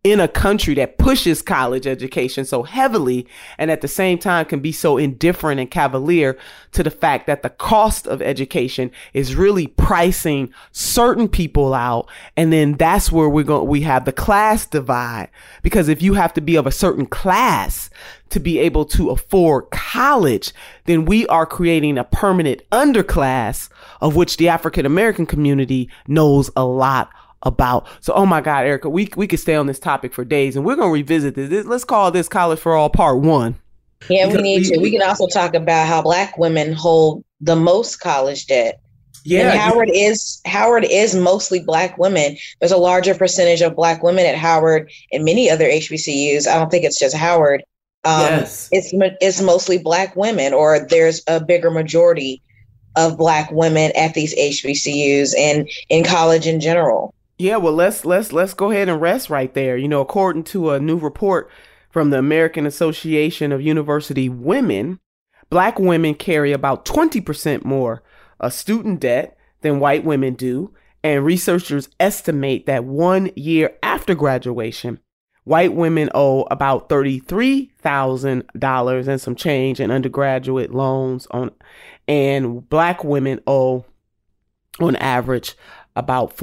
in 0.05 0.21
a 0.21 0.29
country 0.29 0.75
that 0.75 0.99
pushes 0.99 1.41
college 1.41 1.87
education 1.87 2.45
so 2.45 2.63
heavily 2.63 3.27
and 3.57 3.71
at 3.71 3.81
the 3.81 3.89
same 3.89 4.19
time 4.19 4.45
can 4.45 4.61
be 4.61 4.71
so 4.71 4.99
indifferent 4.99 5.59
and 5.59 5.71
cavalier 5.71 6.37
to 6.73 6.83
the 6.83 6.91
fact 6.91 7.27
that 7.27 7.43
the 7.43 7.49
cost 7.49 8.07
of 8.07 8.21
education 8.21 8.91
is 9.15 9.35
really 9.35 9.67
pricing 9.67 10.53
certain 10.73 11.27
people 11.27 11.73
out. 11.73 12.07
And 12.37 12.53
then 12.53 12.75
that's 12.75 13.11
where 13.11 13.31
we're 13.31 13.45
going 13.45 13.67
we 13.67 13.81
have 13.81 14.05
the 14.05 14.13
class 14.13 14.67
divide. 14.67 15.31
Because 15.63 15.89
if 15.89 16.03
you 16.03 16.13
have 16.15 16.35
to 16.35 16.43
be 16.43 16.57
of 16.57 16.67
a 16.67 16.71
certain 16.71 17.07
class 17.07 17.89
to 18.29 18.39
be 18.39 18.59
able 18.59 18.85
to 18.85 19.11
afford 19.11 19.71
college 19.71 20.53
then 20.87 21.05
we 21.05 21.27
are 21.29 21.47
creating 21.47 21.97
a 21.97 22.05
permanent 22.05 22.61
underclass 22.71 23.69
of 24.01 24.17
which 24.17 24.37
the 24.37 24.49
African 24.49 24.85
American 24.85 25.25
community 25.25 25.89
knows 26.09 26.51
a 26.57 26.65
lot 26.65 27.11
about. 27.45 27.87
So, 28.01 28.13
oh 28.13 28.27
my 28.27 28.41
God, 28.41 28.65
Erica, 28.65 28.89
we 28.89 29.09
we 29.17 29.27
could 29.27 29.41
stay 29.41 29.55
on 29.55 29.67
this 29.67 29.79
topic 29.79 30.13
for 30.13 30.25
days, 30.25 30.57
and 30.57 30.65
we're 30.65 30.77
gonna 30.77 30.91
revisit 30.91 31.35
this. 31.35 31.67
Let's 31.67 31.85
call 31.85 32.11
this 32.11 32.29
College 32.29 32.59
for 32.59 32.75
All 32.75 32.91
Part 32.91 33.19
One. 33.19 33.57
Yeah, 34.09 34.27
we 34.29 34.43
need 34.43 34.65
to. 34.65 34.79
We 34.79 34.91
can 34.91 35.03
also 35.03 35.27
talk 35.27 35.55
about 35.55 35.87
how 35.87 36.03
Black 36.03 36.37
women 36.37 36.73
hold 36.73 37.25
the 37.41 37.57
most 37.57 38.01
college 38.01 38.47
debt. 38.47 38.81
Yeah, 39.25 39.53
and 39.53 39.59
Howard 39.59 39.91
is 39.93 40.41
Howard 40.45 40.85
is 40.85 41.15
mostly 41.15 41.61
Black 41.61 41.97
women. 41.97 42.37
There's 42.61 42.73
a 42.73 42.77
larger 42.77 43.15
percentage 43.15 43.63
of 43.63 43.75
Black 43.75 44.03
women 44.03 44.27
at 44.27 44.37
Howard 44.37 44.91
and 45.13 45.25
many 45.25 45.49
other 45.49 45.65
HBCUs. 45.65 46.47
I 46.47 46.55
don't 46.55 46.71
think 46.71 46.85
it's 46.85 46.99
just 46.99 47.17
Howard. 47.17 47.63
Um, 48.05 48.21
yes. 48.21 48.69
it's 48.71 48.91
it's 48.93 49.41
mostly 49.41 49.79
Black 49.79 50.15
women, 50.15 50.53
or 50.53 50.87
there's 50.87 51.23
a 51.27 51.43
bigger 51.43 51.71
majority 51.71 52.43
of 52.97 53.17
Black 53.17 53.51
women 53.51 53.93
at 53.97 54.13
these 54.15 54.35
HBCUs 54.37 55.35
and 55.37 55.69
in 55.89 56.05
college 56.05 56.47
in 56.47 56.61
general. 56.61 57.15
Yeah, 57.39 57.57
well 57.57 57.73
let's 57.73 58.05
let's 58.05 58.33
let's 58.33 58.55
go 58.55 58.71
ahead 58.71 58.89
and 58.89 59.01
rest 59.01 59.29
right 59.29 59.53
there. 59.55 59.77
You 59.77 59.89
know, 59.89 60.01
according 60.01 60.45
to 60.45 60.71
a 60.71 60.79
new 60.79 60.97
report 60.97 61.51
from 61.91 62.11
the 62.11 62.19
American 62.19 62.65
Association 62.67 63.51
of 63.51 63.61
University 63.61 64.29
Women, 64.29 65.01
black 65.51 65.81
women 65.81 66.15
carry 66.15 66.53
about 66.53 66.85
20% 66.85 67.65
more 67.65 68.05
uh, 68.41 68.51
student 68.51 69.01
debt 69.01 69.37
than 69.63 69.81
white 69.81 70.05
women 70.05 70.35
do, 70.35 70.73
and 71.03 71.25
researchers 71.25 71.89
estimate 71.99 72.67
that 72.67 72.85
1 72.85 73.33
year 73.35 73.77
after 73.83 74.15
graduation, 74.15 75.01
white 75.43 75.75
women 75.75 76.11
owe 76.15 76.43
about 76.51 76.89
$33,000 76.89 79.09
and 79.09 79.21
some 79.21 79.35
change 79.35 79.81
in 79.81 79.91
undergraduate 79.91 80.73
loans 80.73 81.27
on 81.33 81.51
and 82.07 82.69
black 82.69 83.03
women 83.03 83.41
owe 83.47 83.87
on 84.81 84.97
average 84.97 85.55
about 85.97 86.37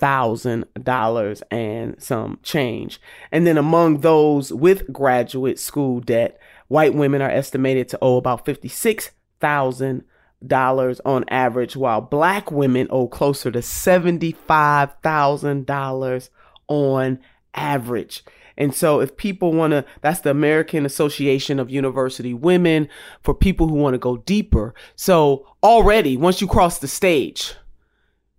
$41,000 0.00 1.42
and 1.50 2.02
some 2.02 2.38
change. 2.42 3.00
And 3.32 3.46
then 3.46 3.58
among 3.58 4.00
those 4.00 4.52
with 4.52 4.92
graduate 4.92 5.58
school 5.58 6.00
debt, 6.00 6.38
white 6.68 6.94
women 6.94 7.22
are 7.22 7.30
estimated 7.30 7.88
to 7.88 7.98
owe 8.02 8.16
about 8.16 8.44
$56,000 8.44 11.00
on 11.04 11.24
average, 11.28 11.76
while 11.76 12.00
black 12.00 12.50
women 12.50 12.88
owe 12.90 13.06
closer 13.08 13.50
to 13.50 13.60
$75,000 13.60 16.30
on 16.68 17.18
average. 17.54 18.24
And 18.56 18.72
so 18.72 19.00
if 19.00 19.16
people 19.16 19.52
want 19.52 19.72
to, 19.72 19.84
that's 20.00 20.20
the 20.20 20.30
American 20.30 20.86
Association 20.86 21.58
of 21.58 21.70
University 21.70 22.32
Women 22.32 22.88
for 23.20 23.34
people 23.34 23.66
who 23.66 23.74
want 23.74 23.94
to 23.94 23.98
go 23.98 24.18
deeper. 24.18 24.76
So 24.94 25.48
already, 25.62 26.16
once 26.16 26.40
you 26.40 26.46
cross 26.46 26.78
the 26.78 26.86
stage, 26.86 27.56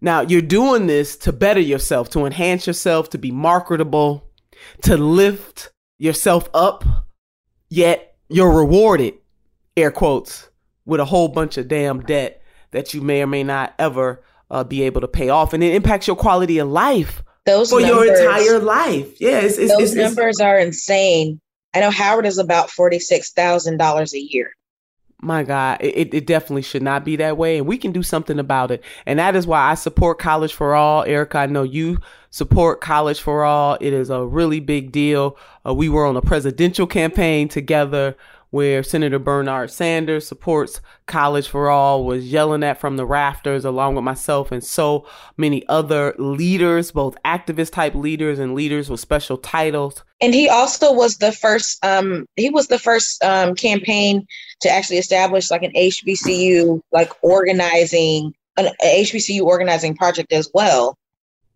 now, 0.05 0.21
you're 0.21 0.41
doing 0.41 0.85
this 0.85 1.17
to 1.17 1.33
better 1.33 1.59
yourself, 1.59 2.11
to 2.11 2.25
enhance 2.25 2.67
yourself, 2.67 3.09
to 3.09 3.17
be 3.17 3.31
marketable, 3.31 4.29
to 4.83 4.97
lift 4.97 5.71
yourself 5.97 6.47
up, 6.53 6.85
yet 7.69 8.15
you're 8.29 8.51
rewarded, 8.51 9.15
air 9.75 9.89
quotes, 9.89 10.47
with 10.85 10.99
a 10.99 11.05
whole 11.05 11.27
bunch 11.27 11.57
of 11.57 11.67
damn 11.67 12.01
debt 12.01 12.43
that 12.69 12.93
you 12.93 13.01
may 13.01 13.23
or 13.23 13.27
may 13.27 13.43
not 13.43 13.73
ever 13.79 14.23
uh, 14.51 14.63
be 14.63 14.83
able 14.83 15.01
to 15.01 15.07
pay 15.07 15.29
off. 15.29 15.53
And 15.53 15.63
it 15.63 15.73
impacts 15.73 16.05
your 16.05 16.15
quality 16.15 16.59
of 16.59 16.67
life 16.67 17.23
those 17.47 17.71
for 17.71 17.81
numbers, 17.81 18.05
your 18.05 18.15
entire 18.15 18.59
life. 18.59 19.19
Yeah, 19.19 19.39
it's, 19.39 19.57
it's, 19.57 19.71
those 19.71 19.95
it's, 19.95 19.95
numbers 19.95 20.39
are 20.39 20.59
insane. 20.59 21.41
I 21.73 21.79
know 21.79 21.89
Howard 21.89 22.27
is 22.27 22.37
about 22.37 22.69
$46,000 22.69 24.13
a 24.13 24.19
year 24.19 24.53
my 25.25 25.43
God, 25.43 25.77
it, 25.81 26.13
it 26.13 26.27
definitely 26.27 26.61
should 26.61 26.83
not 26.83 27.03
be 27.03 27.15
that 27.17 27.37
way. 27.37 27.57
And 27.57 27.67
we 27.67 27.77
can 27.77 27.91
do 27.91 28.03
something 28.03 28.39
about 28.39 28.71
it. 28.71 28.83
And 29.05 29.19
that 29.19 29.35
is 29.35 29.47
why 29.47 29.71
I 29.71 29.75
support 29.75 30.19
College 30.19 30.53
for 30.53 30.75
All. 30.75 31.03
Erica, 31.03 31.39
I 31.39 31.45
know 31.47 31.63
you 31.63 31.99
support 32.29 32.81
College 32.81 33.19
for 33.19 33.43
All. 33.43 33.77
It 33.81 33.93
is 33.93 34.09
a 34.09 34.25
really 34.25 34.59
big 34.59 34.91
deal. 34.91 35.37
Uh, 35.65 35.73
we 35.73 35.89
were 35.89 36.05
on 36.05 36.15
a 36.15 36.21
presidential 36.21 36.87
campaign 36.87 37.47
together 37.47 38.15
where 38.55 38.81
Senator 38.83 39.19
Bernard 39.19 39.69
Sanders 39.69 40.25
supports 40.25 40.79
College 41.07 41.49
for 41.49 41.69
All, 41.69 42.05
was 42.05 42.31
yelling 42.31 42.63
at 42.63 42.79
from 42.79 42.95
the 42.95 43.05
rafters, 43.05 43.65
along 43.65 43.95
with 43.95 44.05
myself 44.05 44.49
and 44.49 44.63
so 44.63 45.05
many 45.35 45.67
other 45.67 46.15
leaders, 46.17 46.93
both 46.93 47.17
activist 47.25 47.73
type 47.73 47.93
leaders 47.95 48.39
and 48.39 48.55
leaders 48.55 48.89
with 48.89 49.01
special 49.01 49.37
titles. 49.37 50.05
And 50.21 50.33
he 50.33 50.47
also 50.47 50.93
was 50.93 51.17
the 51.17 51.33
first, 51.33 51.83
um, 51.83 52.27
he 52.37 52.49
was 52.49 52.67
the 52.67 52.79
first 52.79 53.21
um, 53.25 53.55
campaign 53.55 54.25
to 54.61 54.69
actually 54.69 54.99
establish 54.99 55.51
like 55.51 55.63
an 55.63 55.73
HBCU, 55.73 56.79
like 56.93 57.11
organizing, 57.23 58.33
an 58.55 58.69
HBCU 58.81 59.41
organizing 59.41 59.97
project 59.97 60.31
as 60.31 60.49
well. 60.53 60.95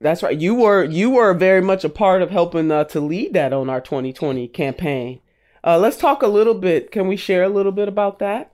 That's 0.02 0.22
right. 0.22 0.38
You 0.38 0.54
were 0.54 0.84
you 0.84 1.12
were 1.12 1.34
very 1.34 1.62
much 1.62 1.86
a 1.86 1.90
part 1.90 2.22
of 2.22 2.30
helping 2.30 2.70
uh, 2.72 2.84
to 2.86 3.00
lead 3.00 3.32
that 3.36 3.54
on 3.54 3.70
our 3.70 3.80
2020 3.80 4.50
campaign. 4.50 5.22
Uh, 5.64 5.78
let's 5.78 5.98
talk 5.98 6.24
a 6.24 6.28
little 6.28 6.54
bit. 6.54 6.92
Can 6.92 7.08
we 7.08 7.16
share 7.16 7.44
a 7.44 7.50
little 7.50 7.72
bit 7.72 7.88
about 7.88 8.20
that? 8.20 8.54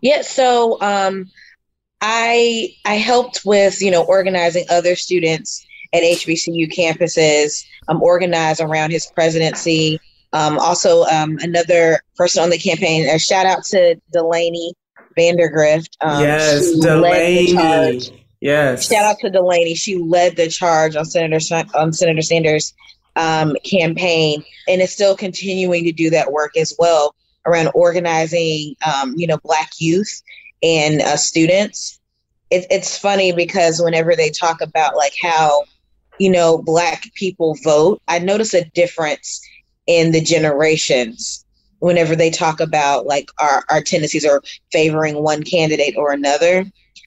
Yeah. 0.00 0.22
So 0.22 0.80
um, 0.80 1.30
I 2.00 2.74
I 2.84 2.94
helped 2.94 3.42
with 3.44 3.80
you 3.80 3.90
know 3.90 4.04
organizing 4.04 4.64
other 4.70 4.96
students 4.96 5.66
at 5.92 6.02
HBCU 6.02 6.72
campuses. 6.72 7.64
I'm 7.88 7.96
um, 7.96 8.02
organized 8.02 8.60
around 8.60 8.90
his 8.90 9.06
presidency. 9.06 10.00
Um, 10.32 10.58
also, 10.58 11.04
um, 11.04 11.38
another 11.42 12.00
person 12.16 12.42
on 12.42 12.50
the 12.50 12.58
campaign. 12.58 13.08
A 13.08 13.18
shout 13.18 13.46
out 13.46 13.62
to 13.66 13.94
Delaney 14.12 14.74
Vandergrift. 15.16 15.90
Um, 16.00 16.22
yes, 16.22 16.78
Delaney. 16.80 17.52
Yes. 18.40 18.88
Shout 18.90 19.04
out 19.04 19.18
to 19.20 19.30
Delaney. 19.30 19.74
She 19.74 19.96
led 19.96 20.36
the 20.36 20.48
charge 20.48 20.96
on 20.96 21.06
Senator 21.06 21.38
on 21.74 21.92
Senator 21.92 22.20
Sanders' 22.20 22.74
um, 23.16 23.56
campaign, 23.64 24.44
and 24.68 24.82
is 24.82 24.92
still 24.92 25.16
continuing 25.16 25.84
to 25.84 25.92
do 25.92 26.10
that 26.10 26.32
work 26.32 26.56
as 26.56 26.74
well 26.78 27.14
around 27.46 27.70
organizing, 27.74 28.74
um, 28.86 29.14
you 29.16 29.26
know, 29.26 29.38
Black 29.38 29.70
youth 29.78 30.22
and 30.62 31.00
uh, 31.02 31.16
students. 31.16 32.00
It, 32.50 32.66
it's 32.70 32.98
funny 32.98 33.32
because 33.32 33.80
whenever 33.82 34.16
they 34.16 34.30
talk 34.30 34.60
about 34.60 34.96
like 34.96 35.14
how, 35.20 35.64
you 36.18 36.30
know, 36.30 36.58
Black 36.58 37.04
people 37.14 37.56
vote, 37.62 38.00
I 38.08 38.18
notice 38.18 38.54
a 38.54 38.64
difference 38.70 39.40
in 39.86 40.12
the 40.12 40.20
generations 40.20 41.44
whenever 41.80 42.16
they 42.16 42.30
talk 42.30 42.60
about 42.60 43.06
like 43.06 43.28
our, 43.38 43.64
our 43.70 43.82
tendencies 43.82 44.24
or 44.24 44.42
favoring 44.72 45.22
one 45.22 45.42
candidate 45.42 45.96
or 45.96 46.12
another. 46.12 46.64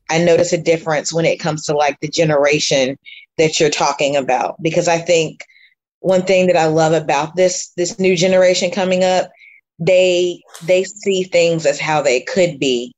I 0.10 0.24
notice 0.24 0.54
a 0.54 0.62
difference 0.62 1.12
when 1.12 1.26
it 1.26 1.40
comes 1.40 1.64
to 1.66 1.76
like 1.76 2.00
the 2.00 2.08
generation 2.08 2.98
that 3.38 3.60
you're 3.60 3.70
talking 3.70 4.16
about 4.16 4.62
because 4.62 4.88
I 4.88 5.00
think 5.00 5.44
one 6.00 6.24
thing 6.24 6.48
that 6.48 6.58
I 6.58 6.68
love 6.68 6.94
about 6.94 7.36
this 7.36 7.72
this 7.78 8.00
new 8.00 8.16
generation 8.16 8.72
coming 8.72 9.04
up 9.04 9.30
they 9.80 10.42
they 10.64 10.84
see 10.84 11.24
things 11.24 11.66
as 11.66 11.80
how 11.80 12.02
they 12.02 12.22
could 12.22 12.60
be 12.60 12.94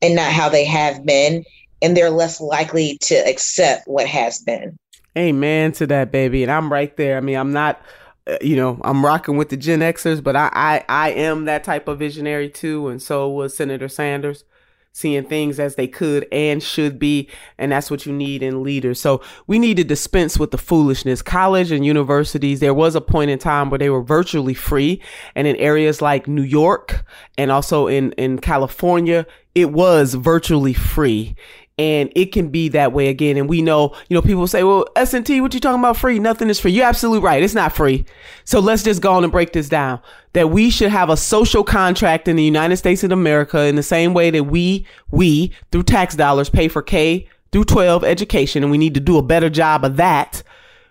and 0.00 0.14
not 0.14 0.32
how 0.32 0.48
they 0.48 0.64
have 0.64 1.04
been 1.04 1.44
and 1.80 1.96
they're 1.96 2.10
less 2.10 2.40
likely 2.40 2.98
to 3.02 3.14
accept 3.14 3.88
what 3.88 4.06
has 4.06 4.38
been. 4.40 4.76
Amen 5.16 5.72
to 5.72 5.86
that 5.88 6.12
baby. 6.12 6.42
And 6.42 6.52
i'm 6.52 6.72
right 6.72 6.94
there. 6.96 7.16
I 7.16 7.20
mean 7.20 7.36
i'm 7.36 7.52
not 7.52 7.80
uh, 8.26 8.36
you 8.40 8.56
know 8.56 8.80
i'm 8.84 9.04
rocking 9.04 9.36
with 9.36 9.48
the 9.48 9.56
gen 9.56 9.80
xers 9.80 10.22
but 10.22 10.36
I, 10.36 10.48
I 10.52 10.84
i 10.88 11.10
am 11.10 11.46
that 11.46 11.64
type 11.64 11.88
of 11.88 11.98
visionary 11.98 12.48
too 12.48 12.86
and 12.86 13.02
so 13.02 13.28
was 13.28 13.56
senator 13.56 13.88
sanders 13.88 14.44
seeing 14.92 15.24
things 15.24 15.58
as 15.58 15.74
they 15.74 15.88
could 15.88 16.26
and 16.30 16.62
should 16.62 16.98
be. 16.98 17.28
And 17.58 17.72
that's 17.72 17.90
what 17.90 18.06
you 18.06 18.12
need 18.12 18.42
in 18.42 18.62
leaders. 18.62 19.00
So 19.00 19.22
we 19.46 19.58
need 19.58 19.78
to 19.78 19.84
dispense 19.84 20.38
with 20.38 20.50
the 20.50 20.58
foolishness. 20.58 21.22
College 21.22 21.72
and 21.72 21.84
universities, 21.84 22.60
there 22.60 22.74
was 22.74 22.94
a 22.94 23.00
point 23.00 23.30
in 23.30 23.38
time 23.38 23.70
where 23.70 23.78
they 23.78 23.90
were 23.90 24.02
virtually 24.02 24.54
free. 24.54 25.00
And 25.34 25.46
in 25.46 25.56
areas 25.56 26.02
like 26.02 26.28
New 26.28 26.42
York 26.42 27.04
and 27.38 27.50
also 27.50 27.86
in, 27.86 28.12
in 28.12 28.38
California, 28.38 29.26
it 29.54 29.70
was 29.70 30.14
virtually 30.14 30.72
free 30.72 31.36
and 31.82 32.12
it 32.14 32.26
can 32.26 32.48
be 32.48 32.68
that 32.68 32.92
way 32.92 33.08
again. 33.08 33.36
And 33.36 33.48
we 33.48 33.60
know, 33.60 33.92
you 34.08 34.14
know, 34.14 34.22
people 34.22 34.46
say, 34.46 34.62
well, 34.62 34.86
S&T, 34.94 35.40
what 35.40 35.52
you 35.52 35.58
talking 35.58 35.80
about 35.80 35.96
free? 35.96 36.20
Nothing 36.20 36.48
is 36.48 36.60
free. 36.60 36.70
You're 36.70 36.86
absolutely 36.86 37.24
right. 37.24 37.42
It's 37.42 37.56
not 37.56 37.72
free. 37.72 38.04
So 38.44 38.60
let's 38.60 38.84
just 38.84 39.02
go 39.02 39.12
on 39.14 39.24
and 39.24 39.32
break 39.32 39.52
this 39.52 39.68
down. 39.68 40.00
That 40.32 40.50
we 40.50 40.70
should 40.70 40.92
have 40.92 41.10
a 41.10 41.16
social 41.16 41.64
contract 41.64 42.28
in 42.28 42.36
the 42.36 42.44
United 42.44 42.76
States 42.76 43.02
of 43.02 43.10
America 43.10 43.64
in 43.64 43.74
the 43.74 43.82
same 43.82 44.14
way 44.14 44.30
that 44.30 44.44
we, 44.44 44.86
we, 45.10 45.52
through 45.72 45.82
tax 45.82 46.14
dollars, 46.14 46.48
pay 46.48 46.68
for 46.68 46.82
K 46.82 47.28
through 47.50 47.64
12 47.64 48.04
education. 48.04 48.62
And 48.62 48.70
we 48.70 48.78
need 48.78 48.94
to 48.94 49.00
do 49.00 49.18
a 49.18 49.22
better 49.22 49.50
job 49.50 49.84
of 49.84 49.96
that. 49.96 50.44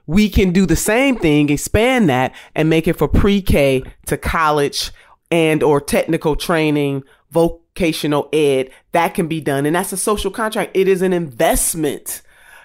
We 0.07 0.27
can 0.27 0.51
do 0.51 0.65
the 0.65 0.75
same 0.75 1.17
thing, 1.17 1.49
expand 1.49 2.09
that 2.09 2.35
and 2.53 2.69
make 2.69 2.85
it 2.85 2.97
for 2.97 3.07
pre-K 3.07 3.83
to 4.07 4.17
college 4.17 4.91
and 5.31 5.63
or 5.63 5.79
technical 5.79 6.35
training, 6.35 7.05
voc 7.33 7.60
vocational 7.75 8.29
ed 8.33 8.69
that 8.91 9.13
can 9.13 9.27
be 9.27 9.41
done. 9.41 9.65
And 9.65 9.75
that's 9.75 9.93
a 9.93 9.97
social 9.97 10.31
contract. 10.31 10.71
It 10.73 10.87
is 10.87 11.01
an 11.01 11.13
investment 11.13 12.21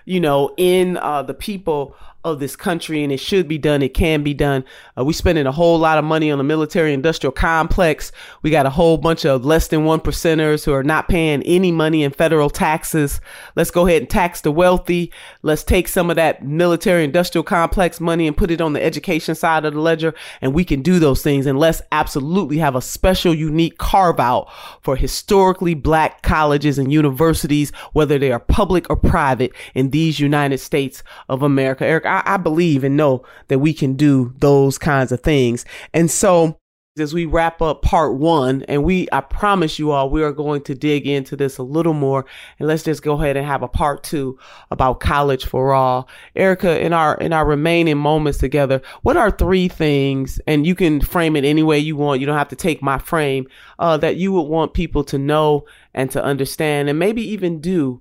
you 0.08 0.20
know 0.20 0.54
in 0.56 0.96
uh, 0.98 1.22
the 1.22 1.34
people 1.34 1.94
of 2.26 2.40
this 2.40 2.56
country 2.56 3.04
and 3.04 3.12
it 3.12 3.20
should 3.20 3.46
be 3.46 3.56
done. 3.56 3.82
It 3.82 3.94
can 3.94 4.24
be 4.24 4.34
done. 4.34 4.64
Uh, 4.98 5.04
we 5.04 5.12
spending 5.12 5.46
a 5.46 5.52
whole 5.52 5.78
lot 5.78 5.96
of 5.96 6.04
money 6.04 6.28
on 6.30 6.38
the 6.38 6.44
military 6.44 6.92
industrial 6.92 7.30
complex. 7.30 8.10
We 8.42 8.50
got 8.50 8.66
a 8.66 8.70
whole 8.70 8.98
bunch 8.98 9.24
of 9.24 9.44
less 9.44 9.68
than 9.68 9.84
one 9.84 10.00
percenters 10.00 10.64
who 10.64 10.72
are 10.72 10.82
not 10.82 11.08
paying 11.08 11.42
any 11.44 11.70
money 11.70 12.02
in 12.02 12.10
federal 12.10 12.50
taxes. 12.50 13.20
Let's 13.54 13.70
go 13.70 13.86
ahead 13.86 14.02
and 14.02 14.10
tax 14.10 14.40
the 14.40 14.50
wealthy. 14.50 15.12
Let's 15.42 15.62
take 15.62 15.86
some 15.86 16.10
of 16.10 16.16
that 16.16 16.44
military 16.44 17.04
industrial 17.04 17.44
complex 17.44 18.00
money 18.00 18.26
and 18.26 18.36
put 18.36 18.50
it 18.50 18.60
on 18.60 18.72
the 18.72 18.82
education 18.82 19.36
side 19.36 19.64
of 19.64 19.74
the 19.74 19.80
ledger. 19.80 20.12
And 20.40 20.52
we 20.52 20.64
can 20.64 20.82
do 20.82 20.98
those 20.98 21.22
things. 21.22 21.46
And 21.46 21.60
let's 21.60 21.80
absolutely 21.92 22.58
have 22.58 22.74
a 22.74 22.82
special, 22.82 23.34
unique 23.34 23.78
carve 23.78 24.18
out 24.18 24.48
for 24.82 24.96
historically 24.96 25.74
black 25.74 26.22
colleges 26.22 26.76
and 26.76 26.92
universities, 26.92 27.70
whether 27.92 28.18
they 28.18 28.32
are 28.32 28.40
public 28.40 28.90
or 28.90 28.96
private 28.96 29.52
in 29.76 29.90
these 29.90 30.18
United 30.18 30.58
States 30.58 31.04
of 31.28 31.42
America. 31.42 31.86
Eric, 31.86 32.15
I 32.24 32.36
believe 32.36 32.84
and 32.84 32.96
know 32.96 33.24
that 33.48 33.58
we 33.58 33.74
can 33.74 33.94
do 33.94 34.32
those 34.38 34.78
kinds 34.78 35.12
of 35.12 35.20
things. 35.20 35.64
And 35.92 36.10
so 36.10 36.58
as 36.98 37.12
we 37.12 37.26
wrap 37.26 37.60
up 37.60 37.82
part 37.82 38.14
one 38.14 38.62
and 38.68 38.82
we 38.82 39.06
i 39.12 39.20
promise 39.20 39.78
you 39.78 39.90
all 39.90 40.08
we 40.08 40.22
are 40.22 40.32
going 40.32 40.62
to 40.62 40.74
dig 40.74 41.06
into 41.06 41.36
this 41.36 41.58
a 41.58 41.62
little 41.62 41.92
more 41.92 42.24
and 42.58 42.66
let's 42.66 42.82
just 42.82 43.02
go 43.02 43.12
ahead 43.14 43.36
and 43.36 43.46
have 43.46 43.62
a 43.62 43.68
part 43.68 44.02
two 44.02 44.38
about 44.70 45.00
college 45.00 45.44
for 45.44 45.74
all 45.74 46.08
erica 46.34 46.80
in 46.80 46.94
our 46.94 47.16
in 47.16 47.34
our 47.34 47.44
remaining 47.44 47.98
moments 47.98 48.38
together 48.38 48.80
what 49.02 49.16
are 49.16 49.30
three 49.30 49.68
things 49.68 50.40
and 50.46 50.66
you 50.66 50.74
can 50.74 51.00
frame 51.00 51.36
it 51.36 51.44
any 51.44 51.62
way 51.62 51.78
you 51.78 51.96
want 51.96 52.20
you 52.20 52.26
don't 52.26 52.38
have 52.38 52.48
to 52.48 52.56
take 52.56 52.82
my 52.82 52.98
frame 52.98 53.46
uh, 53.78 53.96
that 53.98 54.16
you 54.16 54.32
would 54.32 54.42
want 54.42 54.72
people 54.72 55.04
to 55.04 55.18
know 55.18 55.64
and 55.92 56.10
to 56.10 56.22
understand 56.22 56.88
and 56.88 56.98
maybe 56.98 57.22
even 57.22 57.60
do 57.60 58.00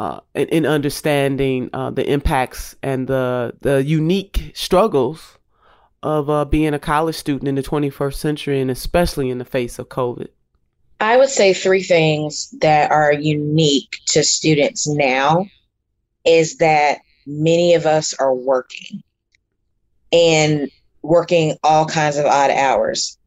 uh, 0.00 0.20
in, 0.34 0.48
in, 0.48 0.66
understanding 0.66 1.68
uh, 1.74 1.90
the 1.90 2.10
impacts 2.10 2.74
and 2.82 3.06
the 3.06 3.52
the 3.60 3.84
unique 3.84 4.50
struggles 4.54 5.36
of 6.02 6.30
uh, 6.30 6.46
being 6.46 6.72
a 6.72 6.78
college 6.78 7.16
student 7.16 7.46
in 7.46 7.54
the 7.54 7.62
21st 7.62 8.14
century, 8.14 8.60
and 8.62 8.70
especially 8.70 9.28
in 9.28 9.36
the 9.36 9.44
face 9.44 9.78
of 9.78 9.90
COVID? 9.90 10.28
I 11.00 11.18
would 11.18 11.28
say 11.28 11.52
three 11.52 11.82
things 11.82 12.48
that 12.62 12.90
are 12.90 13.12
unique 13.12 13.98
to 14.06 14.24
students 14.24 14.88
now 14.88 15.44
is 16.24 16.56
that 16.56 17.00
many 17.26 17.74
of 17.74 17.84
us 17.84 18.14
are 18.14 18.34
working 18.34 19.02
and 20.12 20.70
working 21.02 21.58
all 21.62 21.84
kinds 21.84 22.16
of 22.16 22.24
odd 22.24 22.50
hours. 22.50 23.18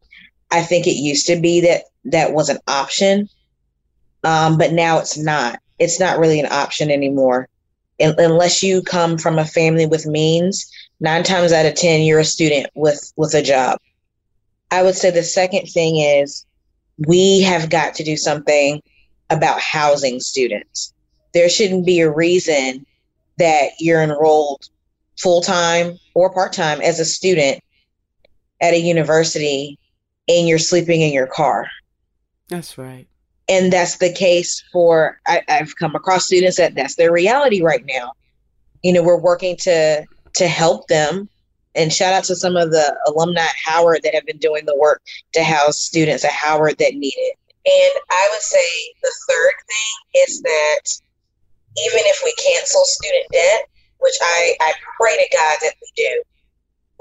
I 0.49 0.63
think 0.63 0.87
it 0.87 0.95
used 0.95 1.27
to 1.27 1.39
be 1.39 1.61
that 1.61 1.83
that 2.05 2.33
was 2.33 2.49
an 2.49 2.57
option, 2.67 3.29
um, 4.23 4.57
but 4.57 4.73
now 4.73 4.97
it's 4.97 5.19
not 5.19 5.59
it's 5.79 5.99
not 5.99 6.19
really 6.19 6.39
an 6.39 6.51
option 6.51 6.91
anymore. 6.91 7.47
Unless 7.99 8.63
you 8.63 8.81
come 8.81 9.17
from 9.17 9.39
a 9.39 9.45
family 9.45 9.85
with 9.85 10.05
means, 10.05 10.69
nine 10.99 11.23
times 11.23 11.51
out 11.51 11.65
of 11.65 11.75
10, 11.75 12.01
you're 12.01 12.19
a 12.19 12.25
student 12.25 12.67
with, 12.75 13.13
with 13.15 13.33
a 13.33 13.41
job. 13.41 13.79
I 14.71 14.83
would 14.83 14.95
say 14.95 15.11
the 15.11 15.23
second 15.23 15.67
thing 15.67 15.97
is 15.97 16.45
we 17.07 17.41
have 17.41 17.69
got 17.69 17.95
to 17.95 18.03
do 18.03 18.17
something 18.17 18.81
about 19.29 19.59
housing 19.59 20.19
students. 20.19 20.93
There 21.33 21.49
shouldn't 21.49 21.85
be 21.85 22.01
a 22.01 22.11
reason 22.11 22.85
that 23.37 23.71
you're 23.79 24.01
enrolled 24.01 24.67
full 25.17 25.41
time 25.41 25.97
or 26.13 26.33
part 26.33 26.53
time 26.53 26.81
as 26.81 26.99
a 26.99 27.05
student 27.05 27.63
at 28.61 28.73
a 28.73 28.79
university 28.79 29.77
and 30.27 30.47
you're 30.47 30.59
sleeping 30.59 31.01
in 31.01 31.13
your 31.13 31.27
car. 31.27 31.67
That's 32.47 32.77
right 32.77 33.07
and 33.49 33.71
that's 33.71 33.97
the 33.97 34.11
case 34.11 34.63
for 34.71 35.19
I, 35.27 35.41
i've 35.49 35.75
come 35.75 35.95
across 35.95 36.25
students 36.25 36.57
that 36.57 36.75
that's 36.75 36.95
their 36.95 37.11
reality 37.11 37.61
right 37.61 37.83
now. 37.85 38.13
You 38.83 38.93
know 38.93 39.03
we're 39.03 39.19
working 39.19 39.57
to 39.57 40.05
to 40.35 40.47
help 40.47 40.87
them. 40.87 41.29
And 41.75 41.91
shout 41.91 42.13
out 42.13 42.23
to 42.25 42.35
some 42.35 42.55
of 42.55 42.69
the 42.69 42.95
alumni 43.07 43.41
at 43.41 43.55
howard 43.65 44.01
that 44.03 44.13
have 44.13 44.27
been 44.27 44.37
doing 44.37 44.65
the 44.65 44.77
work 44.77 45.01
to 45.33 45.43
house 45.43 45.79
students 45.79 46.23
at 46.23 46.31
howard 46.31 46.77
that 46.77 46.95
need 46.95 47.15
it. 47.15 47.37
And 47.65 48.03
i 48.11 48.29
would 48.31 48.41
say 48.41 48.67
the 49.01 49.13
third 49.29 49.53
thing 49.67 50.23
is 50.27 50.41
that 50.41 50.81
even 51.87 52.01
if 52.05 52.21
we 52.23 52.33
cancel 52.33 52.83
student 52.85 53.25
debt 53.31 53.67
which 53.99 54.15
i 54.21 54.55
i 54.61 54.73
pray 54.99 55.15
to 55.15 55.37
god 55.37 55.57
that 55.61 55.73
we 55.81 55.89
do 55.95 56.23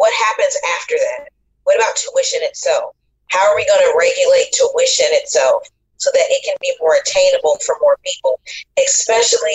what 0.03 0.12
happens 0.14 0.57
after 0.80 0.97
that? 0.97 1.28
What 1.62 1.76
about 1.76 1.95
tuition 1.95 2.40
itself? 2.43 2.97
How 3.28 3.49
are 3.49 3.55
we 3.55 3.64
going 3.66 3.86
to 3.86 3.95
regulate 3.97 4.51
tuition 4.51 5.07
itself 5.14 5.62
so 6.03 6.11
that 6.12 6.24
it 6.30 6.42
can 6.44 6.57
be 6.61 6.72
more 6.80 6.96
attainable 6.96 7.57
for 7.64 7.76
more 7.80 7.96
people, 8.05 8.40
especially 8.84 9.55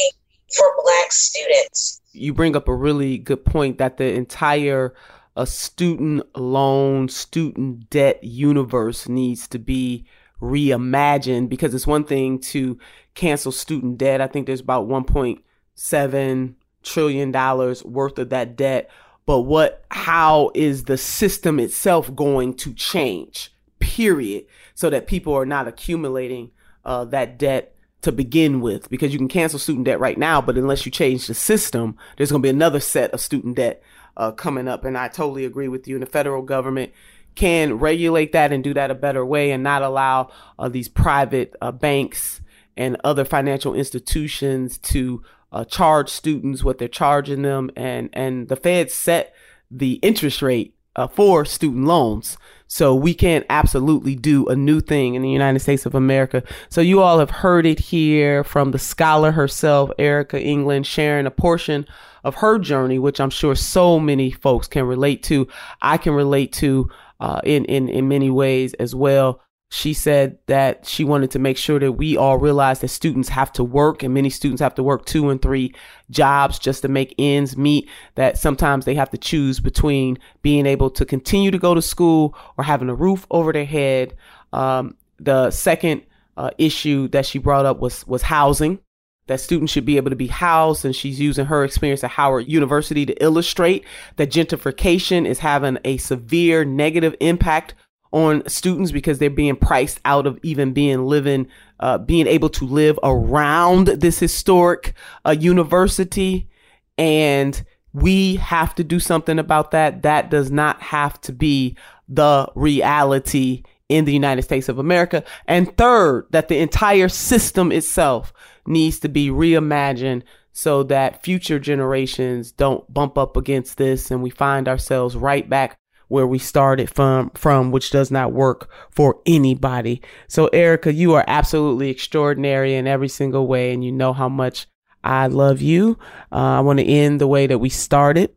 for 0.55 0.65
Black 0.81 1.11
students. 1.11 2.01
You 2.13 2.33
bring 2.33 2.55
up 2.55 2.69
a 2.69 2.75
really 2.75 3.17
good 3.17 3.43
point 3.43 3.79
that 3.79 3.97
the 3.97 4.13
entire 4.13 4.93
a 5.35 5.45
student 5.45 6.23
loan, 6.35 7.09
student 7.09 7.89
debt 7.89 8.23
universe 8.23 9.07
needs 9.07 9.47
to 9.49 9.59
be 9.59 10.05
reimagined 10.41 11.49
because 11.49 11.75
it's 11.75 11.85
one 11.85 12.05
thing 12.05 12.39
to 12.39 12.79
cancel 13.13 13.51
student 13.51 13.97
debt. 13.97 14.21
I 14.21 14.27
think 14.27 14.47
there's 14.47 14.61
about 14.61 14.87
1.7 14.87 16.55
trillion 16.81 17.31
dollars 17.31 17.83
worth 17.83 18.17
of 18.17 18.29
that 18.29 18.55
debt. 18.55 18.89
But 19.25 19.41
what, 19.41 19.85
how 19.91 20.51
is 20.55 20.85
the 20.85 20.97
system 20.97 21.59
itself 21.59 22.15
going 22.15 22.53
to 22.55 22.73
change? 22.73 23.53
Period 23.79 24.45
so 24.77 24.91
that 24.91 25.07
people 25.07 25.33
are 25.33 25.43
not 25.43 25.67
accumulating 25.67 26.51
uh, 26.85 27.03
that 27.03 27.39
debt 27.39 27.75
to 28.03 28.11
begin 28.11 28.61
with 28.61 28.87
because 28.91 29.11
you 29.11 29.17
can 29.17 29.27
cancel 29.27 29.57
student 29.57 29.85
debt 29.85 29.99
right 29.99 30.19
now, 30.19 30.39
but 30.39 30.55
unless 30.55 30.85
you 30.85 30.91
change 30.91 31.25
the 31.25 31.33
system, 31.33 31.97
there's 32.15 32.29
going 32.29 32.43
to 32.43 32.45
be 32.45 32.51
another 32.51 32.79
set 32.79 33.09
of 33.11 33.19
student 33.19 33.55
debt 33.55 33.81
uh, 34.17 34.31
coming 34.31 34.67
up. 34.67 34.85
And 34.85 34.95
I 34.95 35.07
totally 35.07 35.45
agree 35.45 35.67
with 35.67 35.87
you. 35.87 35.95
And 35.95 36.03
the 36.03 36.09
federal 36.11 36.43
government 36.43 36.91
can 37.33 37.79
regulate 37.79 38.33
that 38.33 38.53
and 38.53 38.63
do 38.63 38.75
that 38.75 38.91
a 38.91 38.95
better 38.95 39.25
way 39.25 39.49
and 39.49 39.63
not 39.63 39.81
allow 39.81 40.29
uh, 40.59 40.69
these 40.69 40.87
private 40.87 41.55
uh, 41.59 41.71
banks 41.71 42.39
and 42.77 42.97
other 43.03 43.25
financial 43.25 43.73
institutions 43.73 44.77
to 44.77 45.23
uh, 45.51 45.65
charge 45.65 46.09
students 46.09 46.63
what 46.63 46.77
they're 46.77 46.87
charging 46.87 47.41
them, 47.41 47.71
and 47.75 48.11
and 48.13 48.47
the 48.47 48.55
Fed 48.55 48.91
set 48.91 49.33
the 49.71 49.93
interest 50.03 50.43
rate 50.43 50.75
uh, 50.95 51.07
for 51.07 51.45
student 51.45 51.85
loans. 51.85 52.37
So 52.67 52.93
we 52.93 53.13
can't 53.13 53.45
absolutely 53.49 54.15
do 54.15 54.45
a 54.47 54.55
new 54.55 54.81
thing 54.81 55.15
in 55.15 55.21
the 55.21 55.29
United 55.29 55.59
States 55.59 55.85
of 55.85 55.95
America. 55.95 56.43
So 56.69 56.81
you 56.81 57.01
all 57.01 57.19
have 57.19 57.31
heard 57.31 57.65
it 57.65 57.79
here 57.79 58.43
from 58.43 58.71
the 58.71 58.79
scholar 58.79 59.31
herself, 59.31 59.89
Erica 59.97 60.41
England, 60.41 60.85
sharing 60.85 61.25
a 61.25 61.31
portion 61.31 61.87
of 62.23 62.35
her 62.35 62.59
journey, 62.59 62.99
which 62.99 63.21
I'm 63.21 63.29
sure 63.29 63.55
so 63.55 63.99
many 63.99 64.31
folks 64.31 64.67
can 64.67 64.85
relate 64.85 65.23
to. 65.23 65.47
I 65.81 65.97
can 65.97 66.13
relate 66.13 66.51
to 66.53 66.89
uh, 67.19 67.41
in 67.43 67.65
in 67.65 67.89
in 67.89 68.07
many 68.07 68.29
ways 68.29 68.73
as 68.75 68.93
well 68.93 69.41
she 69.69 69.93
said 69.93 70.37
that 70.45 70.85
she 70.85 71.03
wanted 71.03 71.29
to 71.31 71.39
make 71.39 71.57
sure 71.57 71.77
that 71.79 71.93
we 71.93 72.15
all 72.15 72.37
realize 72.37 72.79
that 72.79 72.87
students 72.87 73.27
have 73.27 73.51
to 73.51 73.63
work 73.63 74.01
and 74.01 74.13
many 74.13 74.29
students 74.29 74.61
have 74.61 74.75
to 74.75 74.83
work 74.83 75.05
two 75.05 75.29
and 75.29 75.41
three 75.41 75.73
jobs 76.09 76.57
just 76.57 76.83
to 76.83 76.87
make 76.87 77.13
ends 77.19 77.57
meet 77.57 77.89
that 78.15 78.37
sometimes 78.37 78.85
they 78.85 78.95
have 78.95 79.09
to 79.09 79.17
choose 79.17 79.59
between 79.59 80.17
being 80.41 80.65
able 80.65 80.89
to 80.89 81.05
continue 81.05 81.51
to 81.51 81.57
go 81.57 81.75
to 81.75 81.81
school 81.81 82.33
or 82.57 82.63
having 82.63 82.87
a 82.87 82.95
roof 82.95 83.27
over 83.29 83.51
their 83.51 83.65
head. 83.65 84.15
Um, 84.53 84.95
the 85.19 85.51
second 85.51 86.03
uh, 86.37 86.51
issue 86.57 87.09
that 87.09 87.25
she 87.25 87.39
brought 87.39 87.65
up 87.65 87.79
was 87.79 88.07
was 88.07 88.21
housing 88.21 88.79
that 89.25 89.41
students 89.41 89.73
should 89.73 89.85
be 89.85 89.97
able 89.97 90.09
to 90.09 90.15
be 90.15 90.27
housed 90.27 90.85
and 90.85 90.95
she's 90.95 91.19
using 91.19 91.45
her 91.45 91.65
experience 91.65 92.03
at 92.03 92.11
Howard 92.11 92.47
University 92.47 93.05
to 93.05 93.23
illustrate 93.23 93.83
that 94.15 94.31
gentrification 94.31 95.25
is 95.25 95.39
having 95.39 95.77
a 95.83 95.97
severe 95.97 96.63
negative 96.63 97.13
impact 97.19 97.73
on 98.11 98.47
students 98.47 98.91
because 98.91 99.19
they're 99.19 99.29
being 99.29 99.55
priced 99.55 99.99
out 100.05 100.25
of 100.27 100.39
even 100.43 100.73
being 100.73 101.05
living, 101.05 101.47
uh, 101.79 101.97
being 101.97 102.27
able 102.27 102.49
to 102.49 102.65
live 102.65 102.99
around 103.03 103.87
this 103.87 104.19
historic 104.19 104.93
uh, 105.25 105.35
university. 105.37 106.49
And 106.97 107.63
we 107.93 108.35
have 108.37 108.75
to 108.75 108.83
do 108.83 108.99
something 108.99 109.39
about 109.39 109.71
that. 109.71 110.03
That 110.03 110.29
does 110.29 110.51
not 110.51 110.81
have 110.81 111.19
to 111.21 111.33
be 111.33 111.75
the 112.07 112.49
reality 112.55 113.63
in 113.89 114.05
the 114.05 114.13
United 114.13 114.41
States 114.41 114.69
of 114.69 114.79
America. 114.79 115.23
And 115.45 115.75
third, 115.77 116.27
that 116.31 116.47
the 116.47 116.57
entire 116.57 117.09
system 117.09 117.71
itself 117.71 118.33
needs 118.65 118.99
to 118.99 119.09
be 119.09 119.29
reimagined 119.29 120.23
so 120.51 120.83
that 120.83 121.23
future 121.23 121.59
generations 121.59 122.51
don't 122.51 122.91
bump 122.91 123.17
up 123.17 123.37
against 123.37 123.77
this 123.77 124.09
and 124.09 124.23
we 124.23 124.29
find 124.29 124.67
ourselves 124.67 125.15
right 125.15 125.47
back 125.47 125.77
where 126.07 126.27
we 126.27 126.39
started 126.39 126.89
from 126.89 127.29
from 127.31 127.71
which 127.71 127.91
does 127.91 128.11
not 128.11 128.31
work 128.31 128.69
for 128.91 129.19
anybody. 129.25 130.01
So 130.27 130.47
Erica, 130.47 130.93
you 130.93 131.13
are 131.13 131.25
absolutely 131.27 131.89
extraordinary 131.89 132.75
in 132.75 132.87
every 132.87 133.09
single 133.09 133.47
way 133.47 133.73
and 133.73 133.83
you 133.83 133.91
know 133.91 134.13
how 134.13 134.29
much 134.29 134.67
I 135.03 135.27
love 135.27 135.61
you. 135.61 135.97
Uh, 136.31 136.35
I 136.35 136.59
want 136.59 136.79
to 136.79 136.85
end 136.85 137.21
the 137.21 137.27
way 137.27 137.47
that 137.47 137.59
we 137.59 137.69
started 137.69 138.31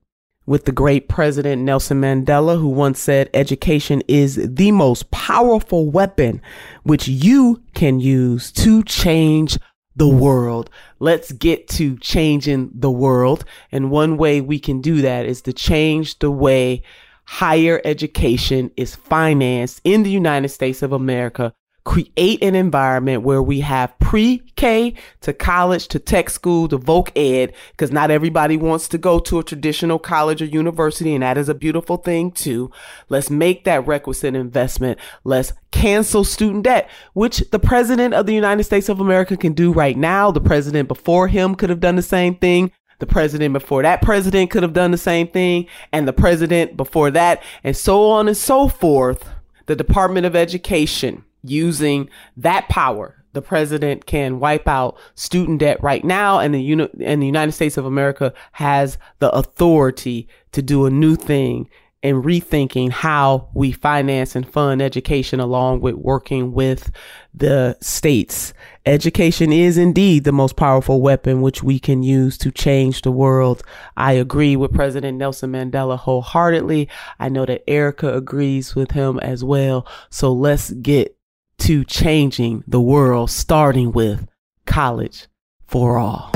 with 0.46 0.64
the 0.64 0.72
great 0.72 1.08
president 1.08 1.62
Nelson 1.62 2.00
Mandela, 2.00 2.58
who 2.58 2.68
once 2.68 2.98
said, 2.98 3.30
education 3.34 4.02
is 4.08 4.34
the 4.34 4.72
most 4.72 5.10
powerful 5.10 5.90
weapon 5.90 6.42
which 6.82 7.06
you 7.06 7.62
can 7.74 8.00
use 8.00 8.50
to 8.52 8.82
change 8.82 9.58
the 9.94 10.08
world. 10.08 10.70
Let's 10.98 11.30
get 11.32 11.68
to 11.70 11.96
changing 11.98 12.70
the 12.74 12.90
world. 12.90 13.44
And 13.70 13.90
one 13.90 14.16
way 14.16 14.40
we 14.40 14.58
can 14.58 14.80
do 14.80 15.02
that 15.02 15.26
is 15.26 15.42
to 15.42 15.52
change 15.52 16.18
the 16.18 16.30
way 16.30 16.82
higher 17.30 17.80
education 17.84 18.72
is 18.76 18.96
financed 18.96 19.80
in 19.84 20.02
the 20.02 20.10
United 20.10 20.48
States 20.48 20.82
of 20.82 20.90
America. 20.90 21.54
Create 21.84 22.42
an 22.42 22.56
environment 22.56 23.22
where 23.22 23.40
we 23.40 23.60
have 23.60 23.96
pre-K 24.00 24.94
to 25.20 25.32
college 25.32 25.86
to 25.86 26.00
tech 26.00 26.28
school 26.28 26.66
to 26.66 26.76
voc 26.76 27.10
ed, 27.14 27.54
because 27.70 27.92
not 27.92 28.10
everybody 28.10 28.56
wants 28.56 28.88
to 28.88 28.98
go 28.98 29.20
to 29.20 29.38
a 29.38 29.44
traditional 29.44 29.98
college 29.98 30.42
or 30.42 30.46
university, 30.46 31.14
and 31.14 31.22
that 31.22 31.38
is 31.38 31.48
a 31.48 31.54
beautiful 31.54 31.98
thing 31.98 32.32
too. 32.32 32.68
Let's 33.08 33.30
make 33.30 33.62
that 33.62 33.86
requisite 33.86 34.34
investment. 34.34 34.98
Let's 35.22 35.52
cancel 35.70 36.24
student 36.24 36.64
debt, 36.64 36.90
which 37.14 37.48
the 37.52 37.60
president 37.60 38.12
of 38.12 38.26
the 38.26 38.34
United 38.34 38.64
States 38.64 38.88
of 38.88 38.98
America 38.98 39.36
can 39.36 39.52
do 39.52 39.72
right 39.72 39.96
now. 39.96 40.32
The 40.32 40.40
president 40.40 40.88
before 40.88 41.28
him 41.28 41.54
could 41.54 41.70
have 41.70 41.80
done 41.80 41.94
the 41.94 42.02
same 42.02 42.34
thing. 42.34 42.72
The 43.00 43.06
president 43.06 43.52
before 43.52 43.82
that 43.82 44.02
president 44.02 44.50
could 44.50 44.62
have 44.62 44.72
done 44.72 44.92
the 44.92 44.98
same 44.98 45.26
thing, 45.26 45.66
and 45.92 46.06
the 46.06 46.12
president 46.12 46.76
before 46.76 47.10
that, 47.10 47.42
and 47.64 47.76
so 47.76 48.10
on 48.10 48.28
and 48.28 48.36
so 48.36 48.68
forth. 48.68 49.28
The 49.66 49.76
Department 49.76 50.26
of 50.26 50.36
Education 50.36 51.24
using 51.42 52.08
that 52.36 52.68
power 52.68 53.20
the 53.32 53.42
president 53.42 54.06
can 54.06 54.40
wipe 54.40 54.66
out 54.66 54.98
student 55.14 55.60
debt 55.60 55.82
right 55.82 56.04
now 56.04 56.38
and 56.38 56.52
the 56.52 56.60
uni- 56.60 56.88
and 57.00 57.22
the 57.22 57.26
United 57.26 57.52
States 57.52 57.76
of 57.76 57.84
America 57.84 58.32
has 58.52 58.98
the 59.20 59.30
authority 59.30 60.28
to 60.52 60.62
do 60.62 60.84
a 60.84 60.90
new 60.90 61.14
thing 61.14 61.68
and 62.02 62.24
rethinking 62.24 62.90
how 62.90 63.48
we 63.52 63.72
finance 63.72 64.34
and 64.34 64.48
fund 64.48 64.80
education 64.80 65.38
along 65.38 65.80
with 65.80 65.94
working 65.94 66.52
with 66.52 66.90
the 67.34 67.76
states. 67.80 68.54
Education 68.86 69.52
is 69.52 69.76
indeed 69.76 70.24
the 70.24 70.32
most 70.32 70.56
powerful 70.56 71.02
weapon 71.02 71.42
which 71.42 71.62
we 71.62 71.78
can 71.78 72.02
use 72.02 72.38
to 72.38 72.50
change 72.50 73.02
the 73.02 73.12
world. 73.12 73.62
I 73.96 74.12
agree 74.12 74.56
with 74.56 74.72
President 74.72 75.18
Nelson 75.18 75.52
Mandela 75.52 75.98
wholeheartedly. 75.98 76.88
I 77.18 77.28
know 77.28 77.44
that 77.44 77.68
Erica 77.68 78.14
agrees 78.14 78.74
with 78.74 78.92
him 78.92 79.18
as 79.20 79.44
well. 79.44 79.86
So 80.08 80.32
let's 80.32 80.70
get 80.70 81.16
to 81.58 81.84
changing 81.84 82.64
the 82.66 82.80
world, 82.80 83.30
starting 83.30 83.92
with 83.92 84.26
college 84.64 85.28
for 85.66 85.98
all. 85.98 86.32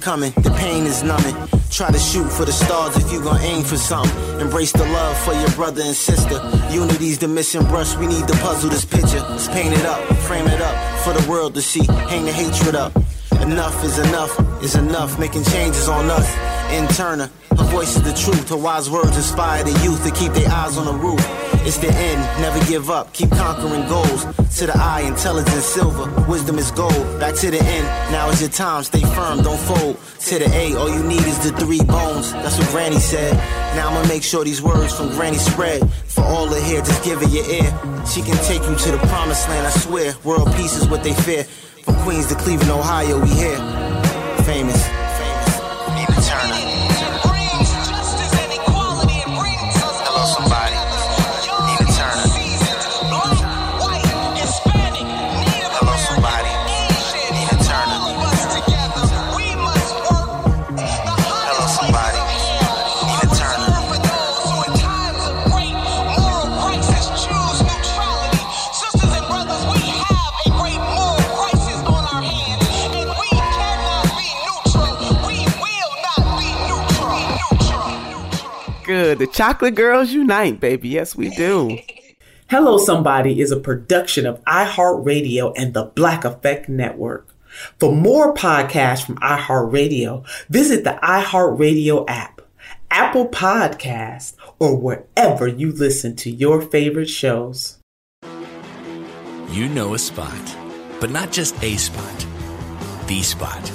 Coming, 0.00 0.32
the 0.36 0.50
pain 0.50 0.86
is 0.86 1.02
numbing. 1.02 1.36
Try 1.70 1.90
to 1.90 1.98
shoot 1.98 2.28
for 2.30 2.44
the 2.44 2.52
stars 2.52 2.96
if 2.96 3.12
you 3.12 3.22
gon' 3.22 3.40
aim 3.40 3.62
for 3.62 3.76
something. 3.76 4.40
Embrace 4.40 4.72
the 4.72 4.84
love 4.84 5.16
for 5.18 5.34
your 5.34 5.50
brother 5.50 5.82
and 5.82 5.94
sister. 5.94 6.40
Unity's 6.70 7.18
the 7.18 7.28
missing 7.28 7.64
brush, 7.66 7.96
we 7.96 8.06
need 8.06 8.26
to 8.28 8.34
puzzle 8.38 8.70
this 8.70 8.84
picture. 8.84 9.20
Let's 9.20 9.48
paint 9.48 9.74
it 9.74 9.84
up, 9.84 10.00
frame 10.28 10.46
it 10.46 10.60
up 10.60 10.76
for 11.04 11.12
the 11.12 11.28
world 11.28 11.54
to 11.54 11.62
see. 11.62 11.84
Hang 11.84 12.24
the 12.24 12.32
hatred 12.32 12.74
up. 12.74 12.92
Enough 13.40 13.84
is 13.84 13.98
enough, 13.98 14.62
is 14.62 14.74
enough, 14.74 15.18
making 15.18 15.44
changes 15.44 15.88
on 15.88 16.10
us. 16.10 16.57
In 16.70 16.86
Turner, 16.88 17.30
her 17.50 17.64
voice 17.64 17.96
is 17.96 18.02
the 18.02 18.12
truth. 18.12 18.50
Her 18.50 18.56
wise 18.56 18.90
words 18.90 19.16
inspire 19.16 19.64
the 19.64 19.72
youth 19.82 20.04
to 20.04 20.10
keep 20.10 20.32
their 20.32 20.50
eyes 20.50 20.76
on 20.76 20.84
the 20.84 20.92
roof. 20.92 21.20
It's 21.66 21.78
the 21.78 21.88
end, 21.88 22.20
never 22.40 22.64
give 22.66 22.90
up, 22.90 23.12
keep 23.12 23.30
conquering 23.30 23.86
goals. 23.88 24.24
To 24.58 24.66
the 24.66 24.72
eye, 24.76 25.02
intelligence 25.02 25.64
silver, 25.64 26.08
wisdom 26.28 26.58
is 26.58 26.70
gold. 26.70 27.20
Back 27.20 27.34
to 27.36 27.50
the 27.50 27.60
end, 27.60 27.86
now 28.12 28.28
is 28.30 28.40
your 28.40 28.50
time, 28.50 28.82
stay 28.84 29.00
firm, 29.00 29.42
don't 29.42 29.58
fold. 29.58 29.98
To 30.20 30.38
the 30.38 30.48
A, 30.52 30.74
all 30.76 30.88
you 30.88 31.02
need 31.02 31.24
is 31.24 31.38
the 31.38 31.56
three 31.58 31.82
bones. 31.82 32.32
That's 32.32 32.58
what 32.58 32.68
Granny 32.68 32.98
said. 32.98 33.34
Now 33.74 33.88
I'ma 33.88 34.06
make 34.08 34.22
sure 34.22 34.44
these 34.44 34.62
words 34.62 34.94
from 34.94 35.08
Granny 35.10 35.38
spread. 35.38 35.90
For 36.06 36.22
all 36.22 36.46
the 36.46 36.60
here, 36.60 36.80
just 36.80 37.02
give 37.02 37.22
it 37.22 37.30
your 37.30 37.44
ear. 37.50 37.70
She 38.06 38.22
can 38.22 38.36
take 38.44 38.62
you 38.62 38.76
to 38.76 38.90
the 38.92 39.00
promised 39.08 39.48
land, 39.48 39.66
I 39.66 39.70
swear. 39.70 40.14
World 40.24 40.54
peace 40.56 40.76
is 40.76 40.88
what 40.88 41.02
they 41.02 41.14
fear. 41.14 41.44
From 41.84 41.96
Queens 42.04 42.26
to 42.28 42.34
Cleveland, 42.34 42.70
Ohio, 42.70 43.20
we 43.20 43.30
here. 43.30 43.58
Famous. 44.44 45.07
The 79.18 79.26
Chocolate 79.26 79.74
Girls 79.74 80.12
Unite, 80.12 80.60
baby. 80.60 80.90
Yes, 80.90 81.16
we 81.16 81.30
do. 81.30 81.76
Hello 82.48 82.78
Somebody 82.78 83.40
is 83.40 83.50
a 83.50 83.58
production 83.58 84.26
of 84.26 84.40
iHeartRadio 84.44 85.52
and 85.56 85.74
the 85.74 85.86
Black 85.86 86.24
Effect 86.24 86.68
Network. 86.68 87.28
For 87.80 87.92
more 87.92 88.32
podcasts 88.32 89.04
from 89.04 89.16
iHeartRadio, 89.16 90.24
visit 90.48 90.84
the 90.84 91.00
iHeartRadio 91.02 92.04
app, 92.06 92.42
Apple 92.92 93.28
Podcast, 93.28 94.34
or 94.60 94.76
wherever 94.76 95.48
you 95.48 95.72
listen 95.72 96.14
to 96.14 96.30
your 96.30 96.62
favorite 96.62 97.10
shows. 97.10 97.78
You 99.50 99.68
know 99.68 99.94
a 99.94 99.98
spot, 99.98 100.56
but 101.00 101.10
not 101.10 101.32
just 101.32 101.60
a 101.60 101.76
spot, 101.76 102.26
the 103.08 103.20
spot. 103.22 103.72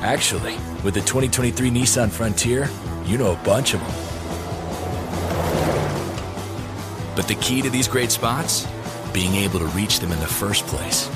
Actually, 0.00 0.56
with 0.82 0.94
the 0.94 1.00
2023 1.00 1.70
Nissan 1.70 2.08
Frontier, 2.08 2.70
you 3.04 3.18
know 3.18 3.32
a 3.32 3.44
bunch 3.44 3.74
of 3.74 3.80
them. 3.80 4.07
But 7.18 7.26
the 7.26 7.34
key 7.34 7.62
to 7.62 7.68
these 7.68 7.88
great 7.88 8.12
spots? 8.12 8.64
Being 9.12 9.34
able 9.34 9.58
to 9.58 9.66
reach 9.74 9.98
them 9.98 10.12
in 10.12 10.20
the 10.20 10.26
first 10.28 10.64
place. 10.68 11.10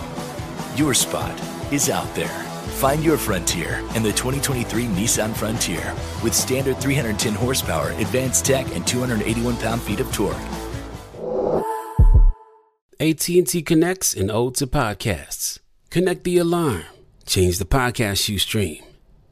Your 0.74 0.94
spot 0.94 1.40
is 1.72 1.88
out 1.88 2.12
there. 2.16 2.36
Find 2.82 3.04
your 3.04 3.16
frontier 3.16 3.78
in 3.94 4.02
the 4.02 4.10
2023 4.10 4.86
Nissan 4.86 5.32
Frontier 5.32 5.94
with 6.24 6.34
standard 6.34 6.78
310 6.78 7.34
horsepower, 7.34 7.90
advanced 7.90 8.44
tech, 8.44 8.66
and 8.74 8.84
281 8.84 9.56
pound-feet 9.58 10.00
of 10.00 10.12
torque. 10.12 10.34
AT&T 12.98 13.62
connects 13.62 14.12
and 14.12 14.28
ode 14.28 14.56
to 14.56 14.66
podcasts. 14.66 15.60
Connect 15.90 16.24
the 16.24 16.36
alarm. 16.38 16.82
Change 17.26 17.58
the 17.58 17.64
podcast 17.64 18.28
you 18.28 18.40
stream. 18.40 18.82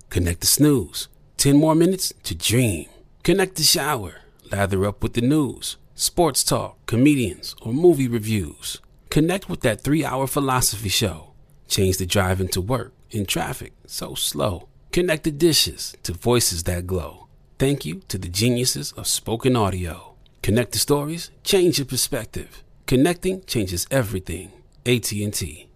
Connect 0.08 0.38
the 0.38 0.46
snooze. 0.46 1.08
10 1.38 1.56
more 1.56 1.74
minutes 1.74 2.14
to 2.22 2.36
dream. 2.36 2.86
Connect 3.24 3.56
the 3.56 3.64
shower. 3.64 4.20
Lather 4.52 4.84
up 4.84 5.02
with 5.02 5.14
the 5.14 5.20
news, 5.20 5.76
sports 6.00 6.42
talk, 6.42 6.78
comedians, 6.86 7.54
or 7.60 7.74
movie 7.74 8.08
reviews. 8.08 8.80
Connect 9.10 9.50
with 9.50 9.60
that 9.60 9.82
three 9.82 10.02
hour 10.02 10.26
philosophy 10.26 10.88
show. 10.88 11.32
Change 11.68 11.98
the 11.98 12.06
drive 12.06 12.40
into 12.40 12.60
work 12.62 12.94
in 13.10 13.26
traffic 13.26 13.72
so 13.86 14.14
slow. 14.14 14.66
Connect 14.92 15.24
the 15.24 15.30
dishes 15.30 15.94
to 16.02 16.14
voices 16.14 16.64
that 16.64 16.86
glow. 16.86 17.26
Thank 17.58 17.84
you 17.84 18.00
to 18.08 18.16
the 18.16 18.28
geniuses 18.28 18.92
of 18.92 19.06
spoken 19.06 19.56
audio. 19.56 20.14
Connect 20.42 20.72
the 20.72 20.78
stories, 20.78 21.30
change 21.44 21.78
your 21.78 21.86
perspective. 21.86 22.64
Connecting 22.86 23.44
changes 23.44 23.86
everything. 23.90 24.52
AT&T. 24.86 25.68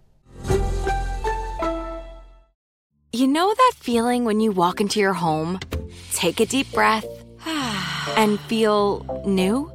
You 3.13 3.27
know 3.27 3.53
that 3.53 3.73
feeling 3.75 4.25
when 4.25 4.39
you 4.39 4.51
walk 4.51 4.81
into 4.81 4.99
your 4.99 5.13
home, 5.13 5.59
take 6.13 6.39
a 6.39 6.45
deep 6.47 6.71
breath, 6.73 7.05
and 8.17 8.39
feel 8.41 9.23
new? 9.25 9.74